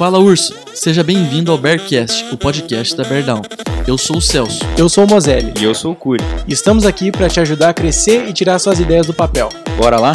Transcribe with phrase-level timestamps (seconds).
[0.00, 3.42] Fala Urso, seja bem-vindo ao Bearcast, o podcast da Beardown.
[3.86, 4.60] Eu sou o Celso.
[4.78, 5.52] Eu sou o Mozelli.
[5.60, 6.24] E eu sou o Curi.
[6.48, 9.50] E estamos aqui para te ajudar a crescer e tirar suas ideias do papel.
[9.76, 10.14] Bora lá?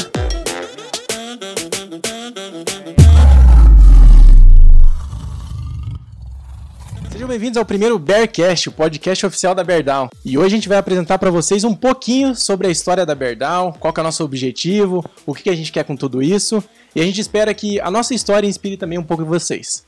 [7.12, 10.10] Sejam bem-vindos ao primeiro Bearcast, o podcast oficial da Beardown.
[10.26, 13.72] E hoje a gente vai apresentar para vocês um pouquinho sobre a história da Beardown,
[13.74, 16.64] qual que é o nosso objetivo, o que a gente quer com tudo isso.
[16.96, 19.86] E a gente espera que a nossa história inspire também um pouco vocês.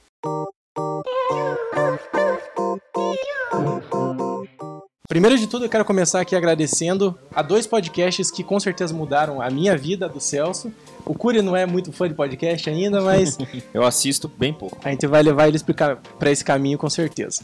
[5.07, 9.41] Primeiro de tudo, eu quero começar aqui agradecendo a dois podcasts que com certeza mudaram
[9.41, 10.69] a minha vida, a do Celso.
[11.05, 13.37] O Curi não é muito fã de podcast ainda, mas
[13.73, 14.77] Eu assisto bem pouco.
[14.83, 15.57] a gente vai levar ele
[16.19, 17.41] para esse caminho com certeza.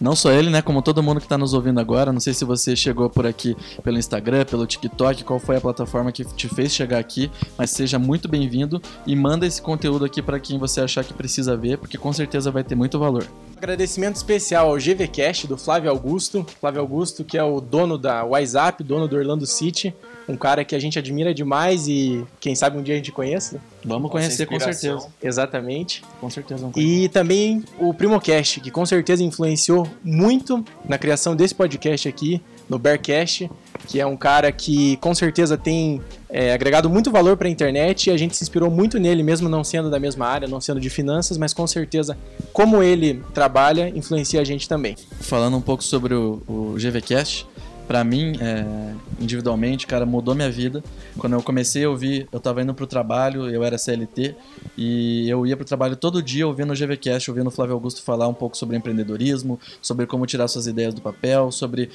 [0.00, 0.60] Não só ele, né?
[0.60, 2.12] Como todo mundo que está nos ouvindo agora.
[2.12, 6.12] Não sei se você chegou por aqui pelo Instagram, pelo TikTok, qual foi a plataforma
[6.12, 10.38] que te fez chegar aqui, mas seja muito bem-vindo e manda esse conteúdo aqui para
[10.38, 13.26] quem você achar que precisa ver, porque com certeza vai ter muito valor.
[13.56, 16.44] Agradecimento especial ao GVCast do Flávio Augusto.
[16.60, 19.94] Flávio Augusto, que é o dono da WhatsApp, dono do Orlando City.
[20.28, 23.60] Um cara que a gente admira demais e quem sabe um dia a gente conheça.
[23.84, 25.08] Vamos conhecer com certeza.
[25.22, 26.02] Exatamente.
[26.20, 26.70] Com certeza.
[26.76, 32.78] E também o Primocast, que com certeza influenciou muito na criação desse podcast aqui, no
[32.78, 33.48] Bearcast,
[33.86, 38.08] que é um cara que com certeza tem é, agregado muito valor para a internet
[38.08, 40.80] e a gente se inspirou muito nele, mesmo não sendo da mesma área, não sendo
[40.80, 42.18] de finanças, mas com certeza
[42.52, 44.96] como ele trabalha influencia a gente também.
[45.20, 47.46] Falando um pouco sobre o, o GVCast,
[47.86, 50.82] pra mim, é, individualmente, cara, mudou minha vida.
[51.18, 54.34] Quando eu comecei a ouvir, eu tava indo pro trabalho, eu era CLT,
[54.76, 58.28] e eu ia pro trabalho todo dia ouvindo o GVCast, ouvindo o Flávio Augusto falar
[58.28, 61.90] um pouco sobre empreendedorismo, sobre como tirar suas ideias do papel, sobre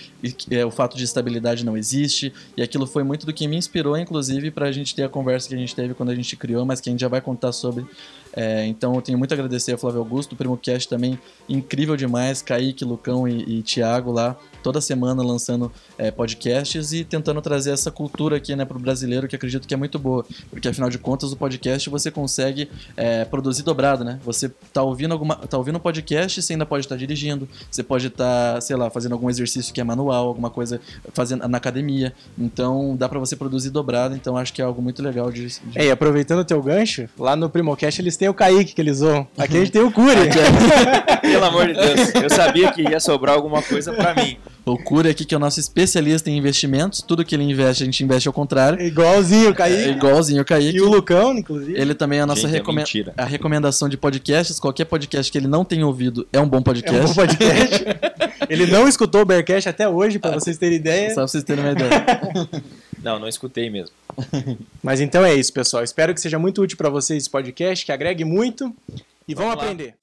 [0.50, 3.98] é, o fato de estabilidade não existe, e aquilo foi muito do que me inspirou,
[3.98, 6.80] inclusive, pra gente ter a conversa que a gente teve quando a gente criou, mas
[6.80, 7.86] que a gente já vai contar sobre.
[8.34, 11.20] É, então eu tenho muito a agradecer ao Flávio Augusto, o Primo Cast também
[11.50, 17.42] incrível demais, Kaique, Lucão e, e Thiago lá, toda semana lançando é, podcasts e tentando
[17.42, 20.68] trazer essa cultura aqui né, para o brasileiro, que acredito que é muito boa, porque
[20.68, 24.20] afinal de contas o podcast você consegue é, produzir dobrado, né?
[24.24, 28.08] Você tá ouvindo alguma, tá ouvindo um podcast, você ainda pode estar dirigindo, você pode
[28.08, 30.80] estar, sei lá, fazendo algum exercício que é manual, alguma coisa
[31.14, 35.02] fazendo na academia, então dá para você produzir dobrado, então acho que é algo muito
[35.02, 35.60] legal de, de...
[35.76, 38.98] É, e aproveitando o teu gancho, lá no Primocast eles têm o Kaique que eles
[38.98, 39.28] zoam.
[39.36, 40.30] Aqui a gente tem o Curi.
[41.22, 44.38] Pelo amor de Deus, eu sabia que ia sobrar alguma coisa pra mim.
[44.64, 47.02] O Cura aqui, que é o nosso especialista em investimentos.
[47.02, 48.80] Tudo que ele investe, a gente investe ao contrário.
[48.80, 49.90] Igualzinho o É Kaique.
[49.90, 50.78] igualzinho o Kaique.
[50.78, 51.80] E o Lucão, inclusive.
[51.80, 53.12] Ele também é a nossa Gente, é recome- mentira.
[53.18, 54.60] a recomendação de podcasts.
[54.60, 57.08] Qualquer podcast que ele não tenha ouvido é um bom É um podcast.
[57.08, 57.86] bom podcast.
[58.50, 61.10] Ele não escutou o Bearcast até hoje, pra vocês terem ideia.
[61.10, 61.92] Só pra vocês terem uma ideia.
[63.04, 63.96] Não, não escutei mesmo.
[64.82, 65.84] Mas então é isso, pessoal.
[65.84, 68.74] Espero que seja muito útil pra vocês esse podcast, que agregue muito.
[69.28, 69.96] E vamos, aprender.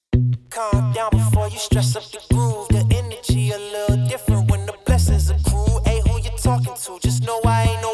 [0.51, 2.69] Calm down before you stress up the groove.
[2.69, 5.81] The energy a little different when the blessings accrue.
[5.85, 6.99] Hey, who you talking to?
[7.01, 7.88] Just know I ain't no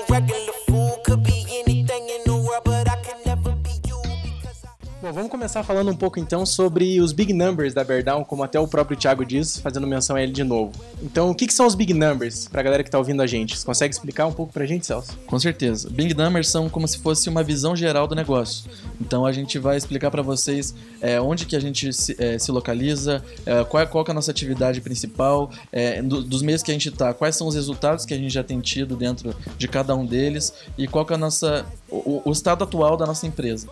[5.15, 8.67] vamos começar falando um pouco então sobre os big numbers da Beardown, como até o
[8.67, 10.73] próprio Thiago diz, fazendo menção a ele de novo.
[11.03, 13.57] Então, o que, que são os big numbers pra galera que tá ouvindo a gente?
[13.57, 15.17] Você consegue explicar um pouco pra gente, Celso?
[15.27, 15.89] Com certeza.
[15.89, 18.65] Big Numbers são como se fosse uma visão geral do negócio.
[19.01, 22.51] Então a gente vai explicar para vocês é, onde que a gente se, é, se
[22.51, 26.71] localiza, é, qual, qual que é a nossa atividade principal, é, do- dos meios que
[26.71, 29.69] a gente está, quais são os resultados que a gente já tem tido dentro de
[29.69, 33.69] cada um deles e qual é a nossa, o, o estado atual da nossa empresa.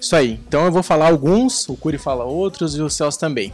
[0.00, 0.40] Isso aí.
[0.46, 3.52] Então eu vou falar alguns, o Curi fala outros e o Celso também.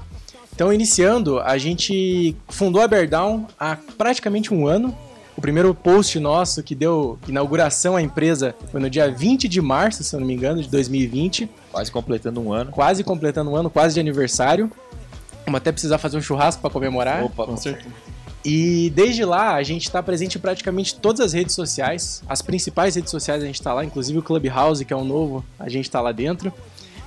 [0.58, 4.92] Então, iniciando, a gente fundou a Beardown há praticamente um ano.
[5.36, 10.02] O primeiro post nosso que deu inauguração à empresa foi no dia 20 de março,
[10.02, 11.48] se eu não me engano, de 2020.
[11.70, 12.72] Quase completando um ano.
[12.72, 14.68] Quase completando um ano, quase de aniversário.
[15.46, 17.22] Vamos até precisar fazer um churrasco para comemorar.
[17.22, 17.94] Opa, Com certeza.
[18.44, 22.22] E desde lá a gente está presente em praticamente todas as redes sociais.
[22.28, 25.44] As principais redes sociais a gente está lá, inclusive o Clubhouse, que é um novo,
[25.58, 26.52] a gente está lá dentro.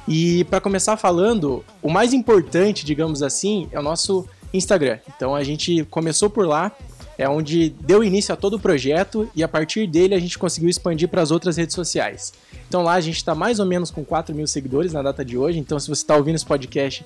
[0.08, 5.00] E para começar falando, o mais importante, digamos assim, é o nosso Instagram.
[5.16, 6.72] Então a gente começou por lá,
[7.18, 10.70] é onde deu início a todo o projeto e a partir dele a gente conseguiu
[10.70, 12.34] expandir para as outras redes sociais.
[12.68, 15.38] Então lá a gente está mais ou menos com 4 mil seguidores na data de
[15.38, 15.60] hoje.
[15.60, 17.06] Então se você está ouvindo esse podcast,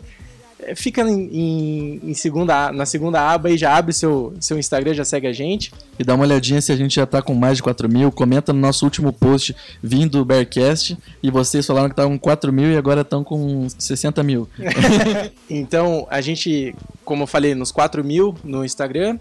[0.76, 5.04] fica em, em- em segunda, na segunda aba e já abre seu, seu Instagram, já
[5.06, 5.72] segue a gente.
[6.00, 8.12] E dá uma olhadinha se a gente já tá com mais de 4 mil.
[8.12, 10.98] Comenta no nosso último post vindo do Bearcast.
[11.22, 14.48] E vocês falaram que estavam com 4 mil e agora estão com 60 mil.
[15.50, 16.74] Então, a gente,
[17.04, 19.20] como eu falei, nos 4 mil no Instagram.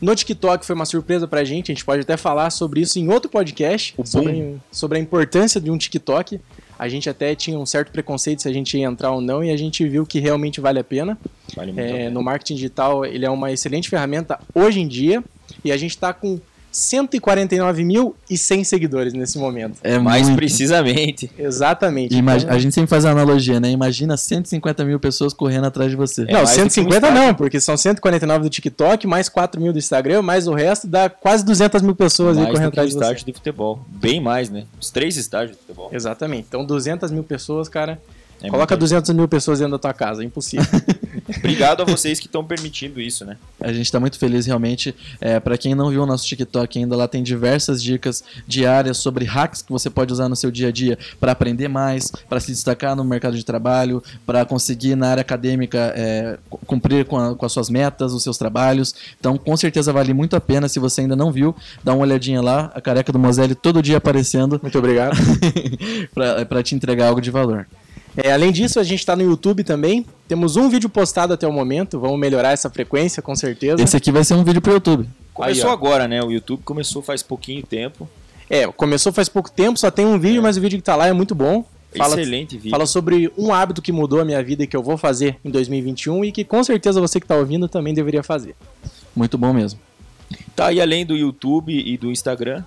[0.00, 3.08] No TikTok foi uma surpresa pra gente, a gente pode até falar sobre isso em
[3.12, 6.40] outro podcast, sobre, sobre a importância de um TikTok.
[6.80, 9.50] A gente até tinha um certo preconceito se a gente ia entrar ou não e
[9.50, 11.18] a gente viu que realmente vale a pena.
[11.54, 12.10] Vale muito a É, pena.
[12.10, 15.22] no marketing digital, ele é uma excelente ferramenta hoje em dia
[15.62, 16.40] e a gente está com
[16.72, 19.78] 149.100 seguidores nesse momento.
[19.82, 20.36] É Mais muito.
[20.38, 21.30] precisamente.
[21.38, 22.14] Exatamente.
[22.16, 23.70] Imag- Então- A gente sempre faz a analogia, né?
[23.70, 26.22] Imagina 150 mil pessoas correndo atrás de você.
[26.22, 27.26] É não, mais do que um 150 estádio.
[27.26, 31.08] não, porque são 149 do TikTok, mais 4 mil do Instagram, mais o resto dá
[31.10, 33.00] quase 200 mil pessoas aí mais correndo do que um atrás de você.
[33.04, 33.84] estádio de futebol.
[33.88, 34.64] Bem mais, né?
[34.80, 35.90] Os três estádios de futebol.
[35.92, 36.46] Exatamente.
[36.48, 38.00] Então 200 mil pessoas, cara.
[38.42, 40.64] É coloca muita 200 mil pessoas dentro da tua casa, é impossível.
[41.38, 43.36] Obrigado a vocês que estão permitindo isso, né?
[43.60, 44.94] A gente tá muito feliz realmente.
[45.20, 49.24] É, para quem não viu o nosso TikTok ainda, lá tem diversas dicas diárias sobre
[49.24, 52.50] hacks que você pode usar no seu dia a dia para aprender mais, para se
[52.52, 57.34] destacar no mercado de trabalho, para conseguir na área acadêmica é, cu- cumprir com, a-
[57.34, 58.94] com as suas metas, os seus trabalhos.
[59.18, 60.68] Então, com certeza vale muito a pena.
[60.68, 61.54] Se você ainda não viu,
[61.84, 62.70] dá uma olhadinha lá.
[62.74, 65.16] A careca do Moselli todo dia aparecendo Muito obrigado.
[66.48, 67.66] para te entregar algo de valor.
[68.16, 70.04] É, além disso, a gente tá no YouTube também.
[70.26, 71.98] Temos um vídeo postado até o momento.
[71.98, 73.82] Vamos melhorar essa frequência, com certeza.
[73.82, 75.08] Esse aqui vai ser um vídeo pro YouTube.
[75.32, 75.72] Começou ó.
[75.72, 76.22] agora, né?
[76.22, 78.08] O YouTube começou faz pouquinho tempo.
[78.48, 81.06] É, começou faz pouco tempo, só tem um vídeo, mas o vídeo que tá lá
[81.06, 81.64] é muito bom.
[81.96, 82.70] Fala, Excelente vídeo.
[82.70, 85.50] fala sobre um hábito que mudou a minha vida e que eu vou fazer em
[85.50, 88.54] 2021 e que com certeza você que tá ouvindo também deveria fazer.
[89.14, 89.80] Muito bom mesmo.
[90.54, 92.62] Tá, e além do YouTube e do Instagram.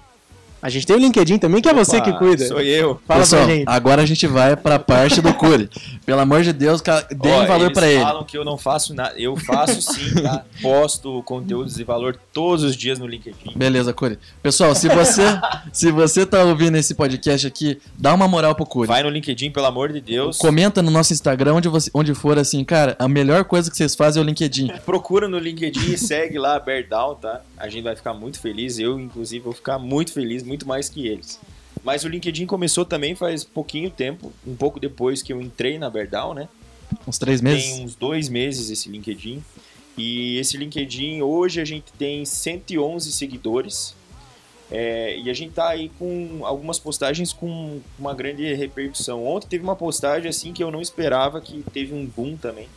[0.63, 2.47] A gente tem o LinkedIn também, que é você Opa, que cuida.
[2.47, 2.97] Sou eu.
[3.05, 3.65] Fala Pessoal, pra gente.
[3.67, 5.69] agora a gente vai pra parte do Cure.
[6.05, 8.01] Pelo amor de Deus, cara, deem Ó, valor eles pra ele.
[8.01, 9.13] falam que eu não faço nada.
[9.17, 10.45] Eu faço sim, tá?
[10.61, 13.51] Posto conteúdos de valor todos os dias no LinkedIn.
[13.57, 14.17] Beleza, Cure.
[14.41, 15.21] Pessoal, se você,
[15.73, 18.87] se você tá ouvindo esse podcast aqui, dá uma moral pro Cure.
[18.87, 20.37] Vai no LinkedIn, pelo amor de Deus.
[20.37, 23.95] Comenta no nosso Instagram, onde, você, onde for, assim, cara, a melhor coisa que vocês
[23.95, 24.71] fazem é o LinkedIn.
[24.85, 27.41] Procura no LinkedIn e segue lá, Bear Down, tá?
[27.57, 28.79] A gente vai ficar muito feliz.
[28.79, 31.39] Eu, inclusive, vou ficar muito feliz, muito mais que eles.
[31.83, 35.89] Mas o LinkedIn começou também faz pouquinho tempo, um pouco depois que eu entrei na
[35.89, 36.47] Down, né?
[37.07, 37.65] Uns três meses.
[37.65, 39.43] Tem uns dois meses esse LinkedIn.
[39.97, 43.95] E esse LinkedIn, hoje a gente tem 111 seguidores.
[44.71, 49.25] É, e a gente tá aí com algumas postagens com uma grande repercussão.
[49.25, 52.67] Ontem teve uma postagem assim que eu não esperava, que teve um boom também,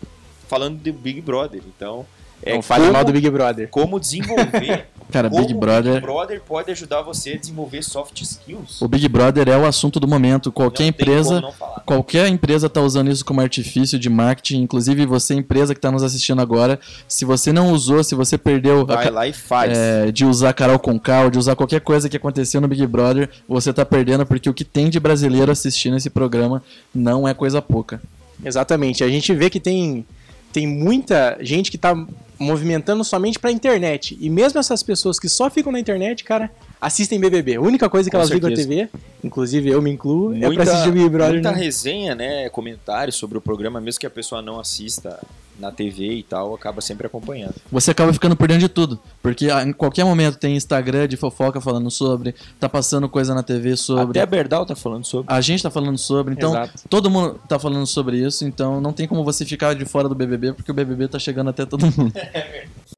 [0.49, 1.63] falando do Big Brother.
[1.67, 2.05] Então,
[2.43, 3.69] é Não fale como, mal do Big Brother.
[3.69, 5.93] como desenvolver, Cara, como Big o Brother.
[5.95, 8.81] Big Brother pode ajudar você a desenvolver soft skills.
[8.83, 10.51] O Big Brother é o assunto do momento.
[10.53, 11.43] Qualquer Não empresa.
[11.85, 16.03] Qualquer empresa está usando isso como artifício de marketing, inclusive você, empresa que está nos
[16.03, 19.77] assistindo agora, se você não usou, se você perdeu a Vai ca- lá e faz.
[19.79, 23.31] é, de usar Carol Conká ou de usar qualquer coisa que aconteceu no Big Brother,
[23.49, 26.63] você tá perdendo porque o que tem de brasileiro assistindo esse programa
[26.93, 28.03] não é coisa pouca.
[28.45, 29.05] Exatamente.
[29.05, 30.05] A gente vê que tem,
[30.53, 31.95] tem muita gente que tá
[32.39, 34.17] movimentando somente pra internet.
[34.21, 36.51] E mesmo essas pessoas que só ficam na internet, cara,
[36.81, 37.57] assistem BBB.
[37.57, 38.69] A única coisa que Com elas ligam a certeza.
[38.69, 38.89] TV,
[39.25, 41.35] inclusive eu me incluo, é pra muita, assistir o Big Brother.
[41.35, 41.59] muita né?
[41.59, 42.49] resenha, né?
[42.51, 45.19] Comentários sobre o programa, mesmo que a pessoa não assista
[45.59, 47.55] na TV e tal, acaba sempre acompanhando.
[47.73, 51.61] Você acaba ficando por dentro de tudo, porque em qualquer momento tem Instagram de fofoca
[51.61, 54.19] falando sobre, tá passando coisa na TV sobre.
[54.19, 55.33] Até a Berdal tá falando sobre.
[55.33, 56.83] A gente tá falando sobre, então Exato.
[56.89, 60.15] todo mundo tá falando sobre isso, então não tem como você ficar de fora do
[60.15, 62.13] BBB, porque o BBB tá chegando até todo mundo.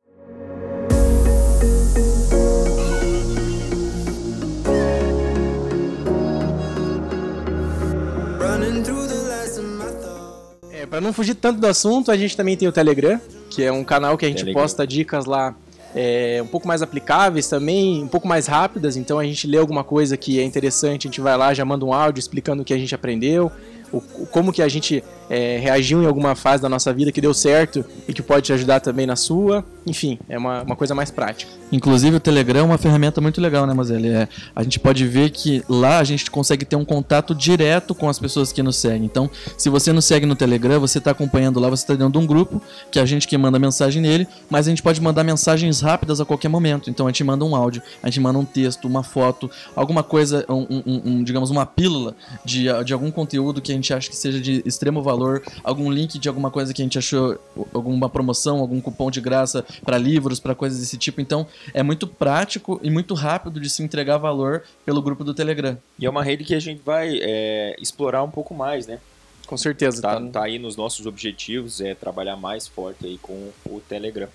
[10.88, 13.84] pra não fugir tanto do assunto, a gente também tem o Telegram, que é um
[13.84, 14.62] canal que a gente Telegram.
[14.62, 15.54] posta dicas lá
[15.94, 18.96] é, um pouco mais aplicáveis também, um pouco mais rápidas.
[18.96, 21.84] Então a gente lê alguma coisa que é interessante, a gente vai lá, já manda
[21.84, 23.50] um áudio explicando o que a gente aprendeu,
[23.92, 27.34] o- como que a gente é, reagiu em alguma fase da nossa vida que deu
[27.34, 29.64] certo e que pode te ajudar também na sua.
[29.86, 31.50] Enfim, é uma, uma coisa mais prática.
[31.72, 34.08] Inclusive o Telegram é uma ferramenta muito legal, né, Mazelli?
[34.08, 38.08] É, a gente pode ver que lá a gente consegue ter um contato direto com
[38.08, 39.04] as pessoas que nos seguem.
[39.04, 42.18] Então, se você nos segue no Telegram, você está acompanhando lá, você está dentro de
[42.18, 45.24] um grupo, que é a gente que manda mensagem nele, mas a gente pode mandar
[45.24, 46.90] mensagens rápidas a qualquer momento.
[46.90, 50.44] Então a gente manda um áudio, a gente manda um texto, uma foto, alguma coisa,
[50.48, 54.16] um, um- um- digamos, uma pílula de, de algum conteúdo que a gente acha que
[54.16, 55.17] seja de extremo valor,
[55.62, 57.38] algum link de alguma coisa que a gente achou,
[57.72, 61.20] alguma promoção, algum cupom de graça para livros, para coisas desse tipo.
[61.20, 65.76] Então, é muito prático e muito rápido de se entregar valor pelo grupo do Telegram.
[65.98, 68.98] E é uma rede que a gente vai é, explorar um pouco mais, né?
[69.46, 70.02] Com certeza.
[70.02, 70.26] Tá, tá?
[70.26, 74.28] tá aí nos nossos objetivos, é trabalhar mais forte aí com o Telegram.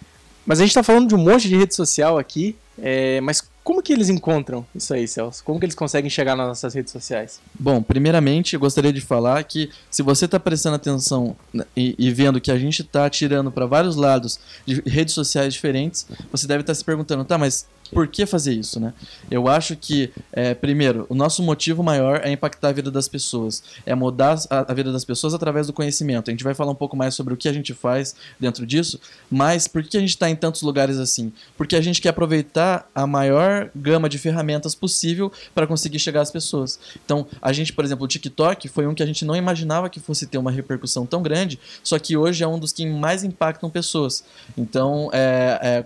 [0.46, 3.82] Mas a gente tá falando de um monte de rede social aqui, é, mas Como
[3.82, 5.44] que eles encontram isso aí, Celso?
[5.44, 7.40] Como que eles conseguem chegar nas nossas redes sociais?
[7.58, 12.42] Bom, primeiramente gostaria de falar que se você está prestando atenção né, e, e vendo
[12.42, 16.76] que a gente está tirando para vários lados de redes sociais diferentes, você deve estar
[16.76, 18.94] se perguntando, tá, mas por que fazer isso, né?
[19.30, 23.64] Eu acho que, é, primeiro, o nosso motivo maior é impactar a vida das pessoas,
[23.86, 26.30] é mudar a, a vida das pessoas através do conhecimento.
[26.30, 29.00] A gente vai falar um pouco mais sobre o que a gente faz dentro disso,
[29.30, 31.32] mas por que a gente está em tantos lugares assim?
[31.58, 36.32] Porque a gente quer aproveitar a maior gama de ferramentas possível para conseguir chegar às
[36.32, 36.80] pessoas.
[37.06, 40.00] Então, a gente, por exemplo, o TikTok foi um que a gente não imaginava que
[40.00, 43.70] fosse ter uma repercussão tão grande, só que hoje é um dos que mais impactam
[43.70, 44.24] pessoas.
[44.58, 45.86] Então, é, é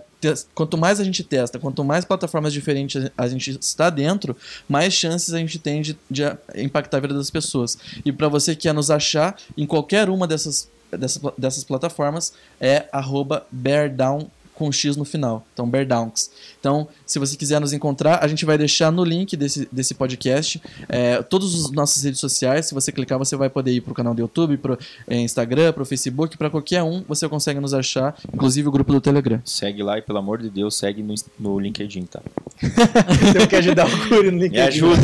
[0.54, 4.36] quanto mais a gente testa, quanto mais plataformas diferentes a gente está dentro,
[4.68, 6.22] mais chances a gente tem de, de
[6.56, 7.78] impactar a vida das pessoas.
[8.04, 12.86] E para você que quer nos achar em qualquer uma dessas, dessas, dessas plataformas, é
[12.92, 15.46] arroba beardown com X no final.
[15.54, 16.30] Então, Beardowns.
[16.58, 20.60] Então, se você quiser nos encontrar, a gente vai deixar no link desse, desse podcast
[20.88, 22.66] é, todas as nossas redes sociais.
[22.66, 24.76] Se você clicar, você vai poder ir para o canal do YouTube, para
[25.08, 29.00] Instagram, para o Facebook, para qualquer um, você consegue nos achar, inclusive o grupo do
[29.00, 29.40] Telegram.
[29.44, 32.20] Segue lá e, pelo amor de Deus, segue no, no LinkedIn, tá?
[33.32, 34.60] Temos que ajudar o Curi no Me LinkedIn.
[34.60, 35.02] ajuda.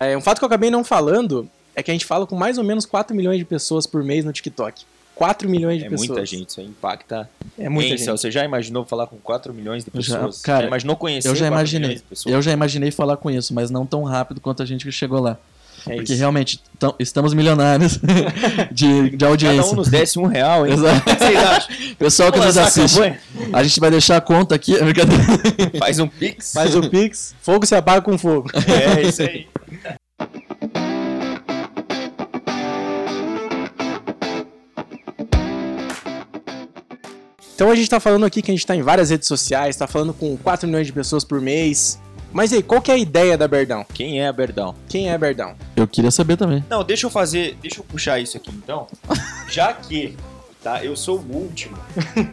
[0.00, 2.58] É, um fato que eu acabei não falando é que a gente fala com mais
[2.58, 4.84] ou menos 4 milhões de pessoas por mês no TikTok.
[5.14, 6.08] 4 milhões de É pessoas.
[6.08, 7.28] muita gente, isso aí impacta.
[7.58, 8.10] É muita gente.
[8.10, 10.42] Você já imaginou falar com 4 milhões de Eu já- pessoas?
[10.42, 11.98] cara, imaginou conhecer Eu já 4 imaginei.
[12.08, 12.34] pessoas?
[12.34, 15.20] Eu já imaginei falar com isso, mas não tão rápido quanto a gente que chegou
[15.20, 15.36] lá.
[15.86, 16.18] É Porque isso.
[16.18, 17.98] realmente tão- estamos milionários
[18.72, 19.60] de, de audiência.
[19.62, 20.72] Cada um nos desse um real, hein?
[20.72, 21.02] Exato.
[21.98, 23.20] Pessoal que nos assiste, campanha?
[23.52, 24.72] a gente vai deixar a conta aqui.
[24.78, 25.22] Brincadeira.
[25.78, 26.52] Faz um pix.
[26.54, 28.50] Faz o Pix, fogo se apaga com fogo.
[28.66, 29.46] É, isso aí.
[37.54, 39.86] Então a gente tá falando aqui que a gente tá em várias redes sociais, tá
[39.86, 42.00] falando com 4 milhões de pessoas por mês.
[42.32, 43.86] Mas e aí, qual que é a ideia da Berdão?
[43.94, 44.74] Quem é a Berdão?
[44.88, 45.54] Quem é a Berdão?
[45.76, 46.64] Eu queria saber também.
[46.68, 48.88] Não, deixa eu fazer, deixa eu puxar isso aqui então.
[49.48, 50.16] Já que,
[50.60, 51.78] tá, eu sou o último,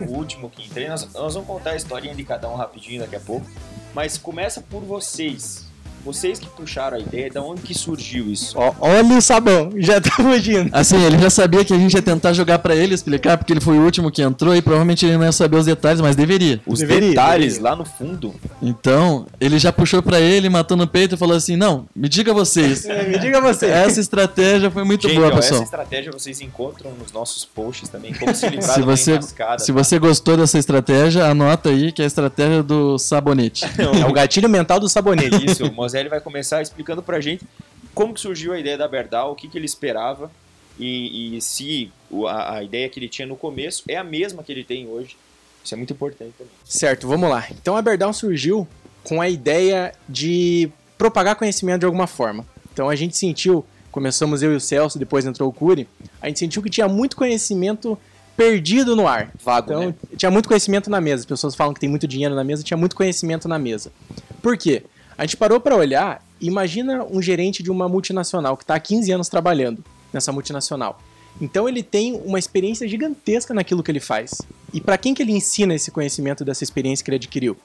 [0.07, 3.15] o último que entrei, nós, nós vamos contar a historinha de cada um rapidinho daqui
[3.15, 3.45] a pouco.
[3.93, 5.70] Mas começa por vocês.
[6.03, 8.57] Vocês que puxaram a ideia, da onde que surgiu isso?
[8.57, 10.69] Ó, olha o sabão, já tá fugindo.
[10.73, 13.61] Assim, ele já sabia que a gente ia tentar jogar pra ele explicar, porque ele
[13.61, 16.59] foi o último que entrou e provavelmente ele não ia saber os detalhes, mas deveria.
[16.65, 17.69] Os Deveria, detalhes deveria.
[17.69, 18.33] lá no fundo.
[18.61, 22.33] Então, ele já puxou pra ele, matou no peito e falou assim: Não, me diga
[22.33, 22.85] vocês.
[22.91, 23.67] É, me diga você.
[23.67, 25.63] Essa estratégia foi muito Gente, boa, ó, essa pessoal.
[25.63, 29.55] estratégia vocês encontram nos nossos posts também, como se livrar Se uma você, se tá?
[29.73, 33.65] você gostou dessa estratégia, anota aí que é a estratégia do sabonete.
[33.77, 35.45] É o gatilho mental do sabonete.
[35.45, 37.45] Isso, o Moselli vai começar explicando pra gente
[37.93, 40.31] como que surgiu a ideia da Berdal, o que, que ele esperava
[40.79, 41.91] e, e se
[42.27, 45.17] a, a ideia que ele tinha no começo é a mesma que ele tem hoje.
[45.63, 46.53] Isso é muito importante também.
[46.63, 47.45] Certo, vamos lá.
[47.51, 48.67] Então a Berdão surgiu
[49.03, 52.45] com a ideia de propagar conhecimento de alguma forma.
[52.73, 55.87] Então a gente sentiu, começamos eu e o Celso, depois entrou o Curi,
[56.21, 57.97] a gente sentiu que tinha muito conhecimento
[58.37, 59.31] perdido no ar.
[59.43, 59.95] Vago, Então né?
[60.17, 61.21] tinha muito conhecimento na mesa.
[61.21, 63.91] As pessoas falam que tem muito dinheiro na mesa, tinha muito conhecimento na mesa.
[64.41, 64.83] Por quê?
[65.21, 69.11] A gente parou para olhar, imagina um gerente de uma multinacional que está há 15
[69.11, 70.99] anos trabalhando nessa multinacional.
[71.39, 74.41] Então ele tem uma experiência gigantesca naquilo que ele faz.
[74.73, 77.55] E para quem que ele ensina esse conhecimento dessa experiência que ele adquiriu?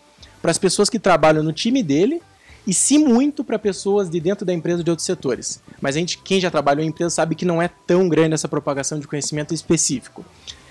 [0.42, 2.20] Para as pessoas que trabalham no time dele
[2.66, 5.62] e se muito para pessoas de dentro da empresa de outros setores.
[5.80, 8.48] Mas a gente, quem já trabalhou em empresa sabe que não é tão grande essa
[8.48, 10.22] propagação de conhecimento específico.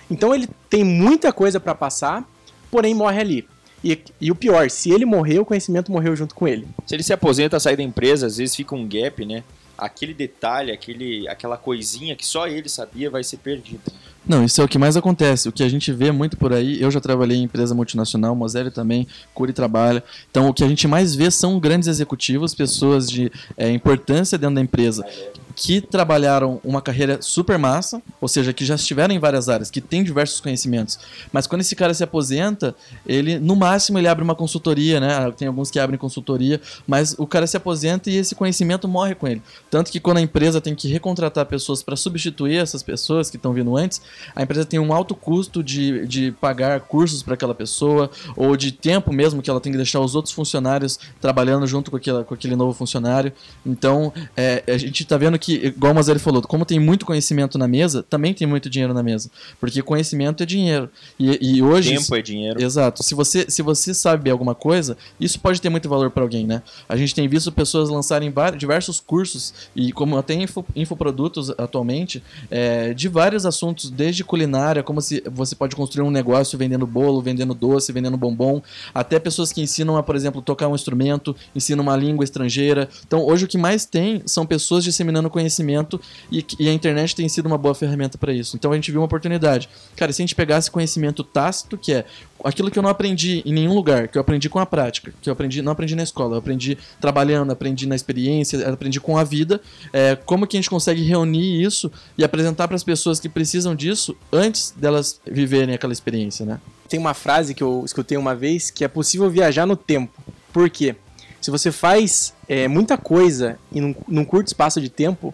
[0.08, 2.24] Então ele tem muita coisa para passar,
[2.70, 3.55] porém morre ali.
[3.86, 6.68] E, e o pior, se ele morreu, o conhecimento morreu junto com ele.
[6.88, 9.44] Se ele se aposenta, sai da empresa, às vezes fica um gap, né?
[9.78, 13.84] Aquele detalhe, aquele, aquela coisinha que só ele sabia vai ser perdido.
[14.28, 15.48] Não, isso é o que mais acontece.
[15.48, 18.72] O que a gente vê muito por aí, eu já trabalhei em empresa multinacional, Moselli
[18.72, 20.04] também, Curi trabalha.
[20.32, 24.56] Então, o que a gente mais vê são grandes executivos, pessoas de é, importância dentro
[24.56, 25.06] da empresa,
[25.56, 29.80] que trabalharam uma carreira super massa, ou seja, que já estiveram em várias áreas, que
[29.80, 31.00] têm diversos conhecimentos.
[31.32, 35.32] Mas quando esse cara se aposenta, ele, no máximo, ele abre uma consultoria, né?
[35.38, 39.28] Tem alguns que abrem consultoria, mas o cara se aposenta e esse conhecimento morre com
[39.28, 39.42] ele.
[39.70, 43.54] Tanto que quando a empresa tem que recontratar pessoas para substituir essas pessoas que estão
[43.54, 44.02] vindo antes,
[44.36, 48.72] a empresa tem um alto custo de, de pagar cursos para aquela pessoa, ou de
[48.72, 52.34] tempo mesmo que ela tem que deixar os outros funcionários trabalhando junto com, aquela, com
[52.34, 53.32] aquele novo funcionário.
[53.66, 57.06] Então, é, a gente está vendo que que, igual o Mazelli falou, como tem muito
[57.06, 59.30] conhecimento na mesa, também tem muito dinheiro na mesa.
[59.60, 60.90] Porque conhecimento é dinheiro.
[61.20, 61.96] E, e hoje.
[61.96, 62.62] Tempo é dinheiro.
[62.62, 63.04] Exato.
[63.04, 66.64] Se você, se você sabe alguma coisa, isso pode ter muito valor para alguém, né?
[66.90, 72.24] A gente tem visto pessoas lançarem vários, diversos cursos, e como até info, infoprodutos atualmente,
[72.50, 77.22] é, de vários assuntos, desde culinária, como se você pode construir um negócio vendendo bolo,
[77.22, 78.62] vendendo doce, vendendo bombom,
[78.94, 82.90] até pessoas que ensinam a, por exemplo, tocar um instrumento, ensinam uma língua estrangeira.
[83.06, 86.00] Então, hoje o que mais tem são pessoas disseminando conhecimento
[86.32, 88.56] e, e a internet tem sido uma boa ferramenta para isso.
[88.56, 89.68] Então, a gente viu uma oportunidade.
[89.98, 92.06] Cara, se a gente pegasse conhecimento tácito, que é
[92.42, 95.30] aquilo que eu não aprendi em nenhum lugar, que eu aprendi com a prática, que
[95.30, 99.26] eu aprendi, não aprendi na escola, eu aprendi trabalhando, aprendi na experiência, aprendi com a
[99.26, 99.60] vida,
[99.92, 103.76] é, como que a gente consegue reunir isso e apresentar para as pessoas que precisam
[103.76, 106.62] disso antes delas viverem aquela experiência, né?
[106.88, 110.14] Tem uma frase que eu escutei uma vez que é possível viajar no tempo.
[110.54, 110.96] Por quê?
[111.42, 115.34] Se você faz é, muita coisa em num, num curto espaço de tempo,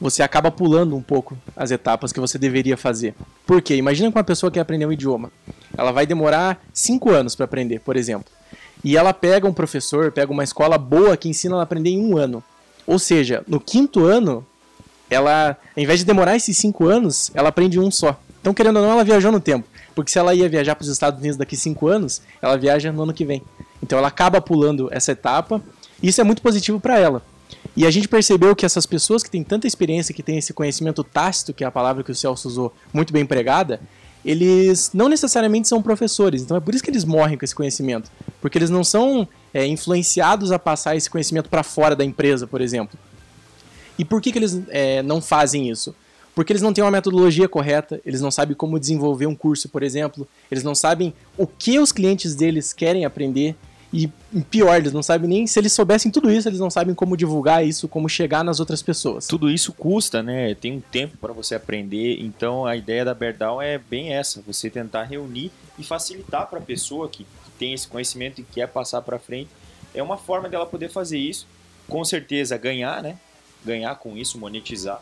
[0.00, 3.14] você acaba pulando um pouco as etapas que você deveria fazer.
[3.46, 3.76] Por quê?
[3.76, 5.30] Imagina que uma pessoa quer aprender um idioma.
[5.76, 8.30] Ela vai demorar 5 anos para aprender, por exemplo.
[8.84, 12.00] E ela pega um professor, pega uma escola boa que ensina ela a aprender em
[12.00, 12.42] um ano.
[12.86, 14.46] Ou seja, no quinto ano,
[15.10, 18.20] ela, ao invés de demorar esses 5 anos, ela aprende um só.
[18.40, 19.66] Então, querendo ou não, ela viajou no tempo.
[19.94, 23.02] Porque se ela ia viajar para os Estados Unidos daqui 5 anos, ela viaja no
[23.02, 23.42] ano que vem.
[23.82, 25.62] Então, ela acaba pulando essa etapa.
[26.02, 27.22] E isso é muito positivo para ela.
[27.76, 31.04] E a gente percebeu que essas pessoas que têm tanta experiência, que têm esse conhecimento
[31.04, 33.80] tácito, que é a palavra que o Celso usou, muito bem empregada,
[34.24, 36.42] eles não necessariamente são professores.
[36.42, 38.10] Então é por isso que eles morrem com esse conhecimento.
[38.40, 42.60] Porque eles não são é, influenciados a passar esse conhecimento para fora da empresa, por
[42.60, 42.98] exemplo.
[43.98, 45.94] E por que, que eles é, não fazem isso?
[46.36, 49.82] Porque eles não têm uma metodologia correta, eles não sabem como desenvolver um curso, por
[49.82, 53.56] exemplo, eles não sabem o que os clientes deles querem aprender,
[53.90, 54.10] e
[54.50, 57.64] pior, eles não sabem nem se eles soubessem tudo isso, eles não sabem como divulgar
[57.66, 59.26] isso, como chegar nas outras pessoas.
[59.26, 60.54] Tudo isso custa, né?
[60.54, 62.18] Tem um tempo para você aprender.
[62.20, 66.62] Então a ideia da Berdal é bem essa: você tentar reunir e facilitar para a
[66.62, 67.26] pessoa que
[67.58, 69.48] tem esse conhecimento e quer passar para frente.
[69.94, 71.46] É uma forma dela poder fazer isso.
[71.88, 73.16] Com certeza ganhar, né?
[73.64, 75.00] Ganhar com isso, monetizar.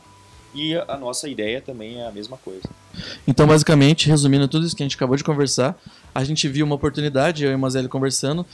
[0.54, 2.62] E a nossa ideia também é a mesma coisa.
[3.26, 5.76] Então, basicamente, resumindo tudo isso que a gente acabou de conversar,
[6.14, 8.46] a gente viu uma oportunidade, eu e o Mazelli conversando.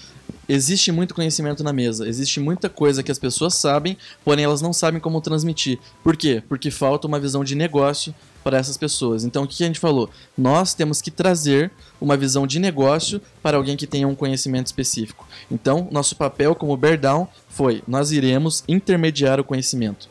[0.48, 4.72] Existe muito conhecimento na mesa, existe muita coisa que as pessoas sabem, porém elas não
[4.72, 5.78] sabem como transmitir.
[6.02, 6.42] Por quê?
[6.48, 9.22] Porque falta uma visão de negócio para essas pessoas.
[9.22, 10.08] Então, o que a gente falou?
[10.36, 15.28] Nós temos que trazer uma visão de negócio para alguém que tenha um conhecimento específico.
[15.50, 20.08] Então, nosso papel como Bear Down foi: nós iremos intermediar o conhecimento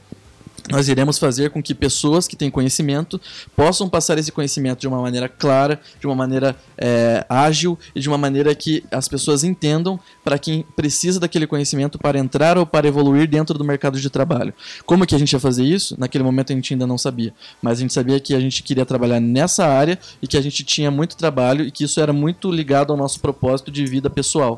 [0.70, 3.20] nós iremos fazer com que pessoas que têm conhecimento
[3.56, 8.08] possam passar esse conhecimento de uma maneira clara, de uma maneira é, ágil e de
[8.08, 12.88] uma maneira que as pessoas entendam para quem precisa daquele conhecimento para entrar ou para
[12.88, 14.54] evoluir dentro do mercado de trabalho.
[14.86, 15.96] Como que a gente ia fazer isso?
[15.98, 18.86] Naquele momento a gente ainda não sabia, mas a gente sabia que a gente queria
[18.86, 22.52] trabalhar nessa área e que a gente tinha muito trabalho e que isso era muito
[22.52, 24.58] ligado ao nosso propósito de vida pessoal.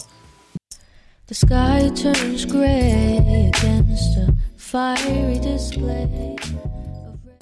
[1.27, 4.40] The sky turns gray against.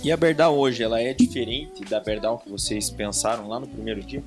[0.03, 4.01] E a Berdal hoje, ela é diferente da Berdal que vocês pensaram lá no primeiro
[4.01, 4.23] dia?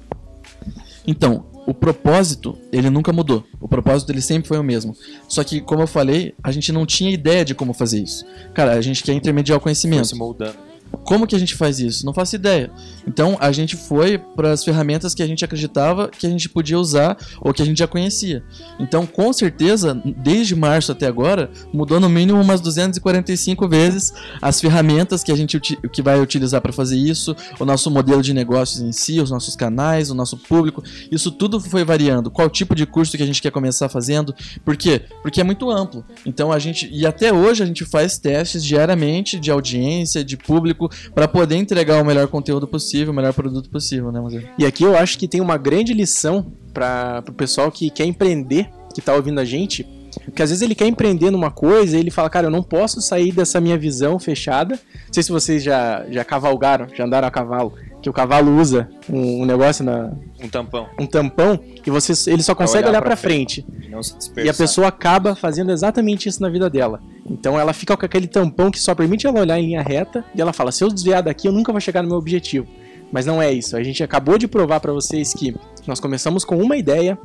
[1.04, 3.44] Então, o propósito, ele nunca mudou.
[3.60, 4.96] O propósito ele sempre foi o mesmo.
[5.26, 8.24] Só que, como eu falei, a gente não tinha ideia de como fazer isso.
[8.54, 10.06] Cara, a gente quer intermediar o Foi conhecimento.
[10.06, 10.56] se moldando.
[11.04, 12.06] Como que a gente faz isso?
[12.06, 12.70] Não faço ideia.
[13.06, 16.78] Então a gente foi para as ferramentas que a gente acreditava que a gente podia
[16.78, 18.42] usar ou que a gente já conhecia.
[18.78, 25.22] Então, com certeza, desde março até agora, mudou no mínimo umas 245 vezes as ferramentas
[25.22, 28.92] que a gente que vai utilizar para fazer isso, o nosso modelo de negócios em
[28.92, 30.82] si, os nossos canais, o nosso público.
[31.10, 32.30] Isso tudo foi variando.
[32.30, 34.34] Qual tipo de curso que a gente quer começar fazendo?
[34.64, 35.02] Por quê?
[35.22, 36.04] Porque é muito amplo.
[36.24, 40.81] Então a gente e até hoje a gente faz testes diariamente de audiência, de público
[41.14, 44.44] para poder entregar o melhor conteúdo possível, o melhor produto possível, né, Matheus?
[44.58, 48.68] E aqui eu acho que tem uma grande lição para o pessoal que quer empreender,
[48.94, 49.86] que tá ouvindo a gente.
[50.24, 53.00] Porque às vezes ele quer empreender numa coisa e ele fala, cara, eu não posso
[53.00, 54.74] sair dessa minha visão fechada.
[54.74, 58.90] Não sei se vocês já, já cavalgaram, já andaram a cavalo, que o cavalo usa
[59.08, 60.12] um, um negócio, na,
[60.42, 60.88] Um tampão.
[60.98, 63.64] um tampão, e você, ele só consegue olhar olhar pra pra frente.
[63.80, 64.44] E não se dispersar.
[64.46, 67.00] E a pessoa acaba fazendo exatamente isso na vida dela.
[67.24, 70.40] Então ela fica com aquele tampão que só permite ela olhar em linha reta e
[70.40, 72.66] ela fala: se eu desviar daqui, eu nunca vou chegar no meu objetivo.
[73.12, 73.76] Mas não é isso.
[73.76, 75.54] A gente acabou de provar para vocês que
[75.86, 77.16] nós começamos com uma ideia.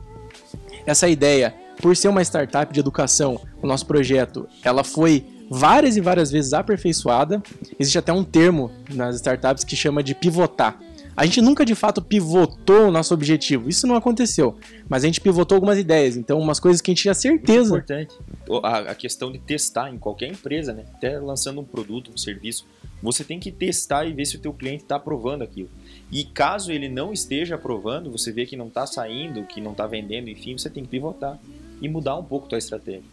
[0.85, 6.01] Essa ideia, por ser uma startup de educação, o nosso projeto, ela foi várias e
[6.01, 7.41] várias vezes aperfeiçoada.
[7.79, 10.79] Existe até um termo nas startups que chama de pivotar.
[11.15, 13.67] A gente nunca de fato pivotou o nosso objetivo.
[13.67, 14.55] Isso não aconteceu.
[14.87, 16.15] Mas a gente pivotou algumas ideias.
[16.15, 17.69] Então, umas coisas que a gente tinha certeza.
[17.75, 18.15] Importante.
[18.47, 20.83] O- A, a questão de testar em qualquer empresa, né?
[20.93, 22.67] Até lançando um produto, um serviço,
[23.01, 25.69] você tem que testar e ver se o teu cliente está aprovando aquilo.
[26.11, 29.87] E caso ele não esteja aprovando, você vê que não está saindo, que não está
[29.87, 31.39] vendendo, enfim, você tem que pivotar
[31.81, 33.03] e mudar um pouco a tua estratégia.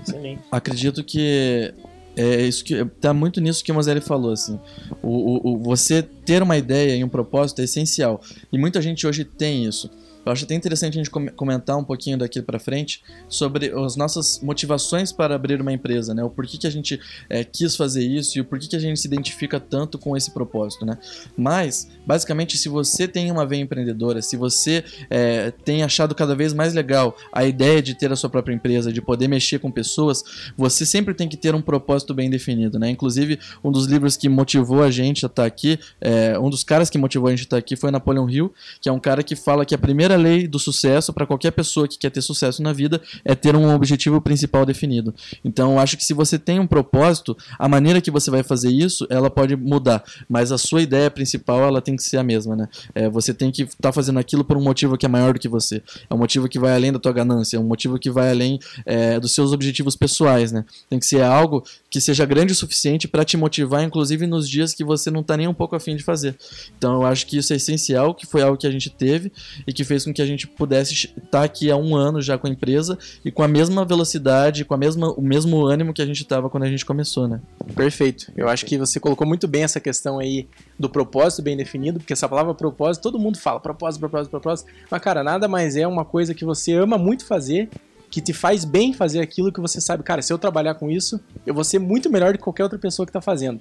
[0.00, 0.40] Excelente.
[0.50, 1.72] acredito que
[2.16, 4.58] é isso que tá muito nisso que o Mozelli falou assim.
[5.02, 8.20] O, o, o- você ter uma ideia e um propósito é essencial
[8.52, 9.90] e muita gente hoje tem isso.
[10.24, 13.96] Eu acho até interessante a gente come- comentar um pouquinho daqui para frente sobre as
[13.96, 16.22] nossas motivações para abrir uma empresa, né?
[16.22, 19.00] O porquê que a gente é, quis fazer isso e o porquê que a gente
[19.00, 20.96] se identifica tanto com esse propósito, né?
[21.36, 26.52] Mas, basicamente, se você tem uma veia empreendedora, se você é, tem achado cada vez
[26.52, 30.22] mais legal a ideia de ter a sua própria empresa, de poder mexer com pessoas,
[30.56, 32.90] você sempre tem que ter um propósito bem definido, né?
[32.90, 36.88] Inclusive, um dos livros que motivou a gente a estar aqui, é, um dos caras
[36.88, 39.34] que motivou a gente a estar aqui foi Napoleon Hill, que é um cara que
[39.34, 42.72] fala que a primeira lei do sucesso para qualquer pessoa que quer ter sucesso na
[42.72, 45.14] vida é ter um objetivo principal definido.
[45.44, 48.70] Então, eu acho que se você tem um propósito, a maneira que você vai fazer
[48.70, 52.56] isso, ela pode mudar, mas a sua ideia principal, ela tem que ser a mesma,
[52.56, 52.68] né?
[52.94, 55.48] É, você tem que estar fazendo aquilo por um motivo que é maior do que
[55.48, 55.82] você.
[56.08, 58.58] É um motivo que vai além da tua ganância, é um motivo que vai além
[58.84, 60.64] é, dos seus objetivos pessoais, né?
[60.88, 64.72] Tem que ser algo que seja grande o suficiente para te motivar, inclusive nos dias
[64.74, 66.36] que você não tá nem um pouco afim de fazer.
[66.76, 69.30] Então eu acho que isso é essencial, que foi algo que a gente teve
[69.66, 72.46] e que fez com que a gente pudesse estar aqui há um ano já com
[72.46, 76.06] a empresa e com a mesma velocidade, com a mesma, o mesmo ânimo que a
[76.06, 77.40] gente tava quando a gente começou, né?
[77.74, 78.32] Perfeito.
[78.36, 82.12] Eu acho que você colocou muito bem essa questão aí do propósito bem definido, porque
[82.12, 84.70] essa palavra propósito, todo mundo fala propósito, propósito, propósito.
[84.90, 87.68] Mas, cara, nada mais é uma coisa que você ama muito fazer,
[88.10, 91.18] que te faz bem fazer aquilo que você sabe, cara, se eu trabalhar com isso,
[91.46, 93.60] eu vou ser muito melhor do que qualquer outra pessoa que tá fazendo.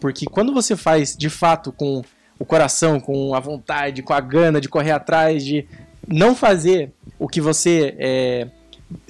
[0.00, 2.02] Porque quando você faz de fato com
[2.38, 5.66] o coração, com a vontade, com a gana de correr atrás, de
[6.06, 8.48] não fazer o que você é,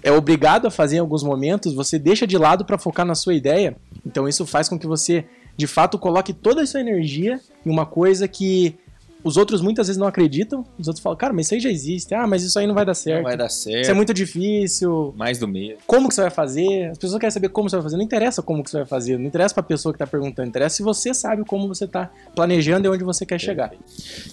[0.03, 3.35] é obrigado a fazer em alguns momentos, você deixa de lado para focar na sua
[3.35, 3.77] ideia.
[4.05, 5.25] Então isso faz com que você,
[5.57, 8.79] de fato, coloque toda a sua energia em uma coisa que
[9.25, 10.65] os outros muitas vezes não acreditam.
[10.79, 12.15] Os outros falam, cara, mas isso aí já existe.
[12.15, 13.17] Ah, mas isso aí não vai dar certo.
[13.17, 13.97] Não vai dar Isso é certo.
[13.97, 15.13] muito difícil.
[15.17, 15.79] Mais do mesmo.
[15.87, 16.91] Como que você vai fazer?
[16.91, 17.97] As pessoas querem saber como você vai fazer.
[17.97, 19.19] Não interessa como que você vai fazer.
[19.19, 20.49] Não interessa pra pessoa que tá perguntando.
[20.49, 23.73] Interessa se você sabe como você tá planejando e onde você quer chegar.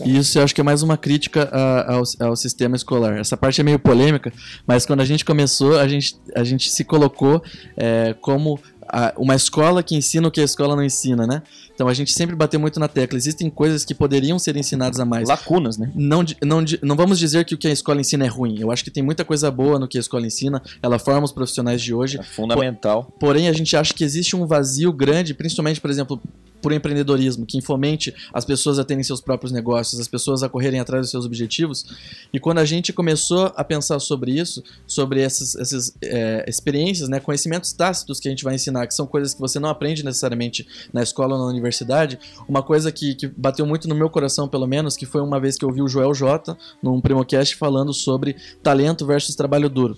[0.05, 3.17] E isso eu acho que é mais uma crítica a- ao, ao sistema escolar.
[3.17, 4.31] Essa parte é meio polêmica,
[4.67, 7.41] mas quando a gente começou, a gente, a gente se colocou
[7.75, 8.59] é, como
[8.93, 11.41] a- uma escola que ensina o que a escola não ensina, né?
[11.73, 13.17] Então a gente sempre bateu muito na tecla.
[13.17, 15.27] Existem coisas que poderiam ser ensinadas a mais.
[15.27, 15.91] Lacunas, né?
[15.95, 18.59] Não, não, não vamos dizer que o que a escola ensina é ruim.
[18.59, 20.61] Eu acho que tem muita coisa boa no que a escola ensina.
[20.83, 22.19] Ela forma os profissionais de hoje.
[22.19, 23.11] É fundamental.
[23.19, 26.21] Porém, a gente acha que existe um vazio grande, principalmente, por exemplo,
[26.63, 30.79] por empreendedorismo, que fomente as pessoas a terem seus próprios negócios, as pessoas a correrem
[30.79, 31.85] atrás dos seus objetivos.
[32.33, 37.19] E quando a gente começou a pensar sobre isso, sobre essas, essas é, experiências, né,
[37.19, 40.65] conhecimentos tácitos que a gente vai ensinar, que são coisas que você não aprende necessariamente
[40.93, 44.65] na escola ou na universidade, uma coisa que, que bateu muito no meu coração, pelo
[44.65, 48.37] menos, que foi uma vez que eu vi o Joel J, num Primocast, falando sobre
[48.63, 49.97] talento versus trabalho duro.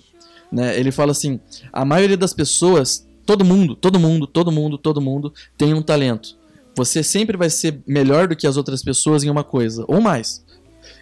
[0.50, 0.78] Né?
[0.78, 1.38] Ele fala assim:
[1.72, 6.36] a maioria das pessoas, todo mundo, todo mundo, todo mundo, todo mundo tem um talento.
[6.76, 10.44] Você sempre vai ser melhor do que as outras pessoas em uma coisa, ou mais.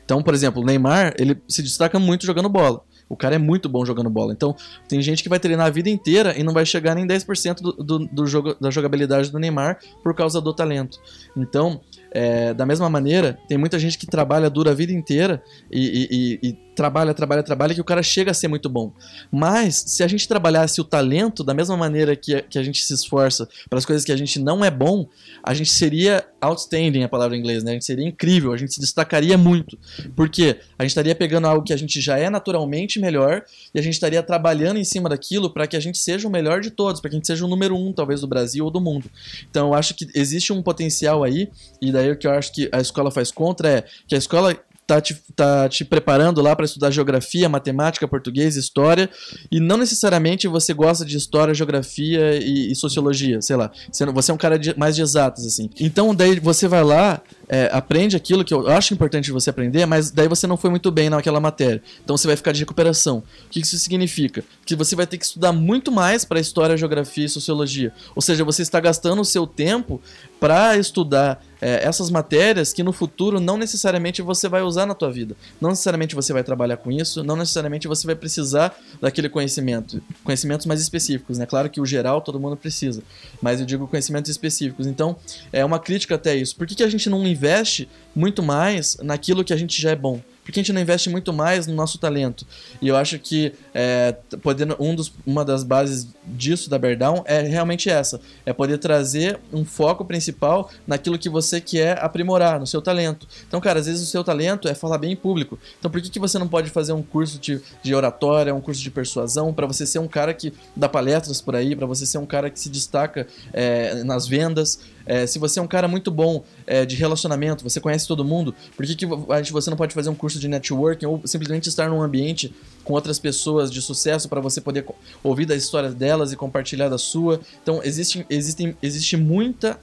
[0.04, 2.82] Então, por exemplo, o Neymar, ele se destaca muito jogando bola.
[3.08, 4.32] O cara é muito bom jogando bola.
[4.32, 4.56] Então,
[4.88, 7.72] tem gente que vai treinar a vida inteira e não vai chegar nem 10% do,
[7.72, 11.00] do, do jogo, da jogabilidade do Neymar por causa do talento.
[11.36, 11.80] Então,
[12.14, 16.48] é, da mesma maneira, tem muita gente que trabalha dura a vida inteira e, e-
[16.48, 18.92] e- trabalha, trabalha, trabalha, que o cara chega a ser muito bom.
[19.30, 22.82] Mas, se a gente trabalhasse o talento da mesma maneira que a, que a gente
[22.84, 25.06] se esforça para as coisas que a gente não é bom,
[25.42, 27.70] a gente seria outstanding, a palavra em inglês, né?
[27.70, 29.78] A gente seria incrível, a gente se destacaria muito.
[30.16, 33.82] Porque a gente estaria pegando algo que a gente já é naturalmente melhor e a
[33.82, 37.00] gente estaria trabalhando em cima daquilo para que a gente seja o melhor de todos,
[37.00, 39.08] para que a gente seja o número um, talvez, do Brasil ou do mundo.
[39.48, 41.48] Então, eu acho que existe um potencial aí,
[41.80, 44.56] e daí o que eu acho que a escola faz contra é que a escola
[44.86, 49.08] tá te, tá te preparando lá para estudar geografia, matemática, português, história,
[49.50, 53.70] e não necessariamente você gosta de história, geografia e, e sociologia, sei lá.
[53.90, 55.70] Você, você é um cara de- mais de exatas, assim.
[55.80, 60.10] Então, daí você vai lá, é, aprende aquilo que eu acho importante você aprender, mas
[60.10, 61.82] daí você não foi muito bem naquela matéria.
[62.02, 63.18] Então você vai ficar de recuperação.
[63.46, 64.44] O que isso significa?
[64.64, 67.92] Que você vai ter que estudar muito mais para história, geografia e sociologia.
[68.14, 70.00] Ou seja, você está gastando o seu tempo
[70.40, 75.10] para estudar é, essas matérias que no futuro não necessariamente você vai usar na tua
[75.10, 75.34] vida.
[75.58, 80.02] Não necessariamente você vai trabalhar com isso, não necessariamente você vai precisar daquele conhecimento.
[80.22, 81.46] Conhecimentos mais específicos, né?
[81.46, 83.02] Claro que o geral todo mundo precisa,
[83.40, 84.86] mas eu digo conhecimentos específicos.
[84.86, 85.16] Então,
[85.50, 86.54] é uma crítica até isso.
[86.54, 89.96] Por que, que a gente não investe muito mais naquilo que a gente já é
[89.96, 90.20] bom?
[90.44, 92.46] Porque a gente não investe muito mais no nosso talento.
[92.80, 97.40] E eu acho que é, podendo, um dos, uma das bases disso da Beardown é
[97.42, 102.80] realmente essa: é poder trazer um foco principal naquilo que você quer aprimorar, no seu
[102.80, 103.26] talento.
[103.48, 105.58] Então, cara, às vezes o seu talento é falar bem em público.
[105.78, 108.80] Então, por que, que você não pode fazer um curso de, de oratória, um curso
[108.80, 112.18] de persuasão, para você ser um cara que dá palestras por aí, para você ser
[112.18, 114.78] um cara que se destaca é, nas vendas?
[115.06, 118.54] É, se você é um cara muito bom é, de relacionamento, você conhece todo mundo,
[118.76, 119.06] por que, que
[119.52, 122.54] você não pode fazer um curso de networking ou simplesmente estar num ambiente
[122.84, 124.84] com outras pessoas de sucesso para você poder
[125.22, 127.40] ouvir da história delas e compartilhar da sua?
[127.62, 129.80] Então, existe, existe, existe muita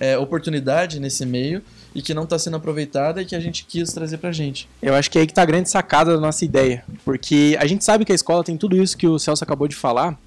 [0.00, 1.60] é, oportunidade nesse meio
[1.94, 4.68] e que não está sendo aproveitada e que a gente quis trazer pra gente.
[4.82, 7.66] Eu acho que é aí que tá a grande sacada da nossa ideia, porque a
[7.66, 10.18] gente sabe que a escola tem tudo isso que o Celso acabou de falar,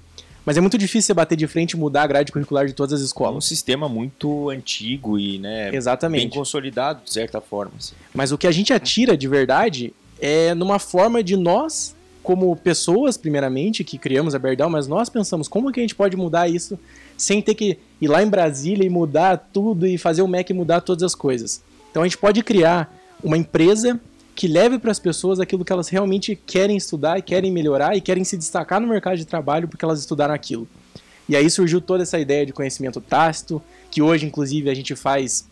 [0.46, 2.94] mas é muito difícil você bater de frente e mudar a grade curricular de todas
[2.94, 3.44] as É um escolas.
[3.44, 6.34] sistema muito antigo e né, bem Exatamente.
[6.34, 7.72] consolidado, de certa forma.
[7.78, 7.94] assim.
[8.14, 13.16] Mas o que a gente atira de verdade é numa forma de nós, como pessoas,
[13.16, 16.78] primeiramente, que criamos a Berdão, mas nós pensamos como que a gente pode mudar isso
[17.16, 20.80] sem ter que ir lá em Brasília e mudar tudo e fazer o MEC mudar
[20.80, 21.62] todas as coisas.
[21.90, 24.00] Então a gente pode criar uma empresa
[24.34, 28.00] que leve para as pessoas aquilo que elas realmente querem estudar e querem melhorar e
[28.00, 30.68] querem se destacar no mercado de trabalho porque elas estudaram aquilo.
[31.28, 35.44] E aí surgiu toda essa ideia de conhecimento tácito, que hoje, inclusive, a gente faz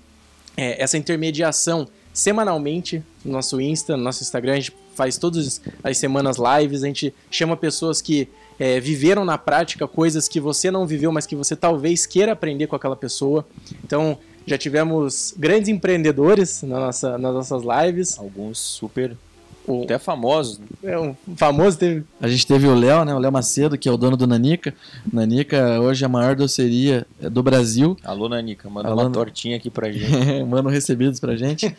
[0.57, 4.53] é, essa intermediação semanalmente no nosso Insta, no nosso Instagram.
[4.53, 8.29] A gente faz todas as semanas lives, a gente chama pessoas que
[8.59, 12.67] é, viveram na prática coisas que você não viveu, mas que você talvez queira aprender
[12.67, 13.47] com aquela pessoa.
[13.85, 18.19] Então, já tivemos grandes empreendedores na nossa, nas nossas lives.
[18.19, 19.17] Alguns super,
[19.67, 20.59] O, até famosos.
[20.59, 20.67] né?
[20.93, 23.15] é, um famoso teve A gente teve o Léo, né?
[23.15, 24.73] O Léo Macedo, que é o dono do Nanica.
[25.13, 27.97] Nanica hoje é a maior doceria do Brasil.
[28.05, 30.07] Alô, Nanica, manda Alô, uma tortinha aqui pra gente.
[30.45, 31.75] Mano recebidos pra gente.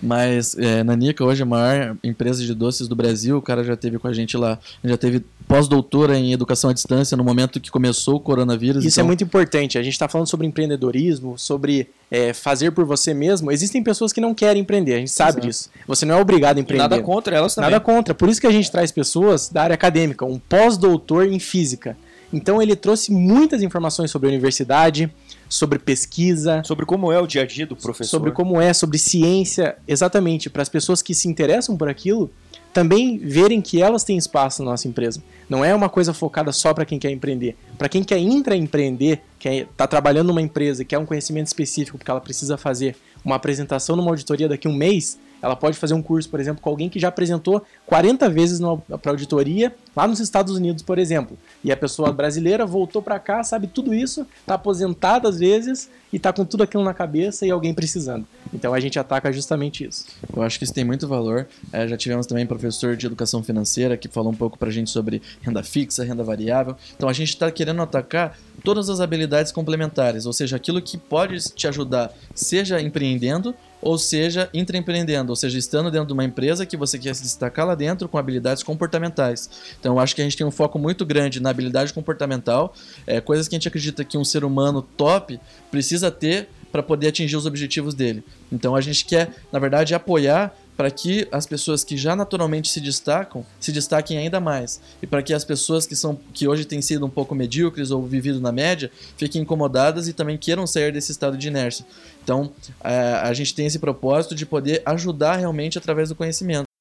[0.00, 3.36] Mas é, Nanica hoje é a maior empresa de doces do Brasil.
[3.38, 4.58] O cara já teve com a gente lá.
[4.84, 8.84] Já teve pós-doutora em educação à distância no momento que começou o coronavírus.
[8.84, 9.78] Isso é então- muito importante.
[9.78, 13.50] A gente está falando sobre empreendedorismo, sobre é, fazer por você mesmo.
[13.50, 15.46] Existem pessoas que não querem empreender, a gente sabe Exato.
[15.46, 15.70] disso.
[15.86, 16.82] Você não é obrigado a E empreender.
[16.82, 17.70] nada contra elas também.
[17.70, 18.14] Nada contra.
[18.14, 21.96] Por isso que a gente traz pessoas da área acadêmica, um pós-doutor em física.
[22.30, 25.10] Então ele trouxe muitas informações sobre a universidade,
[25.48, 28.10] sobre pesquisa, Sobre como é o dia a dia do professor.
[28.10, 32.30] sobre como é, sobre ciência, exatamente, para as pessoas que se interessam por aquilo
[32.72, 35.22] também verem que elas têm espaço na nossa empresa.
[35.48, 37.56] Não é uma coisa focada só para quem quer empreender.
[37.76, 42.20] Para quem quer intraempreender, quer está trabalhando numa empresa, quer um conhecimento específico porque ela
[42.20, 46.28] precisa fazer uma apresentação numa auditoria daqui a um mês, ela pode fazer um curso,
[46.28, 48.60] por exemplo, com alguém que já apresentou 40 vezes
[49.02, 51.36] para auditoria lá nos Estados Unidos, por exemplo.
[51.64, 56.16] E a pessoa brasileira voltou para cá, sabe tudo isso, está aposentada às vezes e
[56.16, 58.26] está com tudo aquilo na cabeça e alguém precisando.
[58.52, 60.04] Então a gente ataca justamente isso.
[60.34, 61.48] Eu acho que isso tem muito valor.
[61.72, 65.22] É, já tivemos também professor de educação financeira que falou um pouco pra gente sobre
[65.40, 66.76] renda fixa, renda variável.
[66.96, 71.38] Então a gente está querendo atacar todas as habilidades complementares, ou seja, aquilo que pode
[71.54, 76.76] te ajudar, seja empreendendo ou seja intraempreendendo, ou seja, estando dentro de uma empresa que
[76.76, 79.50] você quer se destacar lá dentro com habilidades comportamentais.
[79.78, 82.72] Então eu acho que a gente tem um foco muito grande na habilidade comportamental,
[83.06, 85.38] é, coisas que a gente acredita que um ser humano top
[85.70, 88.24] precisa ter para poder atingir os objetivos dele.
[88.50, 92.80] Então a gente quer, na verdade, apoiar para que as pessoas que já naturalmente se
[92.80, 96.82] destacam se destaquem ainda mais e para que as pessoas que são que hoje têm
[96.82, 101.12] sido um pouco medíocres ou vivido na média fiquem incomodadas e também queiram sair desse
[101.12, 101.86] estado de inércia.
[102.24, 102.50] Então
[102.82, 106.71] eh, a gente tem esse propósito de poder ajudar realmente através do conhecimento.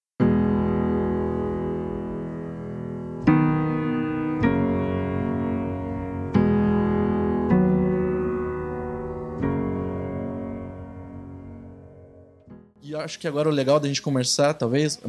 [13.04, 15.00] Acho que agora o legal da gente conversar, talvez,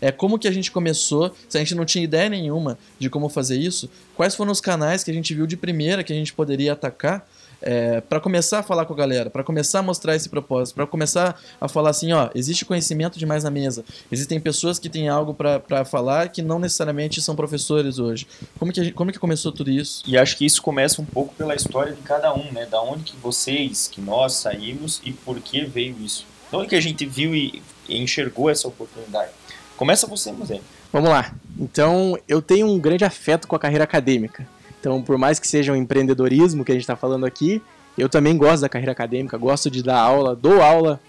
[0.00, 3.08] é, é como que a gente começou, se a gente não tinha ideia nenhuma de
[3.10, 6.16] como fazer isso, quais foram os canais que a gente viu de primeira que a
[6.16, 7.26] gente poderia atacar
[7.62, 10.86] é, para começar a falar com a galera, para começar a mostrar esse propósito, para
[10.86, 15.32] começar a falar assim, ó, existe conhecimento demais na mesa, existem pessoas que têm algo
[15.32, 18.26] para falar que não necessariamente são professores hoje.
[18.58, 20.02] Como que, gente- como que começou tudo isso?
[20.06, 22.66] E acho que isso começa um pouco pela história de cada um, né?
[22.66, 26.26] Da onde que vocês, que nós saímos e por que veio isso.
[26.52, 29.30] Onde que a gente viu e e enxergou essa oportunidade.
[29.76, 30.60] Começa você, Museu.
[30.92, 31.32] Vamos lá.
[31.58, 34.46] Então, eu tenho um grande afeto com a carreira acadêmica.
[34.80, 37.62] Então, por mais que seja um empreendedorismo que a gente está falando aqui,
[37.96, 41.00] Eu também gosto da carreira acadêmica, gosto de dar aula, dou aula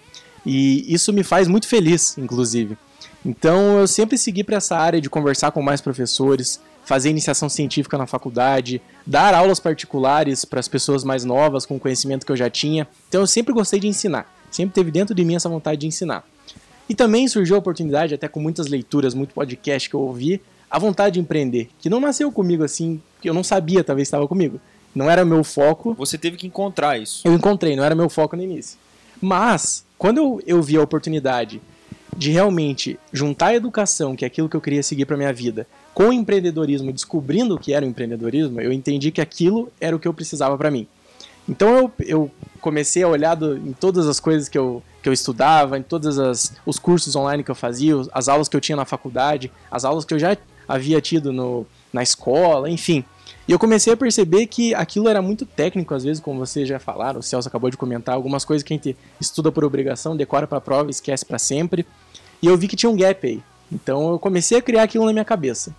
[0.46, 2.78] e isso me faz muito feliz, inclusive.
[3.26, 7.98] Então eu sempre segui para essa área de conversar com mais professores, fazer iniciação científica
[7.98, 12.38] na faculdade, dar aulas particulares para as pessoas mais novas com o conhecimento que eu
[12.38, 12.88] já tinha.
[13.10, 16.28] Então eu sempre gostei de ensinar, sempre teve dentro de mim essa vontade de ensinar.
[16.90, 20.80] E também surgiu a oportunidade, até com muitas leituras, muito podcast que eu ouvi, a
[20.80, 24.60] vontade de empreender, que não nasceu comigo assim, que eu não sabia, talvez estava comigo.
[24.96, 27.22] Não era meu foco, Você teve que encontrar isso.
[27.28, 28.80] eu encontrei, não era meu foco no início.
[29.22, 31.62] Mas, quando eu, eu vi a oportunidade
[32.16, 35.68] de realmente juntar a educação, que é aquilo que eu queria seguir para minha vida,
[35.94, 40.00] com o empreendedorismo, descobrindo o que era o empreendedorismo, eu entendi que aquilo era o
[40.00, 40.88] que eu precisava para mim.
[41.48, 42.32] Então eu, eu
[42.62, 46.18] comecei a olhar do- em todas as coisas que eu, que eu estudava, em todos
[46.66, 50.04] os cursos online que eu fazia, as aulas que eu tinha na faculdade, as aulas
[50.06, 50.36] que eu já
[50.68, 53.04] havia tido no, na escola, enfim.
[53.48, 56.80] E eu comecei a perceber que aquilo era muito técnico, às vezes, como vocês já
[56.80, 60.46] falaram, o Celso acabou de comentar, algumas coisas que a gente estuda por obrigação, decora
[60.46, 61.86] para prova, esquece para sempre.
[62.42, 63.42] E eu vi que tinha um gap aí.
[63.72, 65.74] Então eu comecei a criar aquilo na minha cabeça.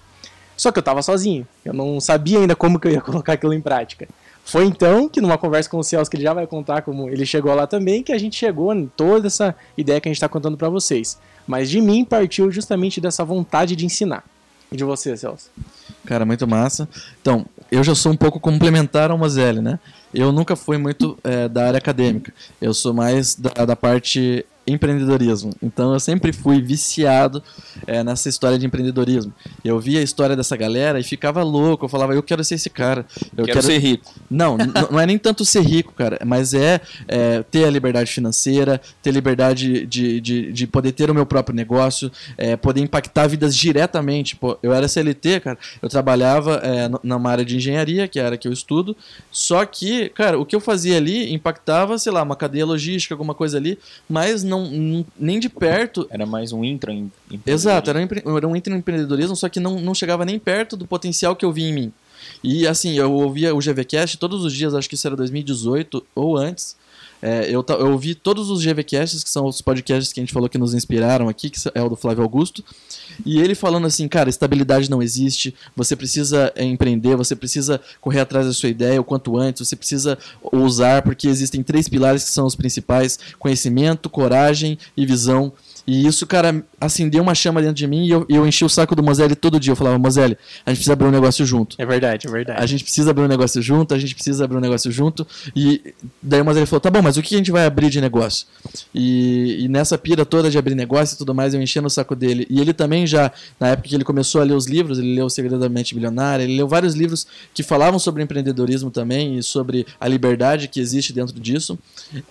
[0.57, 3.53] Só que eu tava sozinho, eu não sabia ainda como que eu ia colocar aquilo
[3.53, 4.09] em prática.
[4.49, 7.27] Foi então que numa conversa com o Celso, que ele já vai contar como ele
[7.27, 10.29] chegou lá também, que a gente chegou em toda essa ideia que a gente está
[10.29, 11.19] contando para vocês.
[11.47, 14.25] Mas de mim partiu justamente dessa vontade de ensinar.
[14.73, 15.51] E de você, Celso?
[16.07, 16.89] Cara, muito massa.
[17.21, 19.79] Então, eu já sou um pouco complementar ao Mozelli, né?
[20.15, 22.33] Eu nunca fui muito é, da área acadêmica.
[22.59, 25.53] Eu sou mais da, da parte empreendedorismo.
[25.63, 27.43] Então, eu sempre fui viciado
[27.87, 29.33] é, nessa história de empreendedorismo.
[29.69, 31.85] Eu via a história dessa galera e ficava louco.
[31.85, 33.07] Eu falava, eu quero ser esse cara.
[33.37, 34.13] Eu quero, ser rico.
[34.31, 34.57] Não,
[34.91, 39.11] não é nem tanto ser rico, cara, mas é, é, ter a liberdade financeira, ter
[39.11, 44.37] liberdade de, de, de poder ter o meu próprio negócio, é, poder impactar vidas diretamente.
[44.37, 48.27] Pô, eu era CLT, cara, eu trabalhava é, numa área de engenharia, que é a
[48.27, 48.97] área que eu estudo,
[49.31, 53.35] só que, cara, o que eu fazia ali impactava, sei lá, uma cadeia logística, alguma
[53.35, 53.79] coisa ali,
[54.09, 56.93] mas não, nem de perto Era mais um intra
[57.47, 60.87] Exato, era um, empre- era um empreendedorismo, só que não, não chegava nem perto do
[60.87, 61.93] potencial que eu vi em mim.
[62.43, 66.37] E assim, eu ouvia o GVCast todos os dias, acho que isso era 2018 ou
[66.37, 66.77] antes.
[67.21, 70.49] É, eu, eu ouvi todos os GVcasts, que são os podcasts que a gente falou
[70.49, 72.65] que nos inspiraram aqui, que é o do Flávio Augusto.
[73.27, 78.21] E ele falando assim, cara, estabilidade não existe, você precisa é, empreender, você precisa correr
[78.21, 80.17] atrás da sua ideia o quanto antes, você precisa
[80.53, 85.53] usar, porque existem três pilares que são os principais: conhecimento, coragem e visão.
[85.89, 88.95] E isso, cara, acendeu uma chama dentro de mim e eu, eu enchi o saco
[88.95, 89.73] do Mozelli todo dia.
[89.73, 91.77] Eu falava, Mozelli, a gente precisa abrir um negócio junto.
[91.81, 92.63] É verdade, é verdade.
[92.63, 95.27] A gente precisa abrir um negócio junto, a gente precisa abrir um negócio junto.
[95.57, 98.03] E daí o Mozelli falou, tá bom, mas o que a gente vai abrir de
[98.03, 98.47] negócio?
[98.95, 102.15] E, e nessa pira toda de abrir negócio e tudo mais, eu enchendo o saco
[102.15, 102.47] dele.
[102.51, 105.25] E ele também já, na época que ele começou a ler os livros, ele leu
[105.25, 109.43] O Segredo da Mente Bilionária, ele leu vários livros que falavam sobre empreendedorismo também e
[109.43, 111.79] sobre a liberdade que existe dentro disso.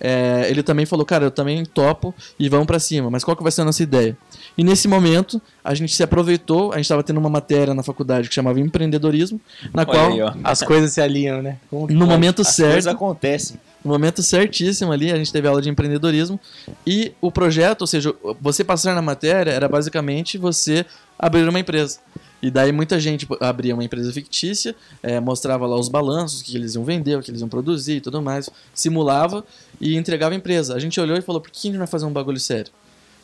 [0.00, 3.47] É, ele também falou, cara, eu também topo e vamos pra cima, mas qual que
[3.47, 4.16] vai ser a nossa ideia?
[4.56, 8.28] E nesse momento, a gente se aproveitou, a gente estava tendo uma matéria na faculdade
[8.28, 9.40] que chamava empreendedorismo,
[9.72, 10.40] na Olha qual, aí.
[10.42, 11.58] As coisas se alinham, né?
[11.70, 12.10] Como no pode?
[12.10, 13.60] momento As certo, coisas acontecem.
[13.84, 16.40] no momento certíssimo ali, a gente teve aula de empreendedorismo
[16.86, 20.84] e o projeto, ou seja, você passar na matéria era basicamente você
[21.16, 22.00] abrir uma empresa.
[22.40, 26.56] E daí muita gente abria uma empresa fictícia, eh, mostrava lá os balanços, o que
[26.56, 29.44] eles iam vender, o que eles iam produzir e tudo mais, simulava
[29.80, 30.74] e entregava a empresa.
[30.74, 32.70] A gente olhou e falou, por que a gente não vai fazer um bagulho sério?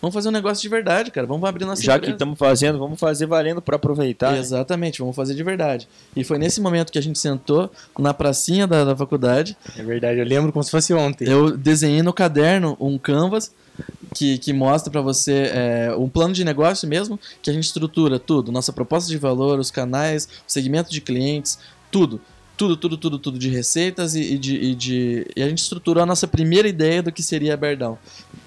[0.05, 1.27] Vamos fazer um negócio de verdade, cara.
[1.27, 2.13] Vamos abrir nossa Já que empresa.
[2.13, 4.33] estamos fazendo, vamos fazer valendo para aproveitar.
[4.33, 4.39] né?
[4.39, 5.89] Exatamente, vamos fazer de verdade.
[6.15, 9.57] E foi nesse momento que a gente sentou na pracinha da, da faculdade.
[9.79, 11.27] É verdade, eu lembro como se fosse ontem.
[11.27, 13.51] Eu desenhei no caderno um canvas
[14.15, 18.19] que, que mostra para você é, um plano de negócio mesmo, que a gente estrutura
[18.19, 21.59] tudo, nossa proposta de valor, os canais, o segmento de clientes,
[21.91, 22.21] tudo.
[22.57, 25.27] Tudo, tudo, tudo, tudo de receitas e, e de, e de.
[25.35, 27.99] E a gente estruturou a nossa primeira ideia do que seria a Berdão.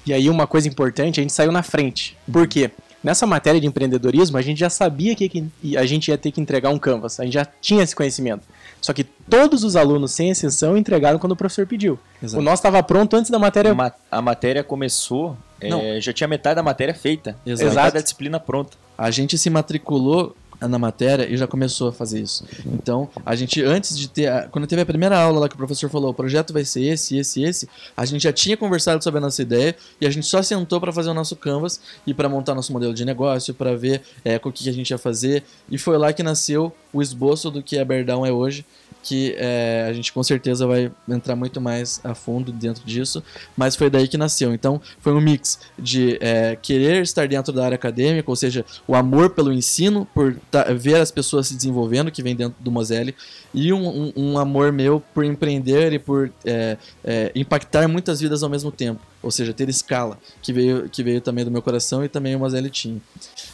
[0.07, 2.17] E aí uma coisa importante, a gente saiu na frente.
[2.31, 2.71] Por quê?
[3.03, 5.43] Nessa matéria de empreendedorismo, a gente já sabia que
[5.77, 7.19] a gente ia ter que entregar um canvas.
[7.19, 8.41] A gente já tinha esse conhecimento.
[8.81, 11.97] Só que todos os alunos, sem exceção, entregaram quando o professor pediu.
[12.21, 12.39] Exato.
[12.41, 13.73] O nosso estava pronto antes da matéria.
[13.73, 17.35] Ma- A matéria começou, é, já tinha metade da matéria feita.
[17.45, 17.69] Exato.
[17.69, 18.77] Metade da disciplina pronta.
[18.97, 22.45] A gente se matriculou na matéria e já começou a fazer isso.
[22.65, 24.49] Então, a gente, antes de ter.
[24.49, 27.17] Quando teve a primeira aula lá que o professor falou, o projeto vai ser esse,
[27.17, 30.41] esse, esse, a gente já tinha conversado sobre a nossa ideia e a gente só
[30.41, 34.01] sentou para fazer o nosso canvas e para montar nosso modelo de negócio, para ver
[34.23, 35.43] é, o que a gente ia fazer.
[35.69, 38.65] E foi lá que nasceu o esboço do que a Berdão é hoje.
[39.03, 43.23] Que é, a gente com certeza vai entrar muito mais a fundo dentro disso,
[43.55, 44.53] mas foi daí que nasceu.
[44.53, 48.95] Então foi um mix de é, querer estar dentro da área acadêmica, ou seja, o
[48.95, 53.15] amor pelo ensino, por ta- ver as pessoas se desenvolvendo, que vem dentro do Moselle,
[53.53, 58.43] e um, um- um amor meu por empreender e por é, é, impactar muitas vidas
[58.43, 62.03] ao mesmo tempo, ou seja, ter escala, que veio, que veio também do meu coração
[62.03, 62.99] e também o Moselle tinha.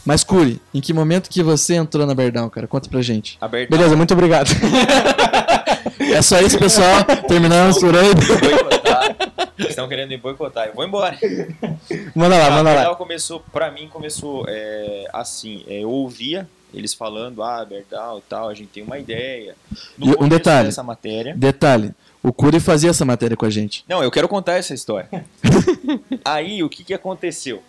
[0.06, 2.68] Mas Curi, em que momento que você entrou na Berdão, cara?
[2.68, 3.38] Conta pra gente.
[3.40, 3.70] Aberto.
[3.70, 4.50] Beleza, muito obrigado.
[6.00, 7.04] É só isso, pessoal.
[7.28, 8.14] Terminamos por aí.
[8.14, 9.16] boicotar.
[9.58, 10.68] Estão querendo me boicotar.
[10.68, 11.18] Eu vou embora.
[12.16, 12.96] Manda lá, manda lá.
[12.96, 15.64] Começou, pra mim, começou é, assim.
[15.68, 19.56] é, eu ouvia eles falando, ah, Berdal e tal, a gente tem uma ideia.
[19.98, 20.66] No E um detalhe.
[20.66, 21.36] dessa matéria.
[21.36, 21.94] Detalhe,
[22.24, 23.84] o Curi fazia essa matéria com a gente.
[23.88, 25.10] Não, eu quero contar essa história.
[26.24, 27.62] Aí, o que, que aconteceu?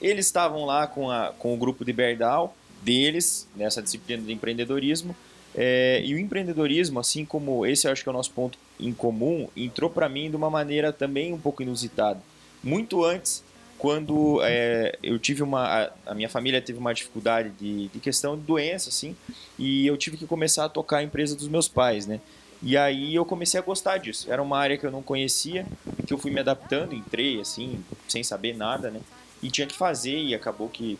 [0.00, 5.14] Eles estavam lá com, a, com o grupo de Berdal, deles, nessa disciplina de empreendedorismo,
[5.54, 8.92] é, e o empreendedorismo, assim como esse eu acho que é o nosso ponto em
[8.92, 12.20] comum, entrou para mim de uma maneira também um pouco inusitada.
[12.62, 13.42] Muito antes,
[13.78, 15.64] quando é, eu tive uma.
[15.64, 19.16] A, a minha família teve uma dificuldade de, de questão de doença, assim,
[19.58, 22.20] e eu tive que começar a tocar a empresa dos meus pais, né?
[22.62, 24.30] E aí eu comecei a gostar disso.
[24.30, 25.64] Era uma área que eu não conhecia,
[26.06, 27.78] que eu fui me adaptando, entrei assim,
[28.08, 29.00] sem saber nada, né?
[29.42, 30.98] E tinha que fazer e acabou que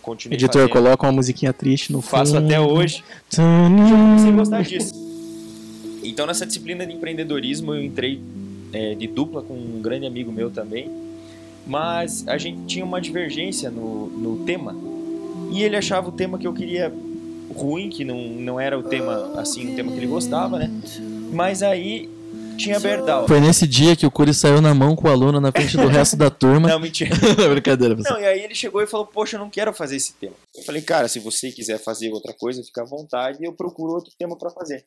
[0.00, 0.72] continuei Editor, fazendo.
[0.72, 2.10] coloca uma musiquinha triste no fundo.
[2.10, 4.94] Faço até hoje comecei a gostar disso.
[6.02, 8.20] Então, nessa disciplina de empreendedorismo, eu entrei
[8.72, 10.90] é, de dupla com um grande amigo meu também,
[11.66, 14.74] mas a gente tinha uma divergência no, no tema,
[15.52, 16.92] e ele achava o tema que eu queria
[17.52, 20.70] ruim, que não, não era o tema, assim, o tema que ele gostava, né?
[21.32, 22.08] Mas aí
[22.56, 23.26] tinha Berdal.
[23.26, 25.86] Foi nesse dia que o Curi saiu na mão com o aluno na frente do
[25.88, 26.68] resto da turma.
[26.68, 27.14] Não, mentira.
[27.50, 28.14] Brincadeira, pessoal.
[28.14, 30.34] Não, e aí ele chegou e falou, poxa, eu não quero fazer esse tema.
[30.54, 33.94] Eu falei, cara, se você quiser fazer outra coisa, fica à vontade e eu procuro
[33.94, 34.84] outro tema para fazer.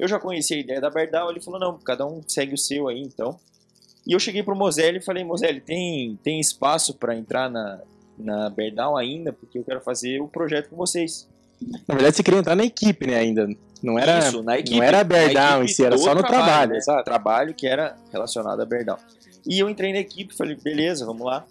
[0.00, 2.88] Eu já conhecia a ideia da Berdal, ele falou, não, cada um segue o seu
[2.88, 3.38] aí, então.
[4.06, 7.80] E eu cheguei pro Moselli e falei, Moselli, tem, tem espaço para entrar na,
[8.18, 9.32] na Berdal ainda?
[9.32, 11.28] Porque eu quero fazer o projeto com vocês.
[11.88, 13.48] Na verdade, você queria entrar na equipe, né, ainda.
[13.82, 14.76] Não era, Isso, na equipe.
[14.76, 16.72] não era Berdal na em si, era só no trabalho.
[16.72, 16.78] né?
[16.78, 17.04] exato.
[17.04, 18.98] Trabalho que era relacionado a Berdal.
[19.44, 21.44] E eu entrei na equipe, falei, beleza, vamos lá.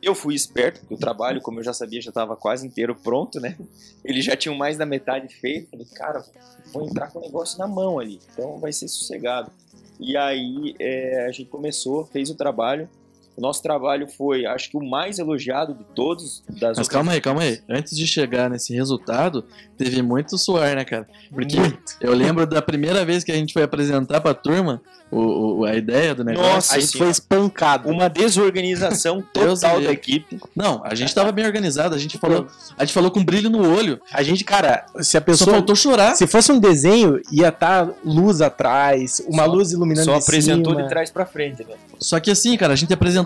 [0.00, 3.40] Eu fui esperto, porque o trabalho, como eu já sabia, já estava quase inteiro pronto,
[3.40, 3.56] né?
[4.04, 5.70] Eles já tinham mais da metade feito.
[5.70, 6.24] Falei, cara,
[6.72, 9.50] vou entrar com o negócio na mão ali, então vai ser sossegado.
[9.98, 12.88] E aí é, a gente começou, fez o trabalho.
[13.36, 16.42] O nosso trabalho foi, acho que o mais elogiado de todos.
[16.60, 17.60] Das Mas calma aí, calma aí.
[17.68, 19.44] Antes de chegar nesse resultado,
[19.76, 21.06] teve muito suor, né, cara?
[21.30, 21.58] Porque
[22.00, 24.80] eu lembro da primeira vez que a gente foi apresentar pra turma
[25.10, 26.50] o, o- a ideia do negócio.
[26.50, 27.88] Nossa A gente foi espancado.
[27.88, 30.38] Uma desorganização total da equipe.
[30.54, 32.46] Não, a gente tava bem organizado, a gente falou,
[32.78, 34.00] a gente falou com brilho no olho.
[34.12, 35.50] A gente, cara, se a Só pessoa.
[35.56, 36.14] faltou chorar.
[36.16, 40.72] Se fosse um desenho, ia estar luz atrás, uma Só- luz iluminando Só de apresentou
[40.72, 40.82] cima.
[40.84, 41.74] de trás pra frente, né?
[41.98, 43.25] Só que assim, cara, a gente apresentou,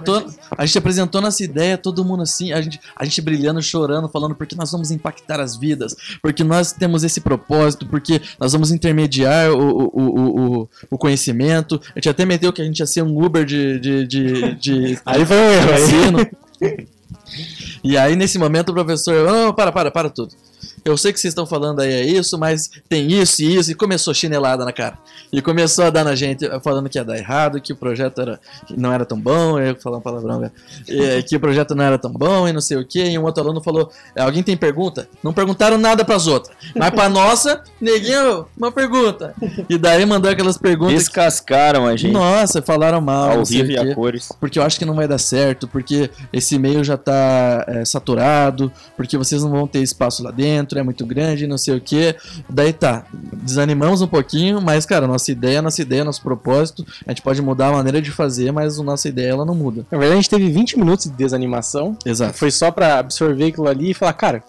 [0.57, 4.34] a gente apresentou nossa ideia, todo mundo assim, a gente, a gente brilhando, chorando, falando
[4.34, 9.51] porque nós vamos impactar as vidas, porque nós temos esse propósito, porque nós vamos intermediar
[9.51, 11.80] o, o, o, o, o conhecimento.
[11.94, 14.98] A gente até meteu que a gente ia ser um Uber de, de, de, de
[15.07, 15.70] Aí foi um erro.
[16.61, 16.88] aí.
[17.82, 20.34] E aí, nesse momento, o professor, não, para, para, para tudo.
[20.85, 23.74] Eu sei que vocês estão falando aí é isso, mas tem isso e isso, e
[23.74, 24.99] começou chinelada na cara.
[25.33, 28.41] E começou a dar na gente, falando que ia dar errado, que o projeto era,
[28.76, 30.51] não era tão bom, eu falar um palavrão, né?
[30.89, 33.03] E, que o projeto não era tão bom e não sei o que.
[33.03, 35.09] E um outro aluno falou: Alguém tem pergunta?
[35.22, 36.57] Não perguntaram nada pras outras.
[36.74, 39.35] Mas pra nossa, neguinho, uma pergunta.
[39.68, 40.95] E daí mandou aquelas perguntas.
[40.95, 43.39] Descascaram a gente nossa, falaram mal.
[43.39, 44.31] ao vivo e a cores.
[44.41, 48.72] porque eu acho que não vai dar certo, porque esse e-mail já tá é, saturado,
[48.97, 52.14] porque vocês não vão ter espaço lá dentro, é muito grande, não sei o que.
[52.49, 57.23] Daí tá, desanimamos um pouquinho, mas cara, nossa ideia, nossa ideia, nosso propósito, a gente
[57.23, 59.87] pode mudar a maneira de fazer, mas a nossa ideia ela não muda.
[59.91, 61.97] Na verdade, a gente teve 20 minutos de desanimação.
[62.05, 62.35] Exato.
[62.35, 64.43] Foi só pra absorver aquilo ali e falar, cara,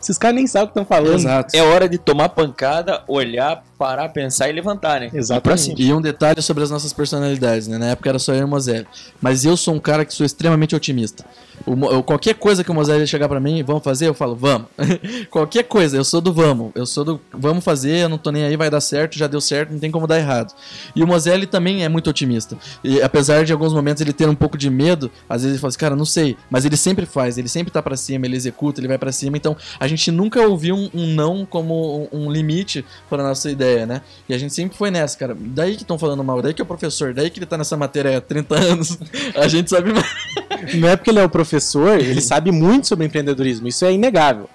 [0.00, 1.18] esses caras nem sabem o que estão falando.
[1.18, 1.56] Exato.
[1.56, 5.10] É hora de tomar pancada, olhar, parar, pensar e levantar, né?
[5.12, 5.38] Exatamente.
[5.38, 5.76] Ir pra cima.
[5.78, 7.78] E um detalhe sobre as nossas personalidades, né?
[7.78, 8.86] Na época era só eu e o Mozelli.
[9.20, 11.24] Mas eu sou um cara que sou extremamente otimista.
[11.64, 14.06] O qualquer coisa que o Mozelli chegar pra mim, vamos fazer?
[14.06, 14.68] Eu falo, vamos.
[15.30, 16.70] qualquer coisa, eu sou do vamos.
[16.74, 19.40] Eu sou do vamos fazer, eu não tô nem aí, vai dar certo, já deu
[19.40, 20.54] certo, não tem como dar errado.
[20.94, 22.56] E o Mozelli também é muito otimista.
[22.84, 25.68] E apesar de alguns momentos ele ter um pouco de medo, às vezes ele fala
[25.70, 26.36] assim, cara, não sei.
[26.50, 29.36] Mas ele sempre faz, ele sempre tá pra cima, ele executa, ele vai pra cima.
[29.36, 33.65] Então a gente nunca ouviu um, um não como um, um limite para nossa ideia,
[33.86, 34.02] né?
[34.28, 35.36] E a gente sempre foi nessa, cara.
[35.38, 37.76] Daí que estão falando mal, daí que é o professor, daí que ele tá nessa
[37.76, 38.98] matéria há 30 anos.
[39.34, 40.06] A gente sabe mais.
[40.74, 44.48] Não é porque ele é o professor, ele sabe muito sobre empreendedorismo, isso é inegável.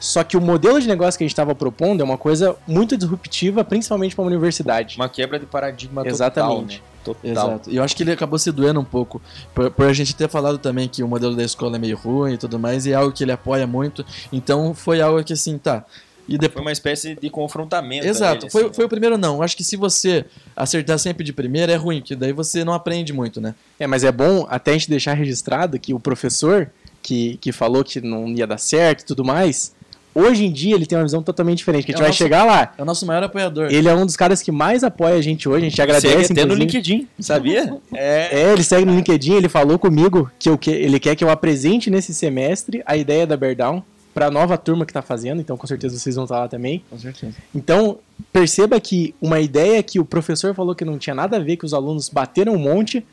[0.00, 2.96] Só que o modelo de negócio que a gente estava propondo é uma coisa muito
[2.96, 4.96] disruptiva, principalmente para uma universidade.
[4.96, 6.78] Uma quebra de paradigma Exatamente.
[6.78, 6.88] total, né?
[7.04, 7.30] Total.
[7.30, 7.70] Exato.
[7.70, 9.20] E eu acho que ele acabou se doendo um pouco.
[9.54, 12.34] Por, por a gente ter falado também que o modelo da escola é meio ruim
[12.34, 14.04] e tudo mais, e é algo que ele apoia muito.
[14.32, 15.84] Então foi algo que assim, tá.
[16.28, 16.60] E Foi depois.
[16.64, 18.06] uma espécie de confrontamento.
[18.06, 18.86] Exato, ele, foi, assim, foi né?
[18.86, 19.40] o primeiro não.
[19.42, 20.24] Acho que se você
[20.54, 23.54] acertar sempre de primeira é ruim, porque daí você não aprende muito, né?
[23.80, 26.70] É, mas é bom até a gente deixar registrado que o professor
[27.02, 29.72] que, que falou que não ia dar certo e tudo mais,
[30.14, 32.08] hoje em dia ele tem uma visão totalmente diferente, que a gente É o vai
[32.10, 32.74] nosso- chegar lá.
[32.76, 33.68] É o nosso maior apoiador.
[33.70, 36.40] Ele é um dos caras que mais apoia a gente hoje, a gente agradece, Segue
[36.40, 36.54] até no.
[36.54, 37.74] LinkedIn, sabia?
[37.94, 38.42] É.
[38.42, 41.30] É, ele segue no LinkedIn, ele falou comigo que, eu, que ele quer que eu
[41.30, 43.82] apresente nesse semestre a ideia da Beardown
[44.18, 46.82] para a nova turma que está fazendo, então com certeza vocês vão estar lá também.
[46.90, 47.36] Com certeza.
[47.54, 47.98] Então,
[48.32, 51.64] perceba que uma ideia que o professor falou que não tinha nada a ver, que
[51.64, 53.06] os alunos bateram um monte,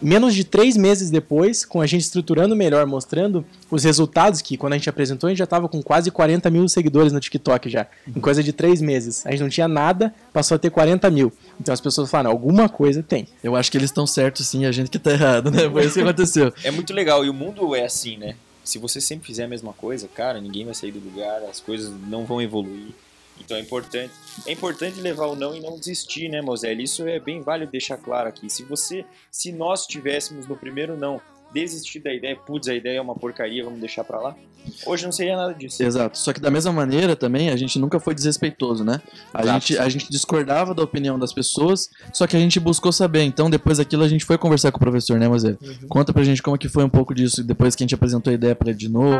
[0.00, 4.72] menos de três meses depois, com a gente estruturando melhor, mostrando os resultados, que quando
[4.72, 7.86] a gente apresentou, a gente já estava com quase 40 mil seguidores no TikTok já,
[8.06, 9.26] em coisa de três meses.
[9.26, 11.30] A gente não tinha nada, passou a ter 40 mil.
[11.60, 13.28] Então as pessoas falaram, alguma coisa tem.
[13.44, 15.68] Eu acho que eles estão certos sim, a gente que tá errado, né?
[15.68, 16.54] Foi isso que aconteceu.
[16.64, 17.22] É muito legal.
[17.22, 18.34] E o mundo é assim, né?
[18.68, 21.90] Se você sempre fizer a mesma coisa, cara, ninguém vai sair do lugar, as coisas
[22.06, 22.92] não vão evoluir.
[23.40, 24.12] Então é importante.
[24.46, 26.82] É importante levar o não e não desistir, né, Moselle?
[26.82, 28.50] Isso é bem válido deixar claro aqui.
[28.50, 31.18] Se você, se nós tivéssemos no primeiro não
[31.52, 34.36] desistir da ideia, putz, a ideia é uma porcaria, vamos deixar pra lá.
[34.84, 35.82] Hoje não seria nada disso.
[35.82, 36.18] Exato.
[36.18, 39.00] Só que da mesma maneira também, a gente nunca foi desrespeitoso, né?
[39.32, 39.60] A, Exato.
[39.60, 43.22] gente, a gente discordava da opinião das pessoas, só que a gente buscou saber.
[43.22, 45.56] Então, depois daquilo, a gente foi conversar com o professor, né, Moisés?
[45.88, 48.34] Conta pra gente como que foi um pouco disso, depois que a gente apresentou a
[48.34, 49.16] ideia pra ele de novo.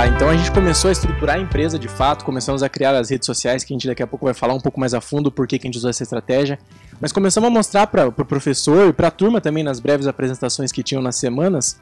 [0.00, 3.10] Tá, então a gente começou a estruturar a empresa de fato, começamos a criar as
[3.10, 5.30] redes sociais, que a gente daqui a pouco vai falar um pouco mais a fundo
[5.30, 6.58] por que a gente usou essa estratégia.
[6.98, 10.06] Mas começamos a mostrar para o pro professor e para a turma também nas breves
[10.06, 11.78] apresentações que tinham nas semanas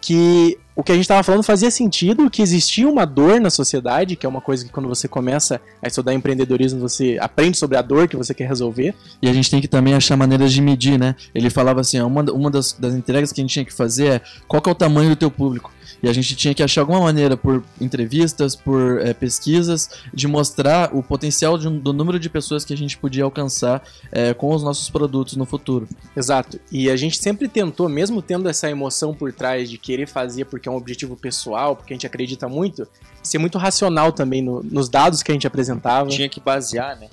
[0.00, 4.16] que o que a gente estava falando fazia sentido, que existia uma dor na sociedade,
[4.16, 7.82] que é uma coisa que quando você começa a estudar empreendedorismo, você aprende sobre a
[7.82, 8.94] dor que você quer resolver.
[9.20, 11.14] E a gente tem que também achar maneiras de medir, né?
[11.34, 14.20] Ele falava assim, uma, uma das, das entregas que a gente tinha que fazer é
[14.48, 15.70] qual que é o tamanho do teu público.
[16.02, 20.96] E a gente tinha que achar alguma maneira, por entrevistas, por eh, pesquisas, de mostrar
[20.96, 24.62] o potencial um- do número de pessoas que a gente podia alcançar eh, com os
[24.62, 25.86] nossos produtos no futuro.
[26.16, 26.58] Exato.
[26.72, 30.69] E a gente sempre tentou, mesmo tendo essa emoção por trás de querer fazer porque
[30.70, 32.86] é um objetivo pessoal, porque a gente acredita muito,
[33.22, 36.08] ser muito racional também no- nos dados que a gente apresentava.
[36.08, 37.08] Tinha, Tinha que basear, né?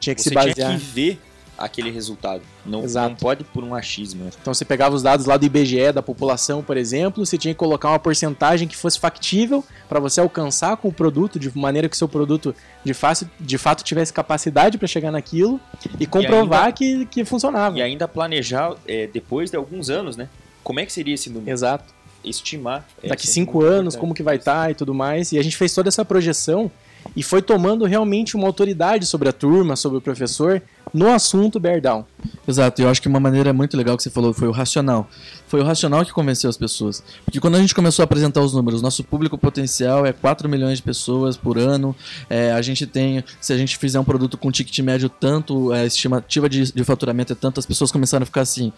[0.00, 0.54] que Você se basear.
[0.54, 1.20] tinha que ver
[1.56, 2.42] aquele resultado.
[2.66, 3.10] Não, Exato.
[3.10, 4.24] não pode por um achismo.
[4.24, 4.30] né?
[4.40, 7.58] Então você pegava os dados lá do IBGE da população, por exemplo, você tinha que
[7.58, 11.94] colocar uma porcentagem que fosse factível para você alcançar com o produto de maneira que
[11.94, 12.52] o seu produto
[12.82, 15.60] de, fácil, de fato tivesse capacidade para chegar naquilo
[16.00, 17.78] e comprovar que, que funcionava.
[17.78, 20.28] E ainda planejar é, depois de alguns anos, né?
[20.64, 21.50] Como é que seria esse número?
[21.52, 21.84] Exato.
[22.24, 22.86] Estimar.
[23.02, 24.00] é daqui cinco muito anos, importante.
[24.00, 25.32] como que vai estar e tudo mais.
[25.32, 26.70] E a gente fez toda essa projeção
[27.16, 30.62] e foi tomando realmente uma autoridade sobre a turma, sobre o professor,
[30.92, 32.04] no assunto Bear Down.
[32.46, 35.08] Exato, e eu acho que uma maneira muito legal que você falou foi o racional.
[35.46, 37.02] Foi o racional que convenceu as pessoas.
[37.24, 40.78] Porque quando a gente começou a apresentar os números, nosso público potencial é 4 milhões
[40.78, 41.94] de pessoas por ano.
[42.28, 45.84] É, a gente tem, se a gente fizer um produto com ticket médio tanto, a
[45.84, 48.72] estimativa de, de faturamento é tanto, as pessoas começaram a ficar assim.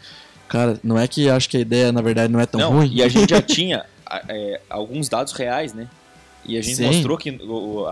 [0.49, 2.91] Cara, não é que acho que a ideia, na verdade, não é tão Não, ruim.
[2.93, 3.85] e a gente já tinha
[4.29, 5.89] é, alguns dados reais, né?
[6.45, 6.87] E a gente Sim.
[6.87, 7.39] mostrou que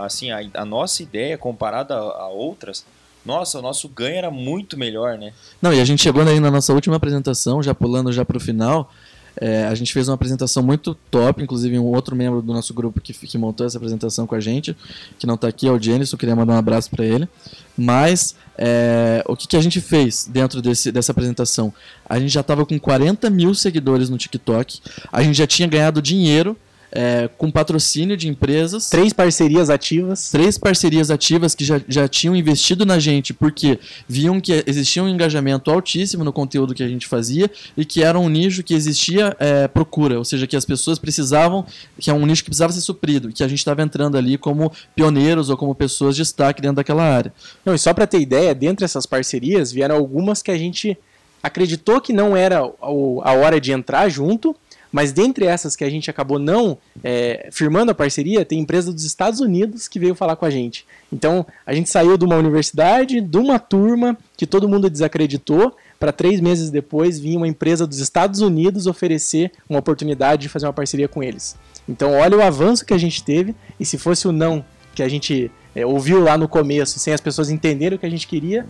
[0.01, 2.85] assim, a, a nossa ideia comparada a, a outras,
[3.25, 5.33] nossa, o nosso ganho era muito melhor, né?
[5.61, 8.91] Não, e a gente chegou aí na nossa última apresentação, já pulando já pro final.
[9.37, 13.01] É, a gente fez uma apresentação muito top, inclusive um outro membro do nosso grupo
[13.01, 14.75] que, que montou essa apresentação com a gente,
[15.17, 17.27] que não tá aqui, é o Jenison, queria mandar um abraço para ele.
[17.75, 21.73] Mas é, o que, que a gente fez dentro desse, dessa apresentação?
[22.07, 24.79] A gente já tava com 40 mil seguidores no TikTok,
[25.11, 26.55] a gente já tinha ganhado dinheiro
[26.95, 30.29] é, com patrocínio de empresas Três parcerias ativas.
[30.29, 35.09] três parcerias ativas que já, já tinham investido na gente porque viam que existia um
[35.09, 39.35] engajamento altíssimo no conteúdo que a gente fazia e que era um nicho que existia
[39.39, 41.65] é, procura, ou seja, que as pessoas precisavam,
[41.99, 44.37] que é um nicho que precisava ser suprido, e que a gente estava entrando ali
[44.37, 47.33] como pioneiros ou como pessoas de destaque dentro daquela área.
[47.65, 50.97] Não, e só para ter ideia, dentre essas parcerias vieram algumas que a gente
[51.41, 54.55] acreditou que não era a hora de entrar junto,
[54.93, 59.03] mas dentre essas que a gente acabou não é, firmando a parceria, tem empresa dos
[59.03, 60.85] Estados Unidos que veio falar com a gente.
[61.11, 66.11] Então, a gente saiu de uma universidade, de uma turma que todo mundo desacreditou, para
[66.11, 70.73] três meses depois vir uma empresa dos Estados Unidos oferecer uma oportunidade de fazer uma
[70.73, 71.55] parceria com eles.
[71.89, 74.63] Então, olha o avanço que a gente teve, e se fosse o não
[74.93, 78.11] que a gente é, ouviu lá no começo, sem as pessoas entenderem o que a
[78.11, 78.67] gente queria,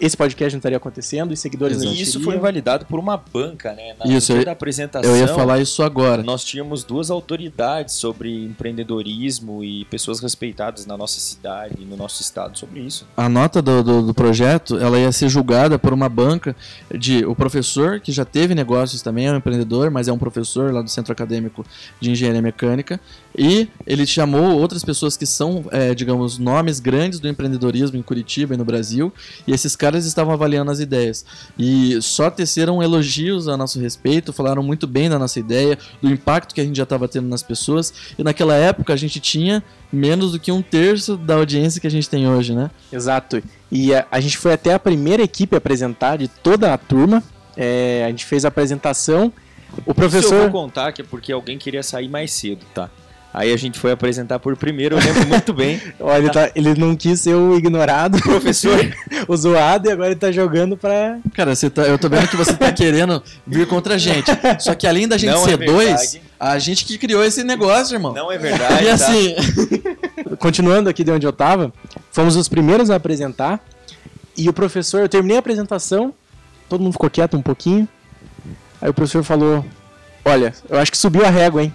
[0.00, 1.98] esse podcast não estaria acontecendo, os seguidores não Exato.
[1.98, 3.94] E isso foi invalidado por uma banca, né?
[3.98, 5.10] Na Isso, eu- da apresentação.
[5.10, 6.22] Eu ia falar isso agora.
[6.22, 12.20] Nós tínhamos duas autoridades sobre empreendedorismo e pessoas respeitadas na nossa cidade e no nosso
[12.22, 13.06] estado sobre isso.
[13.16, 16.54] a nota do, do, do projeto ela ia ser julgada por uma banca
[16.96, 20.72] de o professor que já teve negócios também é um empreendedor mas é um professor
[20.72, 21.64] lá do centro acadêmico
[22.00, 23.00] de engenharia mecânica
[23.36, 28.54] e ele chamou outras pessoas que são é, digamos nomes grandes do empreendedorismo em Curitiba
[28.54, 29.12] e no Brasil
[29.46, 31.24] e esses caras estavam avaliando as ideias
[31.58, 36.54] e só teceram elogios a nosso respeito falaram muito bem da nossa ideia do impacto
[36.54, 39.62] que a gente já estava tendo nas pessoas e naquela época a gente tinha
[39.92, 43.42] menos do que um terço da audiência que a gente tem hoje né Exato.
[43.70, 47.22] E a, a gente foi até a primeira equipe a apresentar de toda a turma.
[47.56, 49.32] É, a gente fez a apresentação.
[49.72, 50.40] O Isso eu professor.
[50.42, 52.90] vou contar que é porque alguém queria sair mais cedo, tá?
[53.34, 55.80] Aí a gente foi apresentar por primeiro, eu lembro muito bem.
[55.98, 58.78] Olha, ele, tá- ele não quis ser o ignorado, Professor,
[59.26, 61.18] o zoado, e agora ele tá jogando pra.
[61.34, 64.26] Cara, você tá, eu tô vendo que você tá querendo vir contra a gente.
[64.58, 66.22] Só que além da gente Não é ser dois, verdade.
[66.38, 68.12] a gente que criou esse negócio, irmão.
[68.12, 68.84] não é verdade.
[68.84, 68.92] e tá?
[68.94, 69.34] assim,
[70.38, 71.72] Continuando aqui de onde eu tava,
[72.10, 73.60] fomos os primeiros a apresentar.
[74.36, 76.12] E o professor, eu terminei a apresentação,
[76.68, 77.88] todo mundo ficou quieto um pouquinho.
[78.80, 79.64] Aí o professor falou:
[80.24, 81.74] Olha, eu acho que subiu a régua, hein?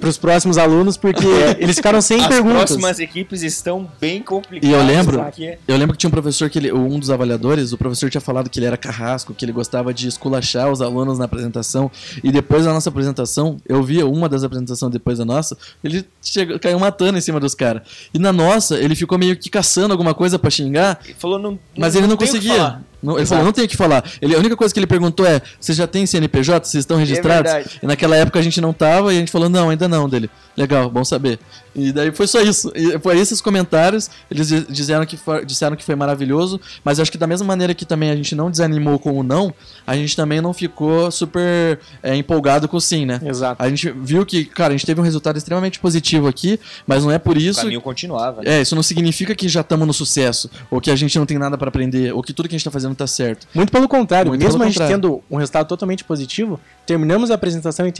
[0.00, 1.26] Para os próximos alunos, porque
[1.60, 2.70] eles ficaram sem As perguntas.
[2.70, 4.68] próximas equipes estão bem complicadas.
[4.68, 7.72] E eu lembro- porque- eu lembro que tinha um professor que ele, um dos avaliadores,
[7.72, 11.18] o professor tinha falado que ele era carrasco, que ele gostava de esculachar os alunos
[11.18, 11.90] na apresentação.
[12.24, 16.58] E depois da nossa apresentação, eu via uma das apresentações depois da nossa, ele chegou,
[16.58, 17.82] caiu matando em cima dos caras.
[18.14, 21.58] E na nossa, ele ficou meio que caçando alguma coisa pra xingar, Ele falou, não,
[21.76, 22.80] Mas ele não tem o que conseguia.
[23.02, 24.04] Não- ele falou, não tem o que falar.
[24.20, 26.66] Ele, a única coisa que ele perguntou é: vocês já têm CNPJ?
[26.68, 27.50] Vocês estão registrados?
[27.50, 27.80] verdade.
[27.82, 30.28] e naquela época a gente não tava e a gente falou: não, ainda não dele.
[30.56, 31.38] Legal, bom saber.
[31.74, 32.72] E daí foi só isso.
[32.74, 34.10] E foi esses comentários.
[34.30, 37.74] Eles di- disseram que, foi, disseram que foi maravilhoso, mas acho que da mesma maneira
[37.74, 39.54] que também a gente não desanimou com o não,
[39.86, 43.20] a gente também não ficou super é, empolgado com o sim, né?
[43.24, 43.62] Exato.
[43.62, 47.10] A gente viu que, cara, a gente teve um resultado extremamente positivo aqui, mas não
[47.12, 48.42] é por O isso caminho continuava.
[48.42, 48.58] né?
[48.58, 51.38] é, isso não significa que já estamos no sucesso, ou que a gente não tem
[51.38, 53.46] nada pra aprender, ou que tudo que a gente tá fazendo tá certo.
[53.54, 54.96] Muito pelo contrário, Muito mesmo pelo a gente contrário.
[54.96, 57.92] tendo um resultado totalmente positivo, terminamos a apresentação e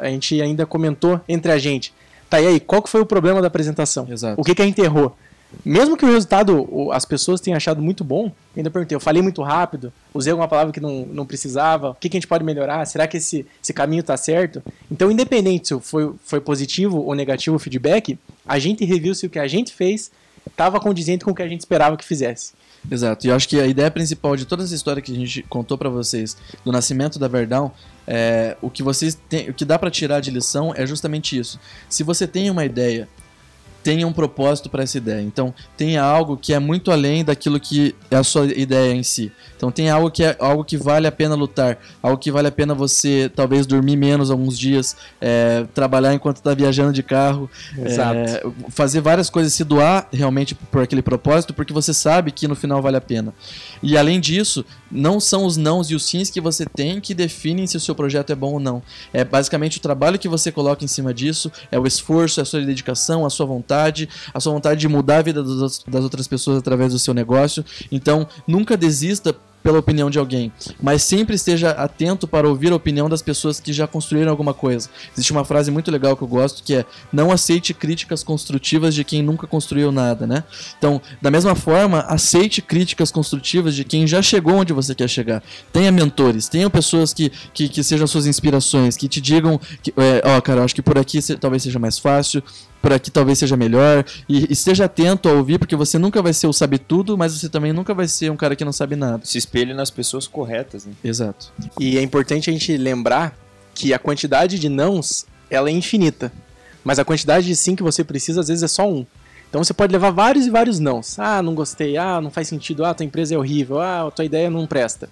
[0.00, 1.92] a gente ainda comentou entre a gente.
[2.34, 4.08] Tá, e aí, qual que foi o problema da apresentação?
[4.10, 4.40] Exato.
[4.40, 5.16] O que, que a gente errou?
[5.64, 9.40] Mesmo que o resultado as pessoas tenham achado muito bom, ainda perguntei, eu falei muito
[9.40, 12.84] rápido, usei alguma palavra que não, não precisava, o que, que a gente pode melhorar?
[12.86, 14.60] Será que esse, esse caminho tá certo?
[14.90, 19.30] Então, independente se foi, foi positivo ou negativo o feedback, a gente reviu se o
[19.30, 20.10] que a gente fez
[20.44, 22.52] estava condizente com o que a gente esperava que fizesse.
[22.90, 23.26] Exato.
[23.26, 25.78] E eu acho que a ideia principal de toda essa história que a gente contou
[25.78, 27.72] pra vocês do nascimento da Verdão,
[28.06, 31.58] é, o que vocês têm, o que dá pra tirar de lição é justamente isso.
[31.88, 33.08] Se você tem uma ideia,
[33.84, 35.20] tenha um propósito para essa ideia.
[35.20, 39.30] Então, tenha algo que é muito além daquilo que é a sua ideia em si.
[39.56, 42.50] Então, tenha algo que é algo que vale a pena lutar, algo que vale a
[42.50, 48.42] pena você talvez dormir menos alguns dias, é, trabalhar enquanto está viajando de carro, é,
[48.70, 52.80] fazer várias coisas, se doar realmente por aquele propósito, porque você sabe que no final
[52.80, 53.34] vale a pena.
[53.82, 57.66] E além disso, não são os nãos e os sims que você tem que definem
[57.66, 58.82] se o seu projeto é bom ou não.
[59.12, 62.46] É basicamente o trabalho que você coloca em cima disso, é o esforço, é a
[62.46, 63.73] sua dedicação, a sua vontade,
[64.32, 67.64] a sua vontade de mudar a vida das outras pessoas através do seu negócio.
[67.90, 73.08] Então, nunca desista pela opinião de alguém, mas sempre esteja atento para ouvir a opinião
[73.08, 74.90] das pessoas que já construíram alguma coisa.
[75.14, 79.02] Existe uma frase muito legal que eu gosto que é: não aceite críticas construtivas de
[79.02, 80.44] quem nunca construiu nada, né?
[80.76, 85.42] Então, da mesma forma, aceite críticas construtivas de quem já chegou onde você quer chegar.
[85.72, 89.58] Tenha mentores, tenha pessoas que, que, que sejam suas inspirações, que te digam,
[89.96, 92.42] é, ó, cara, eu acho que por aqui talvez seja mais fácil,
[92.84, 94.04] por aqui talvez seja melhor.
[94.28, 97.48] E esteja atento a ouvir, porque você nunca vai ser o sabe tudo, mas você
[97.48, 99.24] também nunca vai ser um cara que não sabe nada.
[99.24, 100.92] Se espelhe nas pessoas corretas, né?
[101.02, 101.50] Exato.
[101.80, 103.34] E é importante a gente lembrar
[103.74, 106.30] que a quantidade de nãos ela é infinita.
[106.84, 109.06] Mas a quantidade de sim que você precisa, às vezes, é só um.
[109.48, 111.18] Então você pode levar vários e vários nãos.
[111.18, 111.96] Ah, não gostei.
[111.96, 112.84] Ah, não faz sentido.
[112.84, 113.80] Ah, tua empresa é horrível.
[113.80, 115.08] Ah, tua ideia não presta.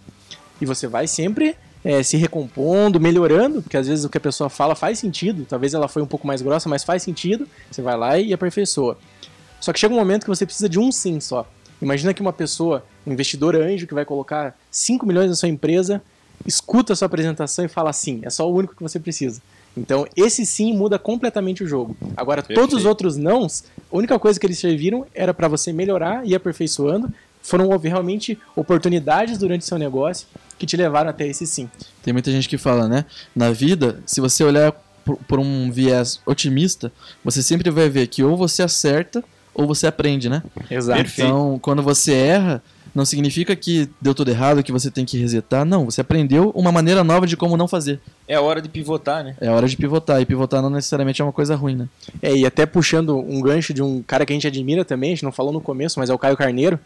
[0.60, 4.48] E você vai sempre eh, se recompondo, melhorando, porque às vezes o que a pessoa
[4.48, 5.44] fala faz sentido.
[5.48, 7.46] Talvez ela foi um pouco mais grossa, mas faz sentido.
[7.70, 8.96] Você vai lá e aperfeiçoa.
[9.60, 11.46] Só que chega um momento que você precisa de um sim só.
[11.80, 16.00] Imagina que uma pessoa, um investidor anjo que vai colocar 5 milhões na sua empresa,
[16.46, 19.40] escuta a sua apresentação e fala sim, é só o único que você precisa.
[19.76, 21.96] Então, esse sim muda completamente o jogo.
[22.16, 22.88] Agora, todos os Perfeito.
[22.88, 27.12] outros nãos, a única coisa que eles serviram era para você melhorar e aperfeiçoando.
[27.40, 30.28] Foram realmente oportunidades durante seu negócio
[30.62, 31.68] que te levaram até esse sim.
[32.04, 33.04] Tem muita gente que fala, né?
[33.34, 34.72] Na vida, se você olhar
[35.04, 36.92] por, por um viés otimista,
[37.24, 40.40] você sempre vai ver que ou você acerta ou você aprende, né?
[40.70, 41.00] Exato.
[41.00, 41.26] Perfeito.
[41.26, 42.62] Então, quando você erra,
[42.94, 45.64] Não significa que deu tudo errado, que você tem que resetar.
[45.64, 47.98] Não, você aprendeu uma maneira nova de como não fazer.
[48.28, 49.34] É a hora de pivotar, né?
[49.40, 50.20] É hora de pivotar.
[50.20, 51.88] E pivotar não necessariamente é uma coisa ruim, né?
[52.20, 55.14] É, e até puxando um gancho de um cara que a gente admira também, a
[55.14, 56.78] gente não falou no começo, mas é o Caio Carneiro.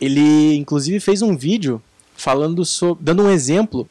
[0.00, 1.82] Ele, inclusive, fez um vídeo
[2.22, 3.88] falando sobre, dando um exemplo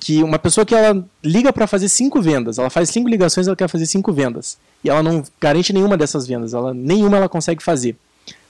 [0.00, 3.54] que uma pessoa que ela liga para fazer cinco vendas, ela faz cinco ligações, ela
[3.54, 7.62] quer fazer cinco vendas e ela não garante nenhuma dessas vendas, ela nenhuma ela consegue
[7.62, 7.94] fazer.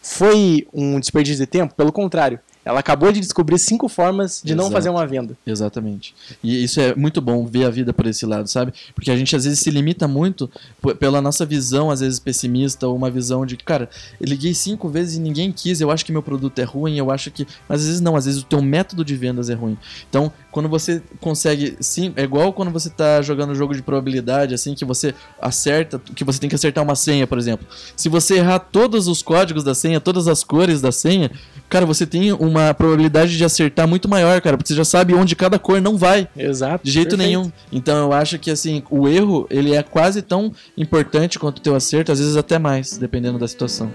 [0.01, 1.75] Foi um desperdício de tempo?
[1.75, 2.39] Pelo contrário,
[2.69, 4.75] ela acabou de descobrir cinco formas de não Exato.
[4.75, 5.35] fazer uma venda.
[5.47, 6.15] Exatamente.
[6.45, 8.75] E isso é muito bom ver a vida por esse lado, sabe?
[8.95, 10.51] Porque a gente às vezes se limita muito
[11.01, 13.89] pela nossa visão, às vezes pessimista, ou uma visão de, cara,
[14.21, 17.11] eu liguei cinco vezes e ninguém quis, eu acho que meu produto é ruim, eu
[17.11, 17.47] acho que.
[17.67, 19.79] Mas às vezes não, às vezes o teu método de vendas é ruim.
[20.11, 21.79] Então, quando você consegue.
[21.81, 26.23] Sim, é igual quando você tá jogando jogo de probabilidade, assim, que você acerta, que
[26.23, 27.67] você tem que acertar uma senha, por exemplo.
[27.97, 31.31] Se você errar todos os códigos da senha, todas as cores da senha,
[31.69, 35.37] cara, você tem uma probabilidade de acertar muito maior, cara, porque você já sabe onde
[35.37, 36.29] cada cor não vai.
[36.37, 36.85] Exato.
[36.85, 37.29] De jeito perfeito.
[37.29, 37.53] nenhum.
[37.71, 41.75] Então eu acho que assim, o erro, ele é quase tão importante quanto o teu
[41.75, 43.91] acerto, às vezes até mais, dependendo da situação.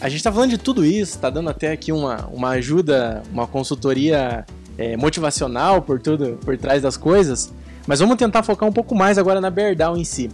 [0.00, 3.46] A gente tá falando de tudo isso, tá dando até aqui uma, uma ajuda, uma
[3.46, 4.44] consultoria
[4.76, 7.52] é, motivacional por tudo, por trás das coisas.
[7.86, 10.30] Mas vamos tentar focar um pouco mais agora na Bear Down em si.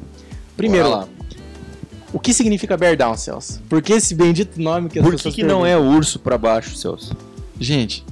[0.56, 1.08] Primeiro,
[2.12, 3.60] o que significa Bear Down, Celso?
[3.68, 6.38] Por que esse bendito nome que as Por que, pessoas que não é urso pra
[6.38, 7.16] baixo, Celso?
[7.60, 8.04] Gente,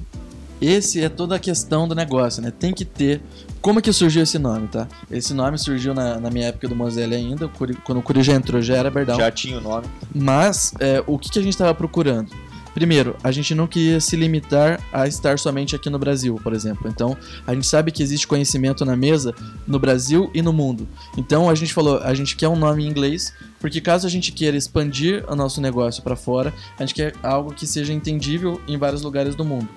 [0.61, 2.53] esse é toda a questão do negócio, né?
[2.57, 3.21] Tem que ter.
[3.61, 4.87] Como é que surgiu esse nome, tá?
[5.11, 7.49] Esse nome surgiu na, na minha época do Moselle ainda,
[7.85, 9.17] quando o Curi já entrou, já era Berdão.
[9.17, 9.87] Já tinha o nome.
[10.15, 12.31] Mas é, o que, que a gente estava procurando?
[12.77, 16.91] Primeiro, a gente não queria se limitar a estar somente aqui no Brasil, por exemplo.
[16.91, 17.17] Então,
[17.47, 19.35] a gente sabe que existe conhecimento na mesa
[19.67, 20.87] no Brasil e no mundo.
[21.17, 24.31] Então, a gente falou, a gente quer um nome em inglês, porque caso a gente
[24.31, 28.77] queira expandir o nosso negócio para fora, a gente quer algo que seja entendível em
[28.77, 29.71] vários lugares do mundo.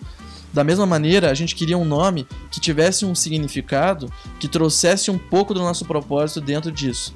[0.52, 5.18] Da mesma maneira, a gente queria um nome que tivesse um significado que trouxesse um
[5.18, 7.16] pouco do nosso propósito dentro disso.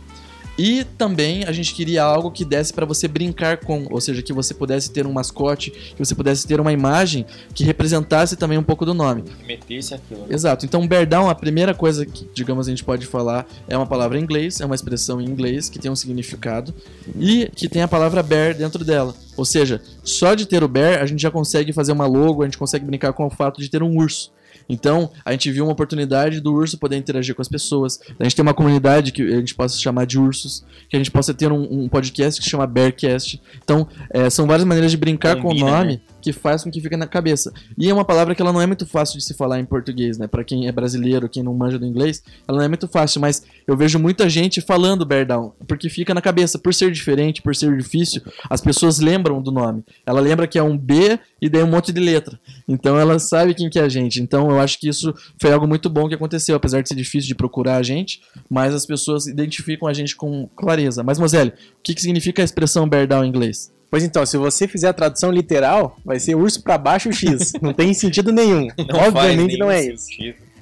[0.58, 4.32] E também a gente queria algo que desse para você brincar com, ou seja, que
[4.32, 8.64] você pudesse ter um mascote, que você pudesse ter uma imagem que representasse também um
[8.64, 9.24] pouco do nome.
[9.24, 10.22] Que metesse aquilo.
[10.22, 10.28] né?
[10.30, 10.66] Exato.
[10.66, 14.18] Então, bear down, a primeira coisa que, digamos, a gente pode falar é uma palavra
[14.20, 16.74] em inglês, é uma expressão em inglês que tem um significado
[17.20, 19.16] e que tem a palavra bear dentro dela.
[19.36, 22.46] Ou seja, só de ter o bear, a gente já consegue fazer uma logo, a
[22.46, 24.32] gente consegue brincar com o fato de ter um urso.
[24.68, 28.00] Então, a gente viu uma oportunidade do urso poder interagir com as pessoas.
[28.20, 31.12] A gente tem uma comunidade que a gente possa chamar de ursos, que a gente
[31.12, 33.42] possa ter um, um podcast que chama Bearcast.
[33.64, 36.02] Então, é, são várias maneiras de brincar com Combina, o nome né?
[36.22, 37.52] que faz com que fique na cabeça.
[37.78, 40.18] E é uma palavra que ela não é muito fácil de se falar em português,
[40.18, 40.28] né?
[40.28, 43.44] Para quem é brasileiro, quem não manja do inglês, ela não é muito fácil, mas
[43.68, 47.56] eu vejo muita gente falando bear down, porque fica na cabeça, por ser diferente, por
[47.56, 49.84] ser difícil, as pessoas lembram do nome.
[50.06, 52.40] Ela lembra que é um B e daí um monte de letra.
[52.68, 54.22] Então ela sabe quem que é a gente.
[54.22, 57.28] Então eu acho que isso foi algo muito bom que aconteceu, apesar de ser difícil
[57.28, 61.04] de procurar a gente, mas as pessoas identificam a gente com clareza.
[61.04, 63.72] Mas Moselle, o que, que significa a expressão bear down em inglês?
[63.90, 67.54] Pois então, se você fizer a tradução literal, vai ser urso pra baixo X.
[67.62, 68.68] Não tem sentido nenhum.
[68.90, 70.08] Não faz Obviamente não é isso.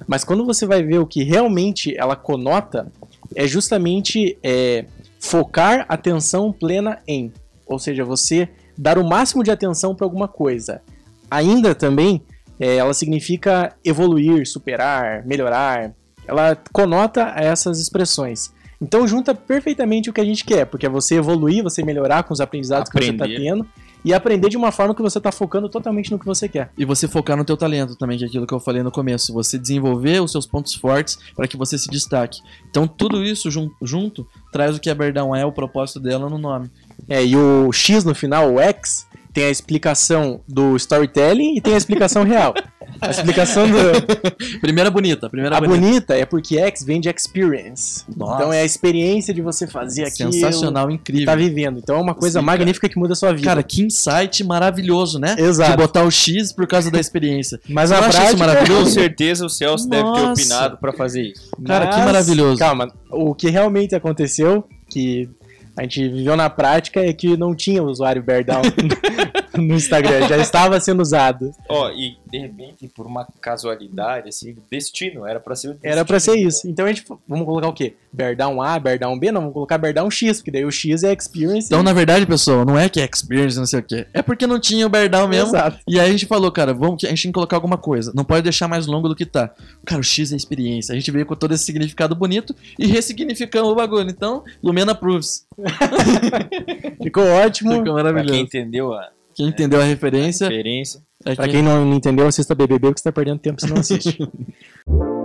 [0.06, 2.92] Mas quando você vai ver o que realmente ela conota,
[3.34, 4.86] é justamente é,
[5.18, 7.32] focar atenção plena em.
[7.66, 10.82] Ou seja, você dar o máximo de atenção para alguma coisa.
[11.30, 12.22] Ainda também,
[12.60, 15.94] é, ela significa evoluir, superar, melhorar.
[16.28, 18.52] Ela conota essas expressões.
[18.82, 22.34] Então junta perfeitamente o que a gente quer, porque é você evoluir, você melhorar com
[22.34, 23.34] os aprendizados que você Aprender.
[23.36, 23.68] está tendo
[24.04, 26.72] e aprender de uma forma que você está focando totalmente no que você quer.
[26.76, 29.32] E você focar no teu talento também, que é aquilo que eu falei no começo.
[29.34, 32.40] Você desenvolver os seus pontos fortes para que você se destaque.
[32.72, 36.40] Então tudo isso jun- junto traz o que a Berdão é, o propósito dela no
[36.40, 36.72] nome.
[37.08, 41.74] É, e o X no final, o X, tem a explicação do storytelling e tem
[41.74, 42.54] a explicação real.
[43.00, 44.60] A explicação do.
[44.60, 45.80] Primeira bonita, primeira A bonita.
[45.80, 48.04] bonita é porque X vem de experience.
[48.16, 48.36] Nossa.
[48.36, 50.32] Então é a experiência de você fazer aquilo.
[50.32, 51.26] Sensacional, que incrível.
[51.26, 51.80] Tá vivendo.
[51.80, 52.58] Então é uma coisa Sim, cara.
[52.58, 53.46] magnífica que muda a sua vida.
[53.46, 55.36] Cara, que insight maravilhoso, né?
[55.38, 55.72] Exato.
[55.72, 57.60] De botar o X por causa da experiência.
[57.70, 58.32] mas Você na prática.
[58.32, 58.92] Com maravilhoso?
[58.92, 61.50] certeza o Celso deve ter opinado pra fazer isso.
[61.66, 62.60] Cara, que Mas, maravilhoso.
[62.60, 65.30] Calma, o que realmente aconteceu, que
[65.76, 68.62] a gente viveu na prática, é que não tinha usuário Bear Down
[69.58, 71.52] no Instagram, já estava sendo usado.
[71.70, 76.20] Ó, e de repente, por uma casualidade, assim, destino, era pra ser o Era pra
[76.20, 76.50] ser destino.
[76.50, 76.68] isso.
[76.68, 77.96] Então a gente, vamos colocar o quê?
[78.14, 79.32] Beardown A, Beardown B?
[79.32, 81.68] Não, vamos colocar Beardown X, porque daí o X é Experience.
[81.68, 84.06] Então, na verdade, pessoal, não é que é experience, não sei o quê.
[84.14, 85.50] É porque não tinha o Berdal mesmo.
[85.50, 85.80] Exato.
[85.88, 88.12] E aí a gente falou, cara, vamos, a gente tem que colocar alguma coisa.
[88.16, 89.54] Não pode deixar mais longo do que tá.
[89.86, 90.94] Cara, o X é experiência.
[90.94, 94.10] A gente veio com todo esse significado bonito e ressignificamos o bagulho.
[94.10, 95.46] Então, Lumena Proofs.
[97.04, 97.72] Ficou ótimo.
[97.72, 98.34] Ficou Pra maravilhoso.
[98.34, 101.02] quem entendeu a Quem entendeu a referência referência.
[101.26, 101.52] é Pra que...
[101.52, 104.18] quem não não entendeu, assista BBB, porque você tá perdendo tempo se não assiste.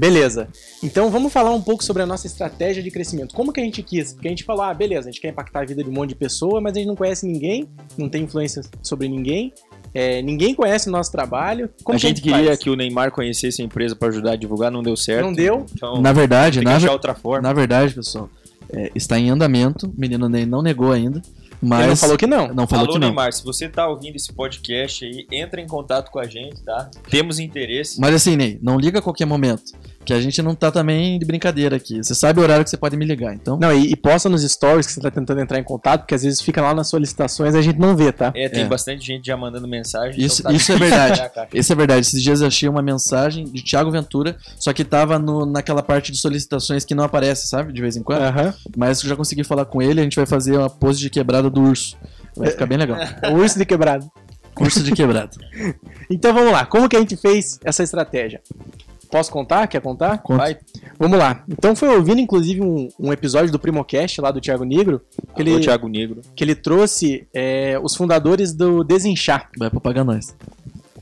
[0.00, 0.48] Beleza.
[0.82, 3.34] Então vamos falar um pouco sobre a nossa estratégia de crescimento.
[3.34, 4.14] Como que a gente quis?
[4.14, 6.08] Porque a gente falou, ah, beleza, a gente quer impactar a vida de um monte
[6.08, 7.68] de pessoa, mas a gente não conhece ninguém,
[7.98, 9.52] não tem influência sobre ninguém,
[9.94, 11.68] é, ninguém conhece o nosso trabalho.
[11.82, 12.58] Como a que gente queria faz?
[12.58, 15.24] que o Neymar conhecesse a empresa pra ajudar a divulgar, não deu certo.
[15.26, 15.66] Não deu.
[15.74, 17.42] Então, Na verdade, tem que na, achar ver- outra forma.
[17.48, 18.28] na verdade, pessoal,
[18.72, 19.86] é, está em andamento.
[19.86, 21.20] O menino Ney não negou ainda.
[21.62, 22.48] Mas Ele não falou que não.
[22.54, 23.08] não falou Alô, que não.
[23.08, 26.90] Neymar, se você tá ouvindo esse podcast aí, entra em contato com a gente, tá?
[27.10, 28.00] Temos interesse.
[28.00, 29.64] Mas assim, Ney, não liga a qualquer momento.
[30.02, 31.98] Que a gente não tá também de brincadeira aqui.
[31.98, 33.34] Você sabe o horário que você pode me ligar.
[33.34, 36.14] Então, Não, e, e posta nos stories que você tá tentando entrar em contato, porque
[36.14, 38.32] às vezes fica lá nas solicitações e a gente não vê, tá?
[38.34, 38.66] É, tem É.
[38.66, 40.18] bastante gente já mandando mensagem.
[40.24, 41.30] Isso- então tá isso é verdade.
[41.52, 42.00] Isso é verdade.
[42.00, 46.10] Esses dias eu achei uma mensagem de Thiago Ventura, só que tava no- naquela parte
[46.10, 47.72] de solicitações que não aparece, sabe?
[47.72, 48.22] De vez em quando.
[48.22, 48.54] Aham.
[48.76, 51.50] Mas eu já consegui falar com ele, a gente vai fazer uma pose de quebrada
[51.50, 51.96] do urso.
[52.34, 52.96] Vai ficar bem legal.
[53.30, 54.10] O urso de quebrado.
[54.58, 55.30] Urso de quebrada.
[56.10, 58.40] Então vamos lá, como que a gente fez essa estratégia?
[59.10, 59.66] Posso contar?
[59.66, 60.18] Quer contar?
[60.18, 60.38] Conta.
[60.42, 60.56] Vai,
[60.98, 61.42] Vamos lá.
[61.48, 65.00] Então foi ouvindo, inclusive, um, um episódio do Primocast lá do Thiago Negro,
[65.34, 66.20] que Alô, ele, Thiago Negro.
[66.36, 69.48] que ele trouxe é, os fundadores do Desinchar.
[69.58, 70.34] Vai pra pagar nós.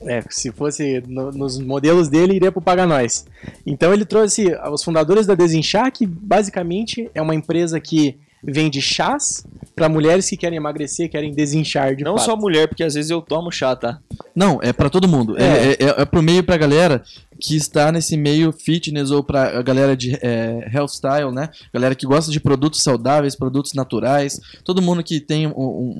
[0.02, 3.26] É, se fosse no- nos modelos dele, iria pro Paga Nós.
[3.66, 9.44] Então ele trouxe os fundadores da Desinchar, que basicamente é uma empresa que vende chás
[9.74, 12.26] para mulheres que querem emagrecer, querem desinchar de Não fato.
[12.26, 13.98] só mulher, porque às vezes eu tomo chá, tá?
[14.34, 15.36] Não, é pra todo mundo.
[15.36, 17.02] É, é, é, é pro meio pra galera
[17.40, 21.48] que está nesse meio fitness ou pra galera de é, health style, né?
[21.72, 24.40] Galera que gosta de produtos saudáveis, produtos naturais.
[24.64, 25.52] Todo mundo que tem um,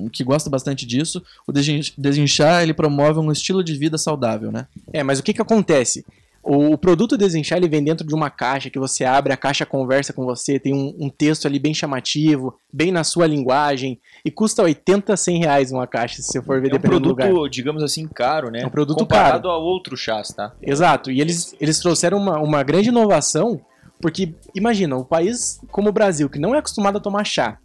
[0.05, 1.21] um- que gosta bastante disso.
[1.47, 4.67] O Desin- Desinchar, ele promove um estilo de vida saudável, né?
[4.91, 6.05] É, mas o que que acontece?
[6.51, 10.11] O, produto Desinchar, ele vem dentro de uma caixa que você abre, a caixa conversa
[10.11, 14.63] com você, tem um, um texto ali bem chamativo, bem na sua linguagem, e custa
[14.63, 17.49] 80, 100 reais uma caixa, se você for ver É um produto, lugar.
[17.51, 18.61] digamos assim, caro, né?
[18.61, 20.51] É um produto Comparado a outros chás, tá?
[20.59, 23.61] Exato, e eles, eles trouxeram uma, uma grande inovação,
[24.01, 27.59] porque, imagina, um país como o Brasil, que não é acostumado a tomar chá,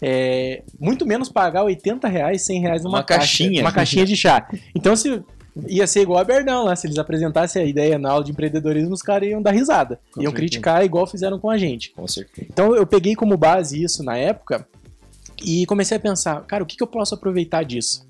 [0.00, 3.60] é, muito menos pagar 80 reais, 100 reais numa Uma caixa, caixinha.
[3.60, 4.48] uma caixinha de chá.
[4.72, 5.20] Então, se
[5.66, 8.94] ia ser igual a Berdão lá, se eles apresentassem a ideia na aula de empreendedorismo,
[8.94, 10.36] os caras iam dar risada, Com iam certeza.
[10.36, 11.92] criticar igual fizeram com a gente.
[11.92, 12.46] Com certeza.
[12.50, 14.66] Então, eu peguei como base isso na época
[15.44, 18.06] e comecei a pensar, cara, o que, que eu posso aproveitar disso?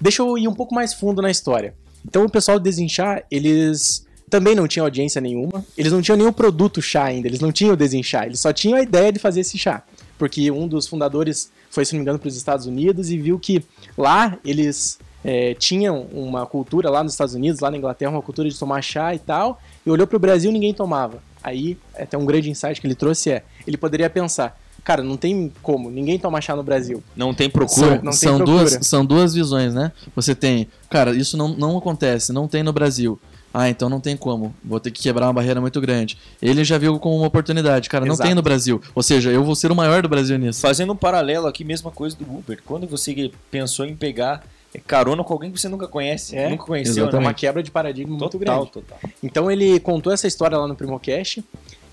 [0.00, 1.74] Deixa eu ir um pouco mais fundo na história.
[2.04, 6.32] Então, o pessoal do Desinchar, eles também não tinham audiência nenhuma, eles não tinham nenhum
[6.32, 9.40] produto chá ainda, eles não tinham o Desinchar, eles só tinham a ideia de fazer
[9.40, 9.82] esse chá.
[10.18, 13.38] Porque um dos fundadores foi, se não me engano, para os Estados Unidos e viu
[13.38, 13.62] que
[13.96, 18.48] lá eles é, tinham uma cultura, lá nos Estados Unidos, lá na Inglaterra, uma cultura
[18.48, 21.18] de tomar chá e tal, e olhou para o Brasil e ninguém tomava.
[21.42, 25.52] Aí, até um grande insight que ele trouxe é, ele poderia pensar, cara, não tem
[25.64, 27.02] como, ninguém toma chá no Brasil.
[27.16, 27.96] Não tem procura.
[27.96, 28.58] São, não tem são procura.
[28.58, 29.90] duas, são duas visões, né?
[30.14, 33.18] Você tem, cara, isso não, não acontece, não tem no Brasil.
[33.52, 34.54] Ah, então não tem como.
[34.62, 36.18] Vou ter que quebrar uma barreira muito grande.
[36.40, 37.88] Ele já viu como uma oportunidade.
[37.88, 38.28] Cara, não Exato.
[38.28, 38.82] tem no Brasil.
[38.94, 40.60] Ou seja, eu vou ser o maior do Brasil nisso.
[40.60, 42.60] Fazendo um paralelo aqui, mesma coisa do Uber.
[42.66, 44.44] Quando você pensou em pegar
[44.86, 47.22] carona com alguém que você nunca conhece, É, nunca conheceu, É exatamente.
[47.22, 47.26] né?
[47.28, 48.70] uma quebra de paradigma muito Total, grande.
[48.72, 48.98] total.
[49.22, 51.42] Então ele contou essa história lá no Primocast.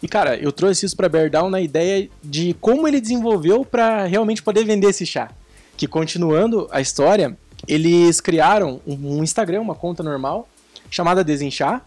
[0.02, 4.44] E, cara, eu trouxe isso pra Beardown na ideia de como ele desenvolveu pra realmente
[4.44, 5.32] poder vender esse chá.
[5.78, 10.48] Que, continuando a história, eles criaram um um Instagram, uma conta normal,
[10.90, 11.86] chamada Desenchar,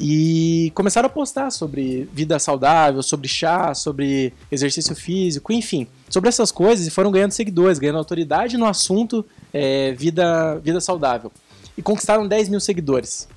[0.00, 6.52] e começaram a postar sobre vida saudável, sobre chá, sobre exercício físico, enfim, sobre essas
[6.52, 11.32] coisas e foram ganhando seguidores, ganhando autoridade no assunto é, vida, vida saudável.
[11.76, 13.28] E conquistaram 10 mil seguidores.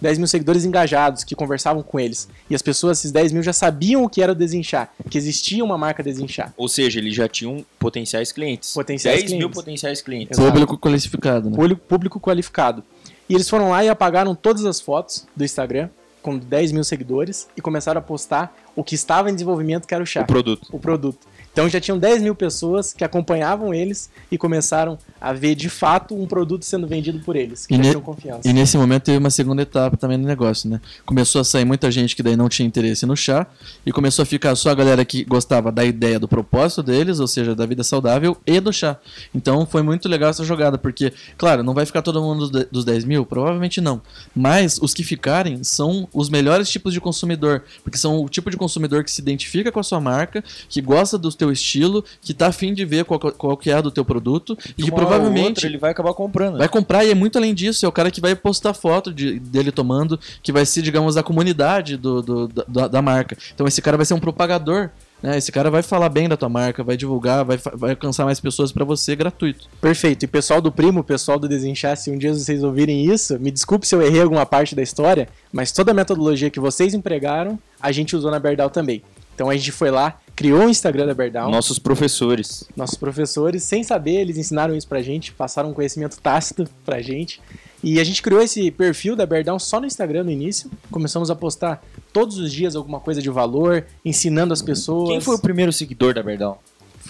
[0.00, 2.28] 10 mil seguidores engajados que conversavam com eles.
[2.48, 5.62] E as pessoas, esses 10 mil, já sabiam o que era o Desinchar, que existia
[5.62, 6.54] uma marca Desinchar.
[6.56, 8.72] Ou seja, eles já tinham potenciais clientes.
[8.72, 9.54] Potenciais 10 mil clientes.
[9.54, 10.38] potenciais clientes.
[10.38, 10.52] Exato.
[10.52, 11.56] Público qualificado, né?
[11.56, 12.82] Público, público qualificado.
[13.28, 15.88] E eles foram lá e apagaram todas as fotos do Instagram,
[16.22, 20.02] com 10 mil seguidores, e começaram a postar o que estava em desenvolvimento, que era
[20.02, 20.22] o chá.
[20.22, 20.68] O produto.
[20.72, 21.26] o produto.
[21.52, 26.14] Então já tinham 10 mil pessoas que acompanhavam eles e começaram a ver de fato
[26.14, 28.48] um produto sendo vendido por eles, que E já tinham confiança.
[28.48, 30.80] E nesse momento teve uma segunda etapa também no negócio, né?
[31.04, 33.46] Começou a sair muita gente que daí não tinha interesse no chá
[33.84, 37.26] e começou a ficar só a galera que gostava da ideia do propósito deles, ou
[37.26, 38.96] seja, da vida saudável e do chá.
[39.34, 42.68] Então foi muito legal essa jogada, porque, claro, não vai ficar todo mundo dos de-
[42.70, 43.26] dos 10 mil?
[43.26, 44.00] Provavelmente não.
[44.34, 48.56] Mas os que ficarem são os melhores tipos de consumidor, porque são o tipo de
[48.56, 52.46] consumidor que se identifica com a sua marca, que gosta do teu estilo, que tá
[52.48, 55.78] afim de ver qual, qual que é do teu produto e que provavelmente outra ele
[55.78, 56.58] vai acabar comprando.
[56.58, 59.40] Vai comprar e é muito além disso, é o cara que vai postar foto de-
[59.40, 63.36] dele tomando, que vai ser, digamos, a comunidade do, do- da, da marca.
[63.54, 64.90] Então esse cara vai ser um propagador,
[65.22, 65.36] né?
[65.36, 68.72] Esse cara vai falar bem da tua marca, vai divulgar, vai, vai alcançar mais pessoas
[68.72, 69.66] pra você gratuito.
[69.80, 70.22] Perfeito.
[70.24, 73.86] E pessoal do Primo, pessoal do Desinchar, se um dia vocês ouvirem isso, me desculpe
[73.86, 77.92] se eu errei alguma parte da história, mas toda a metodologia que vocês empregaram, a
[77.92, 79.02] gente usou na Berdal também.
[79.34, 82.64] Então a gente foi lá, criou o Instagram da Berdal, Nossos professores.
[82.74, 87.42] nossos professores, sem saber, eles ensinaram isso pra gente, passaram um conhecimento tácito pra gente.
[87.84, 90.70] E a gente criou esse perfil da Berdão só no Instagram no início.
[90.90, 95.10] Começamos a postar todos os dias alguma coisa de valor, ensinando as pessoas.
[95.10, 96.56] Quem foi o primeiro seguidor da Berdão?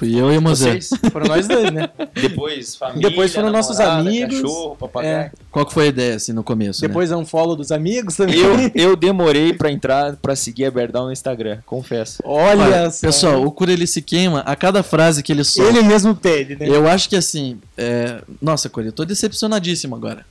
[0.01, 0.41] Fui eu e o.
[0.41, 0.89] Vocês?
[1.13, 1.91] Foram nós dois, né?
[2.19, 4.41] Depois família, Depois foram nossos namorada, amigos.
[4.41, 5.15] cachorro, papagaio.
[5.15, 6.89] É, Qual que foi a ideia, assim, no começo, né?
[6.89, 8.39] depois é um follow dos amigos também.
[8.39, 12.23] Eu, eu demorei pra entrar, pra seguir a Berdão no Instagram, confesso.
[12.25, 13.09] Olha, Olha, só.
[13.09, 15.71] pessoal, o Cura ele se queima a cada frase que ele solta.
[15.71, 16.67] ele mesmo pede, né?
[16.67, 18.23] Eu acho que assim, é...
[18.41, 20.25] nossa, Cura, eu tô decepcionadíssimo agora.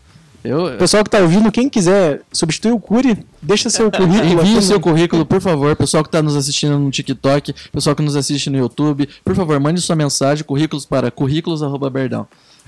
[0.44, 4.42] Eu, Pessoal que tá ouvindo, quem quiser substituir o Curi, deixa seu currículo.
[4.46, 5.76] Envie seu currículo, por favor.
[5.76, 9.60] Pessoal que está nos assistindo no TikTok, pessoal que nos assiste no YouTube, por favor,
[9.60, 12.26] mande sua mensagem, currículos para currículos@berdão.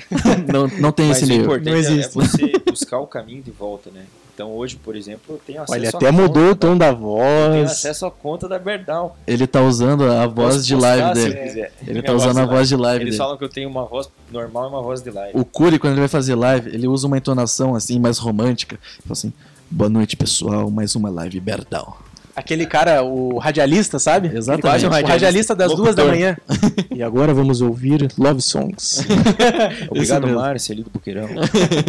[0.51, 2.05] não, não tem Mas esse importante Não é- existe.
[2.05, 4.01] é você buscar o caminho de volta, né?
[4.41, 6.87] Então hoje, por exemplo, eu tenho acesso Olha, à até mudou o da- tom da
[6.87, 7.71] Eu tenho voz.
[7.71, 9.11] acesso à conta da Berdão.
[9.27, 11.67] Ele tá usando a voz de postar live se dele.
[11.87, 13.17] Ele tá usando a voz de live Eles dele.
[13.17, 15.37] falam que eu tenho uma voz normal e uma voz de live.
[15.39, 18.75] O Curi, quando ele vai fazer live, ele usa uma entonação assim, mais romântica.
[18.75, 19.33] Ele fala assim:
[19.69, 21.93] Boa noite, pessoal, mais uma live Berdão.
[22.35, 24.29] Aquele cara, o radialista, sabe?
[24.35, 24.85] Exatamente.
[24.85, 25.93] Um O radialista, radialista das locutor.
[25.93, 26.37] duas da manhã.
[26.93, 29.05] e agora vamos ouvir Love Songs.
[29.89, 30.27] Obrigado.
[30.27, 31.27] Márcio, ali do Buqueirão.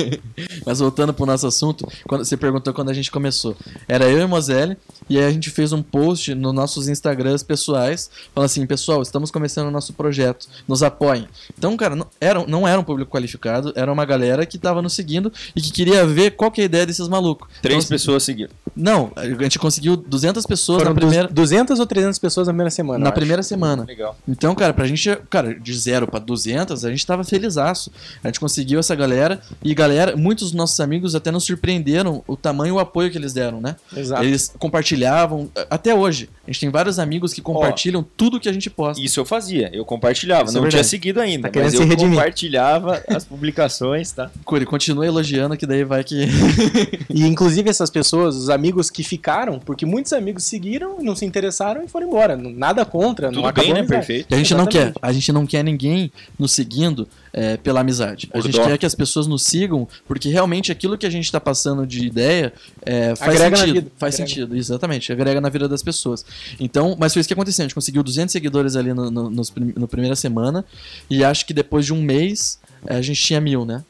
[0.67, 3.57] Mas voltando pro nosso assunto, quando você perguntou quando a gente começou.
[3.89, 4.77] Era eu e Moselle,
[5.09, 9.31] e aí a gente fez um post nos nossos Instagrams pessoais, falando assim, pessoal, estamos
[9.31, 11.29] começando o nosso projeto, nos apoiem.
[11.57, 14.93] Então, cara, não era, não era um público qualificado, era uma galera que tava nos
[14.95, 17.49] seguindo e que queria ver qual que é a ideia desses malucos.
[17.61, 18.53] Três Então, pessoas seguiram.
[18.75, 22.71] Não, a gente conseguiu 200 pessoas Foram na primeira, 200 ou 300 pessoas na primeira
[22.71, 22.99] semana.
[22.99, 23.15] na eu acho.
[23.15, 23.85] primeira semana.
[23.85, 24.17] Legal.
[24.29, 27.91] Então, cara, pra gente, cara, de zero pra 200, a gente tava felizaço.
[28.23, 32.37] A gente conseguiu essa galera e galera, muitos dos nossos amigos até nos surpreenderam o
[32.37, 33.77] tamanho e o apoio que eles deram, né?
[33.97, 34.23] Exato.
[34.25, 36.29] Eles compartilhavam, até hoje.
[36.47, 39.03] A gente tem vários amigos que compartilham tudo que a gente posta.
[39.03, 40.45] Isso eu fazia, eu compartilhava.
[40.49, 40.89] Isso é não tinha verdade.
[40.89, 42.17] seguido ainda, Tá querendo mas se eu redimir.
[42.17, 44.31] compartilhava as publicações, tá?
[44.45, 46.27] Curi, continua elogiando que daí vai que.
[47.11, 51.83] E inclusive essas pessoas, os amigos que ficaram, porque muitos amigos seguiram, não se interessaram
[51.85, 52.37] e foram embora.
[52.37, 53.81] Nada contra, não Tudo acabou bem, né?
[53.81, 54.07] a amizade.
[54.07, 54.35] Perfeito.
[54.35, 54.79] a gente não quer.
[54.79, 54.99] Exatamente.
[55.03, 58.29] A gente não quer ninguém nos seguindo é, pela amizade.
[58.31, 58.65] A Por gente dó.
[58.67, 62.05] quer que as pessoas nos sigam, porque realmente aquilo que a gente tá passando de
[62.07, 62.53] ideia
[62.85, 63.75] é, faz Agrega na sentido.
[63.75, 63.93] vida.
[63.97, 64.29] Faz Agrega.
[64.29, 65.13] sentido, exatamente.
[65.13, 66.25] Agrega na vida das pessoas.
[66.61, 67.63] Então, mas foi isso que aconteceu.
[67.65, 70.65] A gente conseguiu 200 seguidores ali no, no, prim- no primeira semana.
[71.09, 73.83] E acho que depois de um mês, é, a gente tinha mil, né?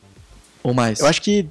[0.63, 1.01] Ou mais.
[1.01, 1.47] Eu acho que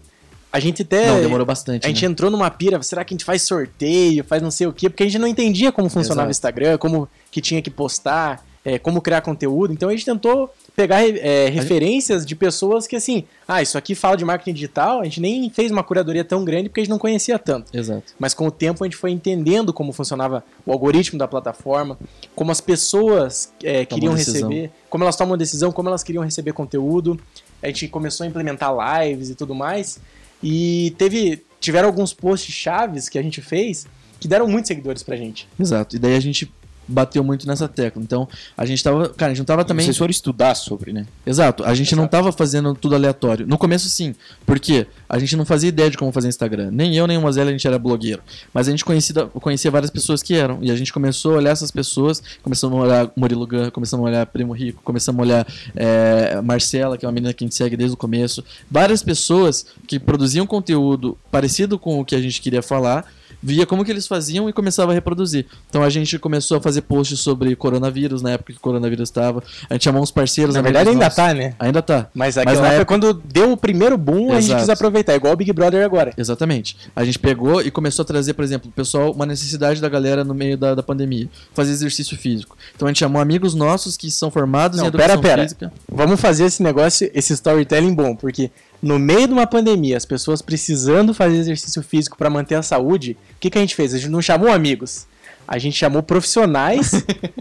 [0.51, 1.07] a gente até.
[1.07, 1.85] Não, demorou bastante.
[1.85, 2.11] A gente né?
[2.11, 4.89] entrou numa pira, será que a gente faz sorteio, faz não sei o quê?
[4.89, 6.39] Porque a gente não entendia como funcionava o Exato.
[6.39, 9.73] Instagram, como que tinha que postar, é, como criar conteúdo.
[9.73, 14.15] Então a gente tentou pegar é, referências de pessoas que assim, ah, isso aqui fala
[14.15, 16.99] de marketing digital, a gente nem fez uma curadoria tão grande porque a gente não
[16.99, 17.75] conhecia tanto.
[17.75, 18.13] Exato.
[18.19, 21.97] Mas com o tempo a gente foi entendendo como funcionava o algoritmo da plataforma,
[22.35, 27.19] como as pessoas é, queriam receber, como elas tomam decisão, como elas queriam receber conteúdo.
[27.61, 29.99] A gente começou a implementar lives e tudo mais.
[30.43, 33.85] E teve, tiveram alguns posts chaves que a gente fez
[34.19, 35.47] que deram muitos seguidores pra gente.
[35.59, 35.95] Exato.
[35.95, 36.51] E daí a gente
[36.88, 38.01] bateu muito nessa tecla.
[38.01, 38.27] Então,
[38.57, 39.09] a gente tava.
[39.09, 39.86] Cara, a gente não tava também.
[39.86, 41.05] Vocês foram estudar sobre, né?
[41.25, 43.47] Exato, a gente não tava fazendo tudo aleatório.
[43.47, 44.15] No começo, sim,
[44.45, 46.69] porque a gente não fazia ideia de como fazer Instagram.
[46.71, 48.21] Nem eu, nem o Mozella, a gente era blogueiro.
[48.53, 50.59] Mas a gente conhecia, conhecia várias pessoas que eram.
[50.61, 54.09] E a gente começou a olhar essas pessoas, começamos a olhar Murilo Gun, começamos a
[54.09, 57.55] olhar Primo Rico, começamos a olhar é, Marcela, que é uma menina que a gente
[57.55, 58.43] segue desde o começo.
[58.69, 63.05] Várias pessoas que produziam conteúdo parecido com o que a gente queria falar.
[63.41, 65.45] Via como que eles faziam e começava a reproduzir.
[65.69, 69.43] Então a gente começou a fazer posts sobre coronavírus, na época que o coronavírus estava.
[69.69, 70.53] A gente chamou uns parceiros.
[70.55, 71.15] Na verdade amigos ainda nossos.
[71.15, 71.55] tá, né?
[71.59, 72.07] Ainda tá.
[72.13, 74.59] Mas Mas na época, quando deu o primeiro boom, a gente Exato.
[74.61, 76.13] quis aproveitar, igual o Big Brother agora.
[76.17, 76.77] Exatamente.
[76.95, 80.23] A gente pegou e começou a trazer, por exemplo, o pessoal, uma necessidade da galera
[80.23, 82.57] no meio da, da pandemia, fazer exercício físico.
[82.75, 85.43] Então a gente chamou amigos nossos que são formados Não, em educação pera, pera.
[85.43, 85.73] física.
[85.89, 88.51] Vamos fazer esse negócio, esse storytelling bom, porque
[88.82, 93.17] no meio de uma pandemia, as pessoas precisando fazer exercício físico para manter a saúde,
[93.32, 93.93] o que, que a gente fez?
[93.93, 95.05] A gente não chamou amigos.
[95.53, 96.91] A gente chamou profissionais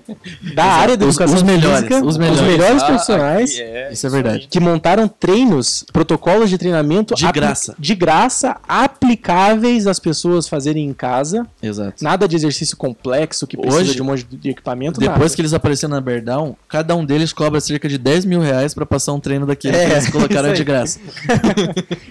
[0.52, 2.82] da área da Os- educação os melhores, física, os melhores.
[2.82, 4.48] Ah, profissionais é, Isso é verdade.
[4.50, 7.74] que montaram treinos, protocolos de treinamento De graça.
[7.78, 11.46] de graça, aplicáveis às pessoas fazerem em casa.
[11.62, 12.02] Exato.
[12.02, 14.98] Nada de exercício complexo que precisa Hoje, de um monte de equipamento.
[14.98, 15.34] Depois nada.
[15.36, 18.84] que eles apareceram na Berdown, cada um deles cobra cerca de 10 mil reais pra
[18.84, 20.98] passar um treino daquele É, que eles colocaram de graça.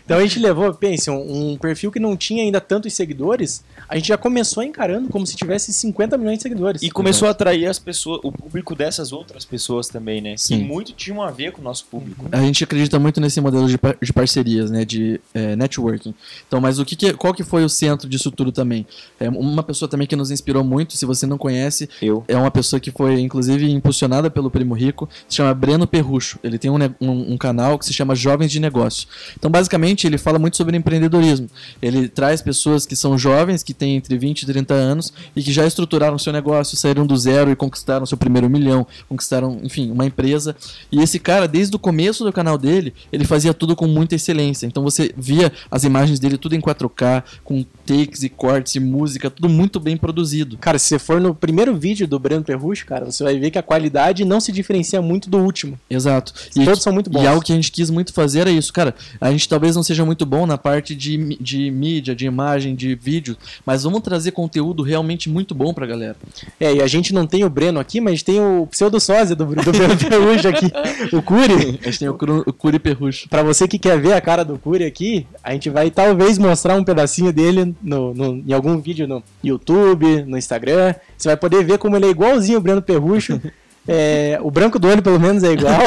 [0.05, 3.95] Então a gente levou, pense, um, um perfil que não tinha ainda tantos seguidores, a
[3.95, 6.81] gente já começou encarando como se tivesse 50 milhões de seguidores.
[6.81, 10.35] E começou a atrair as pessoas, o público dessas outras pessoas também, né?
[10.37, 10.59] Sim.
[10.59, 12.25] Que muito tinham a ver com o nosso público.
[12.31, 16.13] A gente acredita muito nesse modelo de, par- de parcerias, né, de é, networking.
[16.47, 18.85] Então, mas o que, que- qual que foi o centro disso tudo também?
[19.19, 22.23] É uma pessoa também que nos inspirou muito, se você não conhece, Eu.
[22.27, 26.39] é uma pessoa que foi inclusive impulsionada pelo Primo Rico, se chama Breno Perrucho.
[26.43, 29.07] Ele tem um, um- um canal que se chama Jovens de Negócio.
[29.37, 31.49] Então, basicamente, ele fala muito sobre empreendedorismo.
[31.81, 35.51] Ele traz pessoas que são jovens, que têm entre 20 e 30 anos e que
[35.51, 40.05] já estruturaram seu negócio, saíram do zero e conquistaram seu primeiro milhão, conquistaram, enfim, uma
[40.05, 40.55] empresa.
[40.91, 44.65] E esse cara, desde o começo do canal dele, ele fazia tudo com muita excelência.
[44.65, 49.29] Então você via as imagens dele tudo em 4K, com takes e cortes e música,
[49.29, 50.57] tudo muito bem produzido.
[50.57, 53.57] Cara, se você for no primeiro vídeo do Breno Perrucho, cara, você vai ver que
[53.57, 55.79] a qualidade não se diferencia muito do último.
[55.89, 56.33] Exato.
[56.55, 57.23] E Todos são muito bons.
[57.23, 58.93] E algo que a gente quis muito fazer era isso, cara.
[59.19, 62.95] A gente talvez não seja muito bom na parte de, de mídia, de imagem, de
[62.95, 66.15] vídeo, mas vamos trazer conteúdo realmente muito bom pra galera.
[66.57, 69.71] É, e a gente não tem o Breno aqui, mas tem o pseudo-sósia do, do
[69.73, 70.71] Breno Perrucho aqui,
[71.13, 71.77] o Curi.
[71.81, 73.27] A gente tem o, Cru- o Curi Perrucho.
[73.27, 76.75] Pra você que quer ver a cara do Curi aqui, a gente vai talvez mostrar
[76.75, 80.95] um pedacinho dele no, no- em algum vídeo no YouTube, no Instagram.
[81.17, 83.39] Você vai poder ver como ele é igualzinho o Breno Perrucho.
[83.91, 85.79] É, o branco do olho, pelo menos, é igual.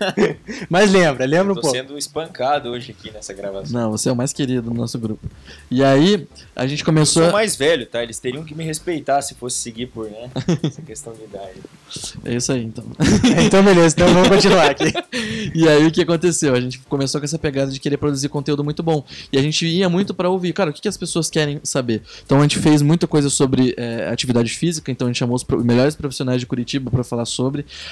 [0.70, 1.76] Mas lembra, lembra um Tô pouco.
[1.76, 3.78] sendo espancado hoje aqui nessa gravação.
[3.78, 5.26] Não, você é o mais querido do nosso grupo.
[5.70, 6.26] E aí,
[6.56, 7.22] a gente Eu começou.
[7.24, 8.02] sou mais velho, tá?
[8.02, 10.30] Eles teriam que me respeitar se fosse seguir por, né?
[10.62, 11.60] Essa questão de idade.
[12.24, 12.84] É isso aí, então.
[13.44, 14.92] Então, beleza, então vamos continuar aqui.
[15.54, 16.54] E aí o que aconteceu?
[16.54, 19.04] A gente começou com essa pegada de querer produzir conteúdo muito bom.
[19.32, 22.02] E a gente ia muito pra ouvir, cara, o que, que as pessoas querem saber?
[22.24, 25.44] Então a gente fez muita coisa sobre é, atividade física, então a gente chamou os
[25.44, 27.33] pro- melhores profissionais de Curitiba pra falar sobre.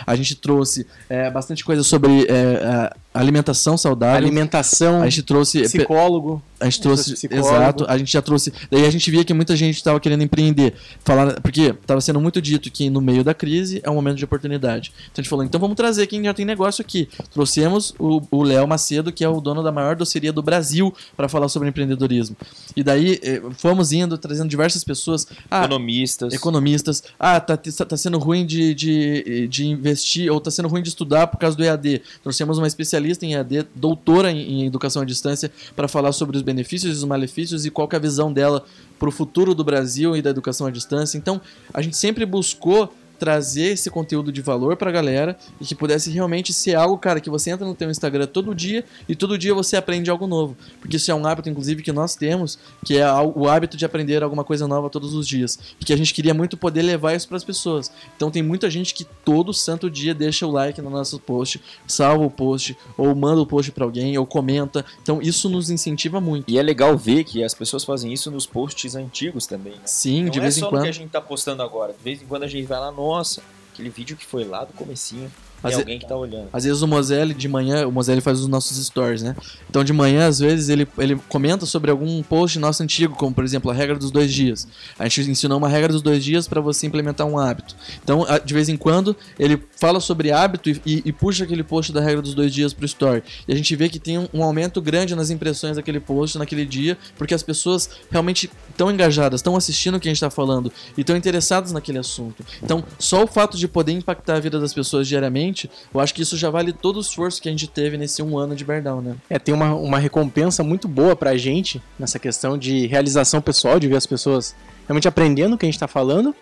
[0.07, 4.17] A gente trouxe é, bastante coisa sobre é, alimentação saudável.
[4.17, 5.63] Alimentação, A gente trouxe.
[5.63, 6.43] psicólogo.
[6.59, 7.49] A gente trouxe, psicólogo.
[7.49, 8.53] exato, a gente já trouxe.
[8.71, 10.75] Daí a gente via que muita gente estava querendo empreender.
[11.05, 14.25] Falar, porque estava sendo muito dito que no meio da crise é um momento de
[14.25, 14.93] oportunidade.
[15.11, 17.09] Então a gente falou, então vamos trazer quem já tem negócio aqui.
[17.33, 21.29] Trouxemos o o Léo Macedo, que é o dono da maior doceria do Brasil, para
[21.29, 22.37] falar sobre empreendedorismo.
[22.77, 25.27] E daí eh, fomos indo, trazendo diversas pessoas.
[25.51, 26.33] Ah, Economistas.
[26.33, 27.03] economistas.
[27.19, 31.27] Ah, tá, tá sendo ruim de, de, de investir ou tá sendo ruim de estudar
[31.27, 32.03] por causa do EAD.
[32.23, 36.43] Trouxemos uma especialista em EAD, doutora em, em educação à distância, para falar sobre os
[36.43, 38.65] benefícios e os malefícios e qual é a visão dela
[38.99, 41.19] para o futuro do Brasil e da educação à distância.
[41.19, 41.41] Então,
[41.75, 42.93] a gente sempre buscou
[43.23, 47.31] trazer esse conteúdo de valor pra galera e que pudesse realmente ser algo, cara, que
[47.31, 50.57] você entra no teu Instagram todo dia e todo dia você aprende algo novo.
[50.81, 54.25] Porque isso é um hábito, inclusive, que nós temos, que é o hábito de aprender
[54.25, 55.57] alguma coisa nova todos os dias.
[55.81, 57.93] E que a gente queria muito poder levar isso pras pessoas.
[58.17, 62.25] Então tem muita gente que todo santo dia deixa o like no nosso post, salva
[62.25, 64.85] o post, ou manda o post pra alguém, ou comenta.
[65.01, 66.51] Então isso nos incentiva muito.
[66.51, 69.83] E é legal ver que as pessoas fazem isso nos posts antigos também, né?
[69.85, 70.83] Sim, Não de é vez só em no quando.
[70.83, 71.93] que a gente tá postando agora.
[71.93, 73.43] De vez em quando a gente vai lá, nossa,
[73.73, 75.31] aquele vídeo que foi lá do comecinho.
[75.63, 76.49] Às alguém que tá olhando.
[76.53, 79.37] Às vezes o Moselle de manhã, o Moselle faz os nossos stories, né?
[79.71, 83.45] Então de manhã, às vezes, ele, ele comenta sobre algum post nosso antigo, como por
[83.45, 84.67] exemplo a regra dos dois dias.
[84.99, 87.75] A gente ensinou uma regra dos dois dias para você implementar um hábito.
[88.03, 91.93] Então, de vez em quando, ele fala sobre hábito e, e- e puxa aquele post
[91.93, 93.23] da regra dos dois dias pro story.
[93.47, 96.65] E a gente vê que tem um, um aumento grande nas impressões daquele post naquele
[96.67, 100.73] dia, porque as pessoas realmente estão engajadas, estão assistindo o que a gente está falando
[100.97, 102.45] e estão interessadas naquele assunto.
[102.63, 105.52] Então, só o fato de poder impactar a vida das pessoas diariamente,
[105.93, 108.39] eu acho que isso já vale todo o esforço que a gente teve nesse um
[108.39, 109.17] ano de Verdão, né?
[109.29, 113.89] É, tem uma, uma recompensa muito boa pra gente nessa questão de realização pessoal, de
[113.89, 114.55] ver as pessoas
[114.87, 116.35] realmente aprendendo o que a gente tá falando.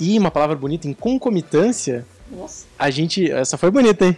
[0.00, 2.06] E uma palavra bonita, em concomitância,
[2.78, 3.30] a gente.
[3.30, 4.16] Essa foi bonita, hein?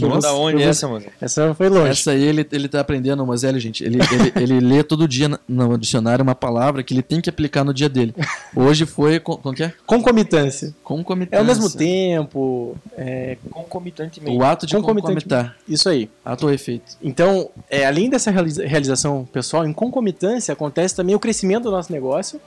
[0.00, 1.04] Da onde foi essa, mano?
[1.20, 1.90] Essa foi longe.
[1.90, 5.28] Essa aí ele, ele tá aprendendo, mas Hélio, gente, ele, ele, ele lê todo dia
[5.48, 8.14] no dicionário uma palavra que ele tem que aplicar no dia dele.
[8.54, 9.72] Hoje foi, com- como que é?
[9.86, 10.74] Concomitância.
[10.84, 11.36] Concomitância.
[11.36, 12.76] É ao mesmo tempo.
[12.96, 14.36] é, Concomitantemente.
[14.36, 15.56] O ato de Concomitante- concomitar.
[15.68, 16.08] isso aí.
[16.24, 16.96] Ato ou efeito.
[17.02, 21.92] Então, é, além dessa realiza- realização pessoal, em concomitância acontece também o crescimento do nosso
[21.92, 22.40] negócio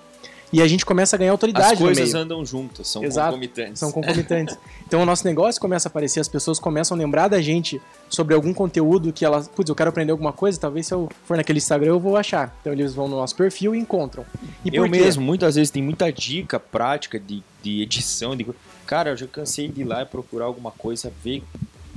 [0.52, 2.24] e a gente começa a ganhar autoridade As no coisas meio.
[2.24, 3.80] andam juntas, são Exato, concomitantes.
[3.80, 4.58] São concomitantes.
[4.88, 8.34] Então o nosso negócio começa a aparecer, as pessoas começam a lembrar da gente sobre
[8.34, 11.60] algum conteúdo que elas, putz, eu quero aprender alguma coisa, talvez se eu for naquele
[11.60, 12.56] Instagram eu vou achar.
[12.62, 14.26] Então eles vão no nosso perfil e encontram.
[14.66, 18.36] E eu mesmo, muitas vezes tem muita dica prática de, de edição.
[18.36, 18.46] De...
[18.86, 21.44] Cara, eu já cansei de ir lá e procurar alguma coisa, ver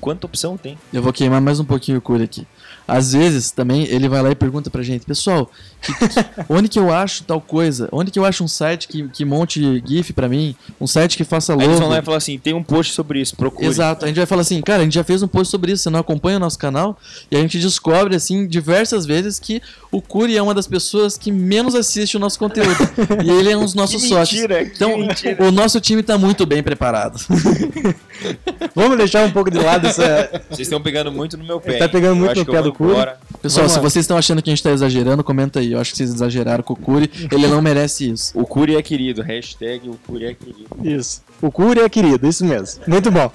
[0.03, 0.77] quanta opção tem.
[0.93, 2.47] Eu vou queimar mais um pouquinho o Curi aqui.
[2.87, 5.49] Às vezes também ele vai lá e pergunta pra gente, pessoal,
[5.83, 5.93] que-
[6.49, 7.89] onde que eu acho tal coisa?
[7.93, 10.55] Onde que eu acho um site que, que monte GIF pra mim?
[10.81, 11.93] Um site que faça Aí eles vão logo?
[11.93, 13.67] lá e falam assim: tem um post sobre isso, procure.
[13.67, 15.83] Exato, a gente vai falar assim, cara, a gente já fez um post sobre isso,
[15.85, 16.99] você não acompanha o nosso canal?
[17.31, 21.31] E a gente descobre, assim, diversas vezes que o Curi é uma das pessoas que
[21.33, 22.79] menos assiste o nosso conteúdo.
[23.25, 24.41] e ele é um dos nossos Que sócios.
[24.41, 25.43] mentira, que Então, mentira.
[25.45, 27.19] o nosso time tá muito bem preparado.
[28.75, 30.31] Vamos deixar um pouco de lado essa.
[30.49, 31.79] Vocês estão pegando muito no meu pé.
[31.79, 31.91] Tá hein?
[31.91, 32.95] pegando Eu muito no pé do Curi.
[33.43, 33.83] Pessoal, Vamos se lá.
[33.83, 35.72] vocês estão achando que a gente tá exagerando, comenta aí.
[35.73, 37.11] Eu acho que vocês exageraram com o Curi.
[37.31, 38.39] Ele não merece isso.
[38.39, 39.23] O Curi é querido.
[39.23, 40.69] Hashtag o Curi é querido.
[40.83, 41.23] Isso.
[41.41, 42.83] O Curi é querido, isso mesmo.
[42.87, 43.31] Muito bom.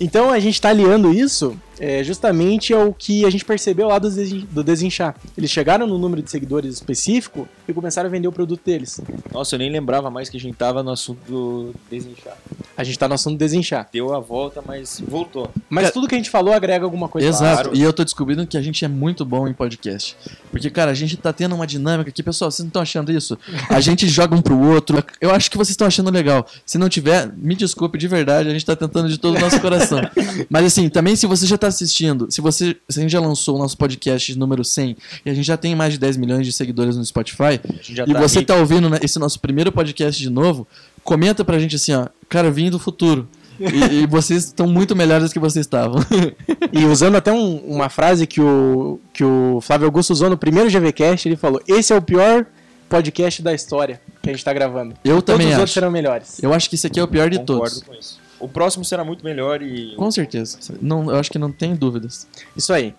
[0.00, 4.10] Então a gente está aliando isso é, justamente ao que a gente percebeu lá do,
[4.10, 5.14] Desin- do Desinchar.
[5.36, 9.00] Eles chegaram no número de seguidores específico e começaram a vender o produto deles.
[9.32, 12.36] Nossa, eu nem lembrava mais que a gente tava no assunto do desinchar.
[12.76, 13.88] A gente está no assunto Desinchar.
[13.92, 15.50] Deu a volta, mas voltou.
[15.68, 17.26] Mas Cara- tudo que a gente falou agrega alguma coisa.
[17.26, 17.62] Exato.
[17.64, 17.76] Claro.
[17.76, 20.16] E eu tô descobrindo que a gente é muito bom em podcast.
[20.52, 23.36] Porque, cara, a gente tá tendo uma dinâmica aqui, pessoal, vocês não estão achando isso?
[23.68, 25.02] A gente joga um pro outro.
[25.20, 26.46] Eu acho que vocês estão achando legal.
[26.64, 29.60] Se não tiver, me desculpe de verdade, a gente tá tentando de todo o nosso
[29.60, 30.00] coração.
[30.48, 33.56] Mas assim, também se você já tá assistindo, se você se a gente já lançou
[33.56, 36.52] o nosso podcast número 100 e a gente já tem mais de 10 milhões de
[36.52, 38.52] seguidores no Spotify, e tá você rico.
[38.52, 40.66] tá ouvindo né, esse nosso primeiro podcast de novo,
[41.04, 43.28] comenta pra gente assim, ó, cara, vim do futuro.
[43.60, 46.00] E, e vocês estão muito melhores do que vocês estavam.
[46.72, 50.70] E usando até um- uma frase que o, que o Flávio Augusto usou no primeiro
[50.70, 52.44] GVCast, ele falou: Esse é o pior
[52.88, 54.94] podcast da história que a gente está gravando.
[55.04, 55.60] Eu Todos também os acho.
[55.60, 56.42] outros serão melhores.
[56.42, 57.82] Eu acho que esse aqui é o pior de Concordo todos.
[57.82, 58.18] com isso.
[58.40, 59.94] O próximo será muito melhor e.
[59.96, 60.58] Com certeza.
[60.80, 62.26] Não, eu acho que não tem dúvidas.
[62.56, 62.94] Isso aí.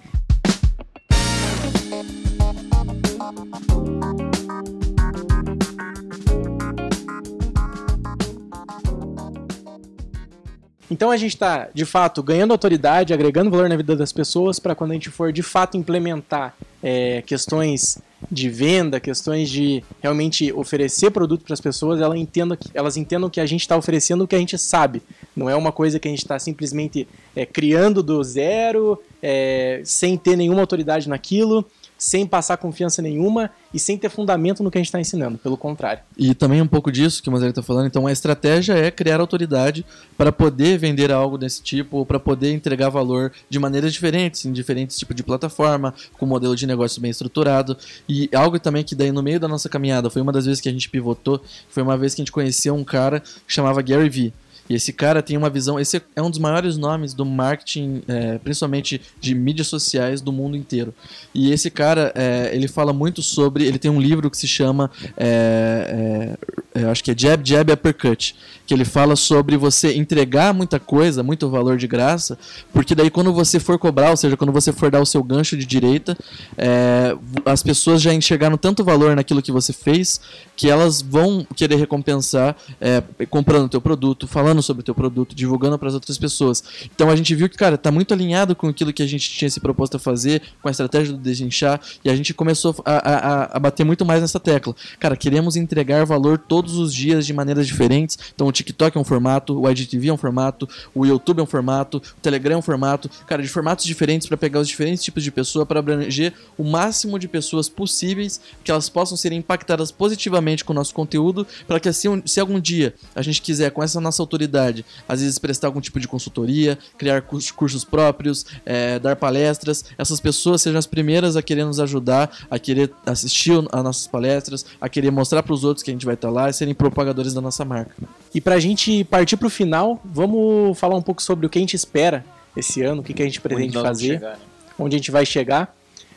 [10.91, 14.73] Então a gente está, de fato, ganhando autoridade, agregando valor na vida das pessoas para
[14.73, 17.99] quando a gente for, de fato, implementar é, questões
[18.31, 23.39] de venda, questões de realmente oferecer produto para as pessoas, ela entenda elas entendam que
[23.39, 25.01] a gente está oferecendo o que a gente sabe.
[25.35, 30.17] Não é uma coisa que a gente está simplesmente é, criando do zero, é, sem
[30.17, 31.65] ter nenhuma autoridade naquilo,
[31.99, 35.37] sem passar confiança nenhuma e sem ter fundamento no que a gente está ensinando.
[35.37, 36.01] Pelo contrário.
[36.17, 37.87] E também um pouco disso que o Mazari está falando.
[37.87, 39.85] Então, a estratégia é criar autoridade
[40.17, 44.53] para poder vender algo desse tipo ou para poder entregar valor de maneiras diferentes, em
[44.53, 47.77] diferentes tipos de plataforma, com modelo de negócio bem estruturado.
[48.07, 50.69] E algo também que daí no meio da nossa caminhada foi uma das vezes que
[50.69, 54.09] a gente pivotou, foi uma vez que a gente conheceu um cara que chamava Gary
[54.09, 54.33] Vee.
[54.69, 55.79] E esse cara tem uma visão.
[55.79, 60.55] Esse é um dos maiores nomes do marketing, é, principalmente de mídias sociais do mundo
[60.55, 60.93] inteiro.
[61.33, 63.65] E esse cara, é, ele fala muito sobre.
[63.65, 64.91] Ele tem um livro que se chama.
[65.17, 66.37] é,
[66.75, 68.35] é, acho que é Jab, Jab, Uppercut.
[68.69, 72.37] Que ele fala sobre você entregar muita coisa, muito valor de graça,
[72.71, 75.57] porque daí quando você for cobrar, ou seja, quando você for dar o seu gancho
[75.57, 76.15] de direita,
[76.55, 80.21] é, as pessoas já enxergaram tanto valor naquilo que você fez
[80.55, 85.33] que elas vão querer recompensar é, comprando o teu produto, falando sobre o teu produto,
[85.33, 86.63] divulgando para as outras pessoas.
[86.93, 89.49] Então a gente viu que, cara, tá muito alinhado com aquilo que a gente tinha
[89.49, 93.55] se proposto a fazer, com a estratégia do desinchar, e a gente começou a, a,
[93.55, 94.75] a- bater muito mais nessa tecla.
[94.99, 98.17] Cara, queremos entregar valor todos os dias de maneiras diferentes.
[98.35, 101.45] Então o TikTok é um formato, o IGTV é um formato, o YouTube é um
[101.45, 105.23] formato, o Telegram é um formato, cara, de formatos diferentes para pegar os diferentes tipos
[105.23, 110.65] de pessoa para abranger o máximo de pessoas possíveis que elas possam ser impactadas positivamente
[110.65, 114.01] com o nosso conteúdo, para que assim, se algum dia a gente quiser com essa
[114.01, 119.15] nossa autoridade, às vezes prestar algum tipo de consultoria, criar curs- cursos próprios, é, dar
[119.15, 124.07] palestras, essas pessoas sejam as primeiras a querer nos ajudar, a querer assistir as nossas
[124.07, 126.73] palestras, a querer mostrar para os outros que a gente vai estar lá e serem
[126.73, 127.95] propagadores da nossa marca.
[128.33, 131.75] E pra gente partir pro final, vamos falar um pouco sobre o que a gente
[131.75, 132.23] espera
[132.55, 134.43] esse ano, o que, que a gente pretende fazer, chegar, né?
[134.77, 135.75] onde a gente vai chegar,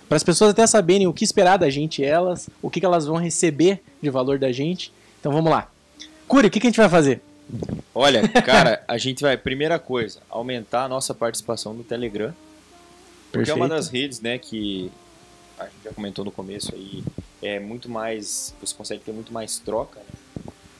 [0.09, 3.07] para as pessoas até saberem o que esperar da gente, elas, o que, que elas
[3.07, 4.93] vão receber de valor da gente.
[5.19, 5.71] Então vamos lá.
[6.29, 7.23] Curi, o que, que a gente vai fazer?
[7.95, 12.35] Olha, cara, a gente vai, primeira coisa, aumentar a nossa participação no Telegram.
[13.31, 13.85] Porque é uma Perfeito.
[13.85, 14.91] das redes, né, que
[15.59, 17.03] a gente já comentou no começo aí,
[17.41, 20.19] é muito mais, você consegue ter muito mais troca, né?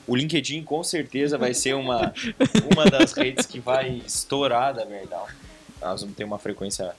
[0.07, 2.13] O LinkedIn com certeza vai ser uma,
[2.73, 5.27] uma das redes que vai estourar da Verdal.
[5.81, 6.93] Nós vamos ter uma frequência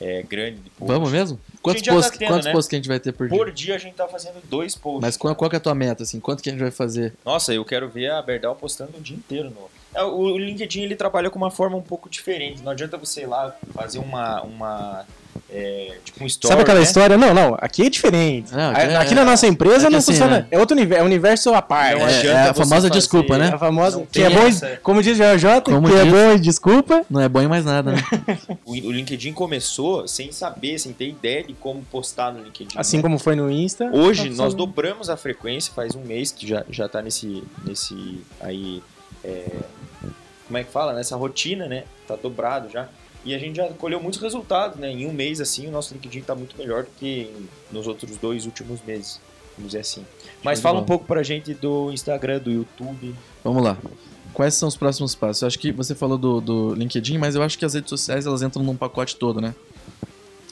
[0.00, 0.94] é, grande de posts.
[0.94, 1.40] Vamos mesmo?
[1.60, 2.52] Quantos, tá posts, tendo, quantos né?
[2.52, 3.36] posts que a gente vai ter por dia?
[3.36, 5.02] Por dia a gente tá fazendo dois posts.
[5.02, 6.20] Mas qual, qual que é a tua meta, assim?
[6.20, 7.14] Quanto que a gente vai fazer?
[7.24, 9.68] Nossa, eu quero ver a Berdal postando o dia inteiro no.
[9.94, 12.62] É, O o LinkedIn ele trabalha com uma forma um pouco diferente.
[12.62, 14.42] Não adianta você ir lá fazer uma.
[14.42, 15.06] uma
[15.50, 16.52] é, tipo um story.
[16.52, 16.84] Sabe aquela né?
[16.84, 17.16] história?
[17.16, 18.52] Não, não, aqui é diferente.
[18.52, 20.40] Não, A- aqui é- aqui na nossa empresa é não assim, funciona.
[20.40, 20.46] né?
[20.50, 22.02] É outro universo, é um universo à parte.
[22.26, 23.50] É, é a famosa desculpa, né?
[23.54, 24.06] A famosa.
[24.10, 24.78] Que é bom, essa.
[24.82, 27.04] como diz o JJ, Como que é diz- bom e desculpa.
[27.08, 27.98] Não é bom em mais nada, né?
[28.64, 32.76] O, o LinkedIn começou sem saber, sem ter ideia de como postar no LinkedIn.
[32.78, 33.02] Assim né?
[33.02, 33.90] como foi no Insta.
[33.92, 37.42] Hoje tá nós dobramos a frequência, faz um mês que já, já tá nesse.
[37.64, 38.82] nesse aí.
[39.24, 39.44] é,
[40.46, 40.92] como é que fala?
[40.94, 41.84] Nessa rotina, né?
[42.06, 42.88] Tá dobrado já.
[43.28, 44.90] E a gente já colheu muitos resultados, né?
[44.90, 47.30] Em um mês assim, o nosso LinkedIn tá muito melhor do que
[47.70, 49.20] nos outros dois últimos meses.
[49.54, 50.02] Vamos dizer assim.
[50.42, 50.86] Mas de fala um bola.
[50.86, 53.14] pouco pra gente do Instagram, do YouTube.
[53.44, 53.76] Vamos lá.
[54.32, 55.42] Quais são os próximos passos?
[55.42, 58.24] Eu acho que você falou do, do LinkedIn, mas eu acho que as redes sociais
[58.24, 59.54] elas entram num pacote todo, né?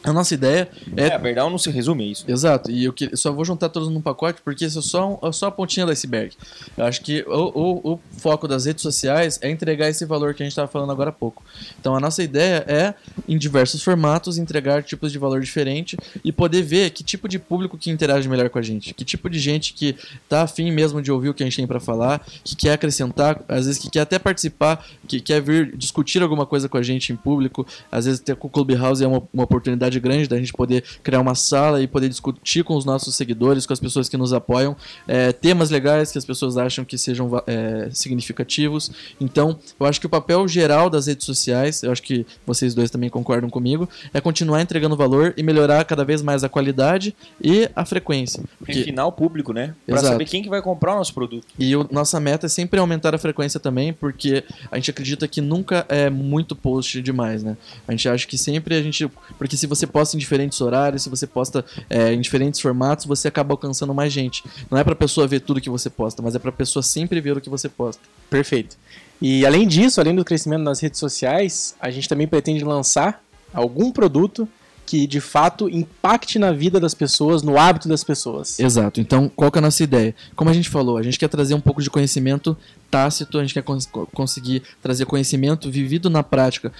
[0.06, 2.24] A nossa ideia é É, a verdade não se resume a isso.
[2.28, 5.18] Exato, e eu que- eu só vou juntar todos num pacote porque isso é só,
[5.22, 6.32] um- é só a pontinha do iceberg.
[6.76, 10.42] Eu acho que o, o- o foco das redes sociais é entregar esse valor que
[10.42, 11.42] a gente estava falando agora há pouco.
[11.80, 12.94] Então a nossa ideia é,
[13.28, 17.76] em diversos formatos, entregar tipos de valor diferente e poder ver que tipo de público
[17.76, 19.96] que interage melhor com a gente, que tipo de gente que
[20.28, 23.42] tá afim mesmo de ouvir o que a gente tem para falar, que quer acrescentar,
[23.48, 27.12] às vezes que quer até participar, que quer vir discutir alguma coisa com a gente
[27.12, 30.52] em público, às vezes ter com o Clubhouse é uma, uma oportunidade grande da gente
[30.52, 34.16] poder criar uma sala e poder discutir com os nossos seguidores, com as pessoas que
[34.16, 38.90] nos apoiam, é, temas legais que as pessoas acham que sejam é, significativos.
[39.20, 42.90] Então, eu acho que o papel geral das redes sociais, eu acho que vocês dois
[42.90, 47.68] também concordam comigo, é continuar entregando valor e melhorar cada vez mais a qualidade e
[47.74, 48.42] a frequência.
[48.58, 49.74] Porque- Refinar o público, né?
[49.86, 50.12] Pra Exato.
[50.12, 51.46] saber quem que vai comprar o nosso produto.
[51.58, 55.40] e o, nossa meta é sempre aumentar a frequência também, porque a gente acredita que
[55.40, 57.56] nunca é muito post demais, né?
[57.86, 59.08] A gente acha que sempre a gente.
[59.38, 63.28] Porque se você posta em diferentes horários, se você posta é, em diferentes formatos, você
[63.28, 64.42] acaba alcançando mais gente.
[64.70, 67.36] Não é pra pessoa ver tudo que você posta, mas é pra pessoa sempre ver
[67.36, 68.02] o que você posta.
[68.28, 68.76] Perfeito.
[69.20, 73.22] E além disso, além do crescimento nas redes sociais, a gente também pretende lançar
[73.54, 74.46] algum produto
[74.84, 78.60] que de fato impacte na vida das pessoas, no hábito das pessoas.
[78.60, 79.00] Exato.
[79.00, 80.14] Então, qual que é a nossa ideia?
[80.36, 82.56] Como a gente falou, a gente quer trazer um pouco de conhecimento
[82.88, 86.72] tácito, a gente quer cons- conseguir trazer conhecimento vivido na prática.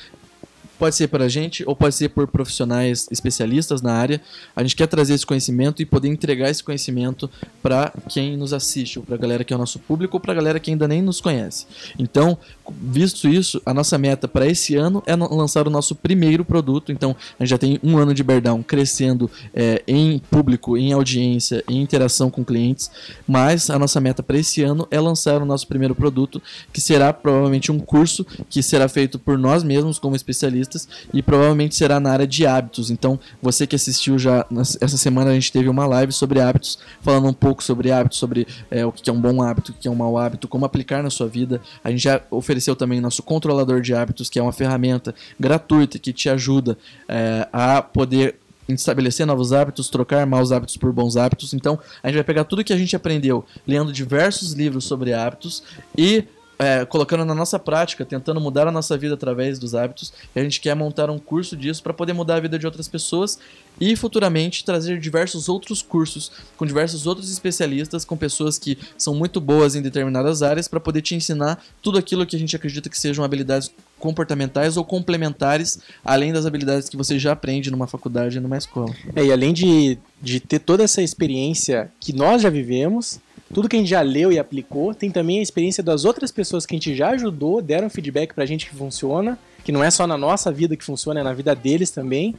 [0.78, 4.20] Pode ser para a gente ou pode ser por profissionais especialistas na área.
[4.54, 7.30] A gente quer trazer esse conhecimento e poder entregar esse conhecimento
[7.62, 10.32] para quem nos assiste, ou para a galera que é o nosso público, ou para
[10.32, 11.66] a galera que ainda nem nos conhece.
[11.98, 12.36] Então,
[12.80, 16.92] visto isso, a nossa meta para esse ano é lançar o nosso primeiro produto.
[16.92, 21.64] Então, a gente já tem um ano de Beardown crescendo é, em público, em audiência,
[21.68, 22.90] em interação com clientes.
[23.26, 26.42] Mas a nossa meta para esse ano é lançar o nosso primeiro produto,
[26.72, 30.65] que será provavelmente um curso que será feito por nós mesmos como especialistas
[31.12, 32.90] e provavelmente será na área de hábitos.
[32.90, 34.46] Então, você que assistiu já
[34.80, 38.46] essa semana a gente teve uma live sobre hábitos, falando um pouco sobre hábitos, sobre
[38.70, 41.02] é, o que é um bom hábito, o que é um mau hábito, como aplicar
[41.02, 41.60] na sua vida.
[41.82, 46.12] A gente já ofereceu também nosso controlador de hábitos, que é uma ferramenta gratuita que
[46.12, 46.76] te ajuda
[47.08, 48.36] é, a poder
[48.68, 51.54] estabelecer novos hábitos, trocar maus hábitos por bons hábitos.
[51.54, 55.62] Então, a gente vai pegar tudo que a gente aprendeu lendo diversos livros sobre hábitos
[55.96, 56.24] e
[56.58, 60.12] é, colocando na nossa prática, tentando mudar a nossa vida através dos hábitos.
[60.34, 62.88] E a gente quer montar um curso disso para poder mudar a vida de outras
[62.88, 63.38] pessoas
[63.78, 69.40] e futuramente trazer diversos outros cursos com diversos outros especialistas, com pessoas que são muito
[69.40, 72.98] boas em determinadas áreas para poder te ensinar tudo aquilo que a gente acredita que
[72.98, 78.40] sejam habilidades comportamentais ou complementares, além das habilidades que você já aprende numa faculdade e
[78.40, 78.94] numa escola.
[79.14, 83.20] É, e além de, de ter toda essa experiência que nós já vivemos,
[83.52, 86.66] tudo que a gente já leu e aplicou, tem também a experiência das outras pessoas
[86.66, 90.06] que a gente já ajudou, deram feedback pra gente que funciona, que não é só
[90.06, 92.34] na nossa vida que funciona, é na vida deles também.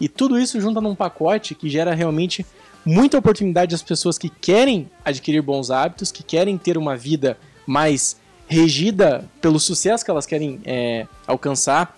[0.00, 2.46] E tudo isso junta num pacote que gera realmente
[2.84, 8.16] muita oportunidade às pessoas que querem adquirir bons hábitos, que querem ter uma vida mais
[8.46, 11.96] regida pelo sucesso que elas querem é, alcançar,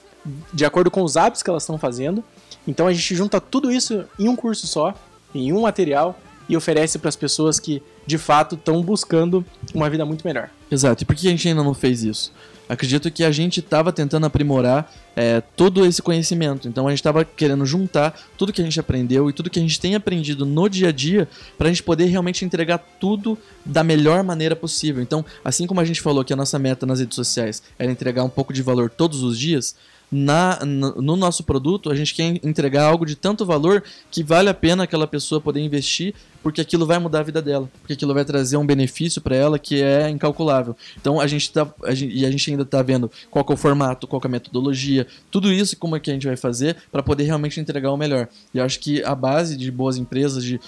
[0.52, 2.24] de acordo com os hábitos que elas estão fazendo.
[2.66, 4.94] Então a gente junta tudo isso em um curso só,
[5.32, 6.18] em um material,
[6.48, 7.80] e oferece para as pessoas que
[8.10, 10.50] de fato estão buscando uma vida muito melhor.
[10.70, 11.02] Exato.
[11.02, 12.32] E por que a gente ainda não fez isso?
[12.68, 16.68] Acredito que a gente estava tentando aprimorar é, todo esse conhecimento.
[16.68, 19.62] Então a gente estava querendo juntar tudo que a gente aprendeu e tudo que a
[19.62, 21.28] gente tem aprendido no dia a dia
[21.58, 25.02] para a gente poder realmente entregar tudo da melhor maneira possível.
[25.02, 28.24] Então, assim como a gente falou que a nossa meta nas redes sociais era entregar
[28.24, 29.74] um pouco de valor todos os dias,
[30.10, 34.48] na, no no nosso produto a gente quer entregar algo de tanto valor que vale
[34.48, 38.14] a pena aquela pessoa poder investir porque aquilo vai mudar a vida dela, porque aquilo
[38.14, 40.76] vai trazer um benefício para ela que é incalculável.
[41.00, 43.56] Então a gente tá a gente, e a gente ainda está vendo qual é o
[43.56, 47.02] formato, qual é a metodologia, tudo isso como é que a gente vai fazer para
[47.02, 48.28] poder realmente entregar o melhor.
[48.54, 50.60] E eu acho que a base de boas empresas, de,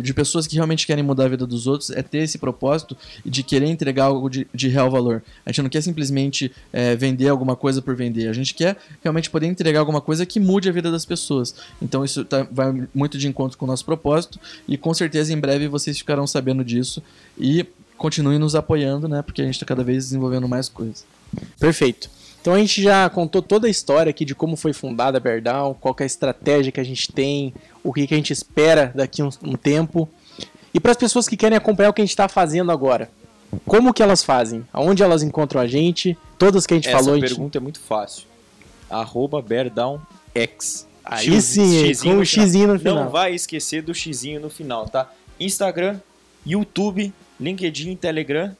[0.00, 3.42] de pessoas que realmente querem mudar a vida dos outros, é ter esse propósito de
[3.42, 5.22] querer entregar algo de, de real valor.
[5.46, 9.30] A gente não quer simplesmente é, vender alguma coisa por vender, a gente quer realmente
[9.30, 11.54] poder entregar alguma coisa que mude a vida das pessoas.
[11.80, 15.38] Então isso tá, vai muito de encontro com o nosso propósito e com certeza em
[15.38, 17.02] breve vocês ficarão sabendo disso
[17.38, 17.64] e
[17.96, 19.22] continuem nos apoiando, né?
[19.22, 21.04] Porque a gente está cada vez desenvolvendo mais coisas.
[21.58, 22.10] Perfeito.
[22.40, 25.74] Então a gente já contou toda a história aqui de como foi fundada a Beardown,
[25.74, 28.90] qual que é a estratégia que a gente tem, o que, que a gente espera
[28.94, 30.08] daqui a um, um tempo.
[30.74, 33.08] E para as pessoas que querem acompanhar o que a gente está fazendo agora,
[33.64, 34.66] como que elas fazem?
[34.72, 36.18] Aonde elas encontram a gente?
[36.38, 37.14] Todas que a gente Essa falou.
[37.14, 38.24] a gente- pergunta é muito fácil.
[38.90, 40.88] Arroba BearDownX.
[41.04, 42.94] Aí X- sim, com o xizinho no final.
[43.04, 45.10] Não vai esquecer do xizinho no final, tá?
[45.40, 45.98] Instagram,
[46.46, 48.56] YouTube, LinkedIn, Telegram,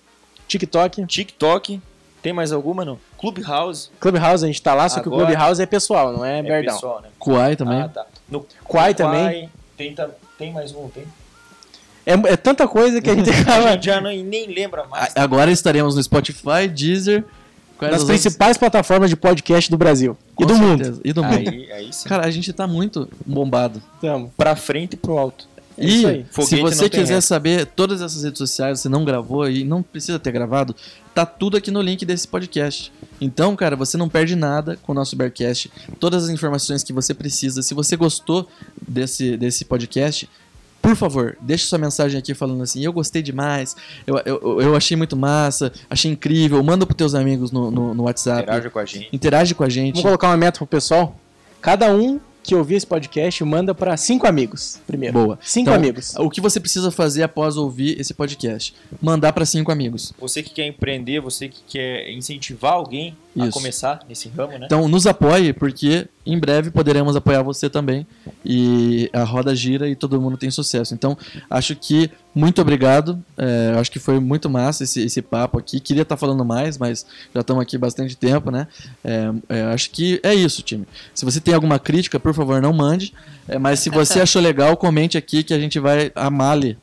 [0.49, 1.81] TikTok, TikTok.
[2.23, 2.99] Tem mais alguma, não?
[3.19, 3.91] Clubhouse.
[3.99, 6.43] Clubhouse a gente tá lá, só que o Agora- Clubhouse é pessoal, não é, É
[6.43, 6.75] Beardown.
[6.75, 7.09] pessoal, né?
[7.19, 7.81] Kuai também.
[7.83, 8.07] Ah, tá.
[8.29, 9.51] No Quai também.
[9.77, 9.95] Tem,
[10.39, 11.05] tem mais um, tem?
[12.07, 15.13] É, é tanta coisa que a gente A acaba gente já não, nem lembra mais.
[15.17, 17.25] A- Agora estaremos no Spotify, Deezer,
[17.91, 20.85] nas principais plataformas de podcast do Brasil Com e do mundo.
[20.85, 21.01] certeza.
[21.05, 21.49] E do mundo.
[21.49, 21.91] Aí.
[22.07, 23.83] Cara, a gente tá muito bombado.
[24.01, 24.33] Tamo.
[24.37, 25.49] Pra frente e pro alto.
[25.77, 26.27] É isso aí.
[26.39, 30.19] E se você quiser saber todas essas redes sociais, você não gravou e não precisa
[30.19, 30.77] ter gravado,
[31.15, 32.93] tá tudo aqui no link desse podcast.
[33.21, 35.71] Então, cara, você não perde nada com o nosso Bearcast.
[35.99, 37.63] Todas as informações que você precisa.
[37.63, 38.49] Se você gostou
[38.87, 40.29] desse, desse podcast,
[40.83, 44.97] por favor, deixe sua mensagem aqui falando assim, eu gostei demais, eu, eu, eu achei
[44.97, 48.43] muito massa, achei incrível, manda pros teus amigos no, no, no WhatsApp.
[48.43, 49.09] Interaja com a gente.
[49.13, 49.95] Interage com a gente.
[49.95, 51.17] Vamos colocar uma meta pro pessoal?
[51.61, 55.13] Cada um que ouvir esse podcast manda pra cinco amigos primeiro.
[55.15, 55.39] Boa.
[55.41, 56.15] Cinco Então, amigos.
[56.17, 58.75] O que você precisa fazer após ouvir esse podcast?
[59.01, 60.13] Mandar para cinco amigos.
[60.19, 63.53] Você que quer empreender, você que quer incentivar alguém a Isso.
[63.53, 64.67] começar nesse ramo, né?
[64.67, 68.07] Então nos apoie, porque em breve poderemos apoiar você também.
[68.45, 70.95] E a roda gira e todo mundo tem sucesso.
[70.95, 71.17] Então,
[71.49, 73.23] acho que muito obrigado.
[73.37, 75.81] É, acho que foi muito massa esse, esse papo aqui.
[75.81, 78.67] Queria estar falando mais, mas já estamos aqui bastante tempo, né?
[79.03, 80.87] É, é, acho que é isso, time.
[81.15, 83.15] Se você tem alguma crítica, por favor, não mande.
[83.49, 86.79] É, mas se você achou legal, comente aqui que a gente vai amar ler.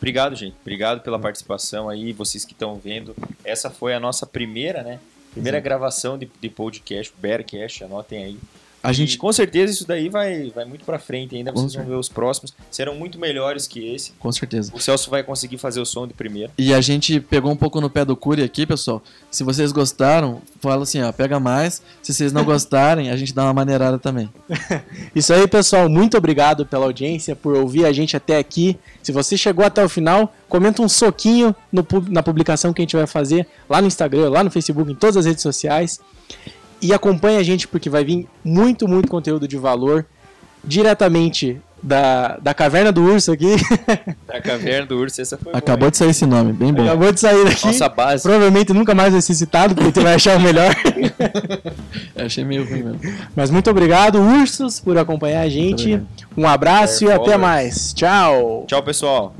[0.00, 0.56] Obrigado, gente.
[0.62, 3.14] Obrigado pela participação aí, vocês que estão vendo.
[3.44, 4.98] Essa foi a nossa primeira, né?
[5.32, 8.38] Primeira gravação de, de podcast, Bearcast, anotem aí.
[8.82, 11.84] A E gente com certeza isso daí vai, vai muito pra frente ainda, vocês vão
[11.84, 12.54] ver os próximos.
[12.70, 14.12] Serão muito melhores que esse.
[14.18, 14.72] com certeza.
[14.74, 16.50] O Celso vai conseguir fazer o som de primeira.
[16.56, 19.02] E a gente pegou um pouco no pé do Curi aqui, pessoal.
[19.30, 21.82] Se vocês gostaram, fala assim, ó, pega mais.
[22.02, 24.30] Se vocês não gostarem, a gente dá uma maneirada também.
[25.14, 25.88] Isso aí, pessoal.
[25.88, 28.78] Muito obrigado pela audiência, por ouvir a gente até aqui.
[29.02, 32.96] Se você chegou até o final, comenta um soquinho no na publicação que a gente
[32.96, 36.00] vai fazer lá no Instagram, lá no Facebook, em todas as redes sociais.
[36.82, 40.06] E acompanhe a gente porque vai vir muito, muito conteúdo de valor
[40.64, 43.56] diretamente da, da caverna do urso aqui.
[44.26, 46.84] Da caverna do urso, essa foi Acabou de sair esse nome, bem bom.
[46.84, 47.62] Acabou de sair daqui.
[47.62, 47.72] boa.
[47.72, 48.22] Nossa base.
[48.22, 50.72] Provavelmente nunca mais vai ser citado, porque tu vai achar o melhor.
[52.14, 53.00] Eu achei meio ruim mesmo.
[53.34, 56.00] Mas muito obrigado, ursos, por acompanhar a gente.
[56.36, 57.92] Um abraço e até mais.
[57.92, 58.64] Tchau.
[58.68, 59.34] Tchau, pessoal.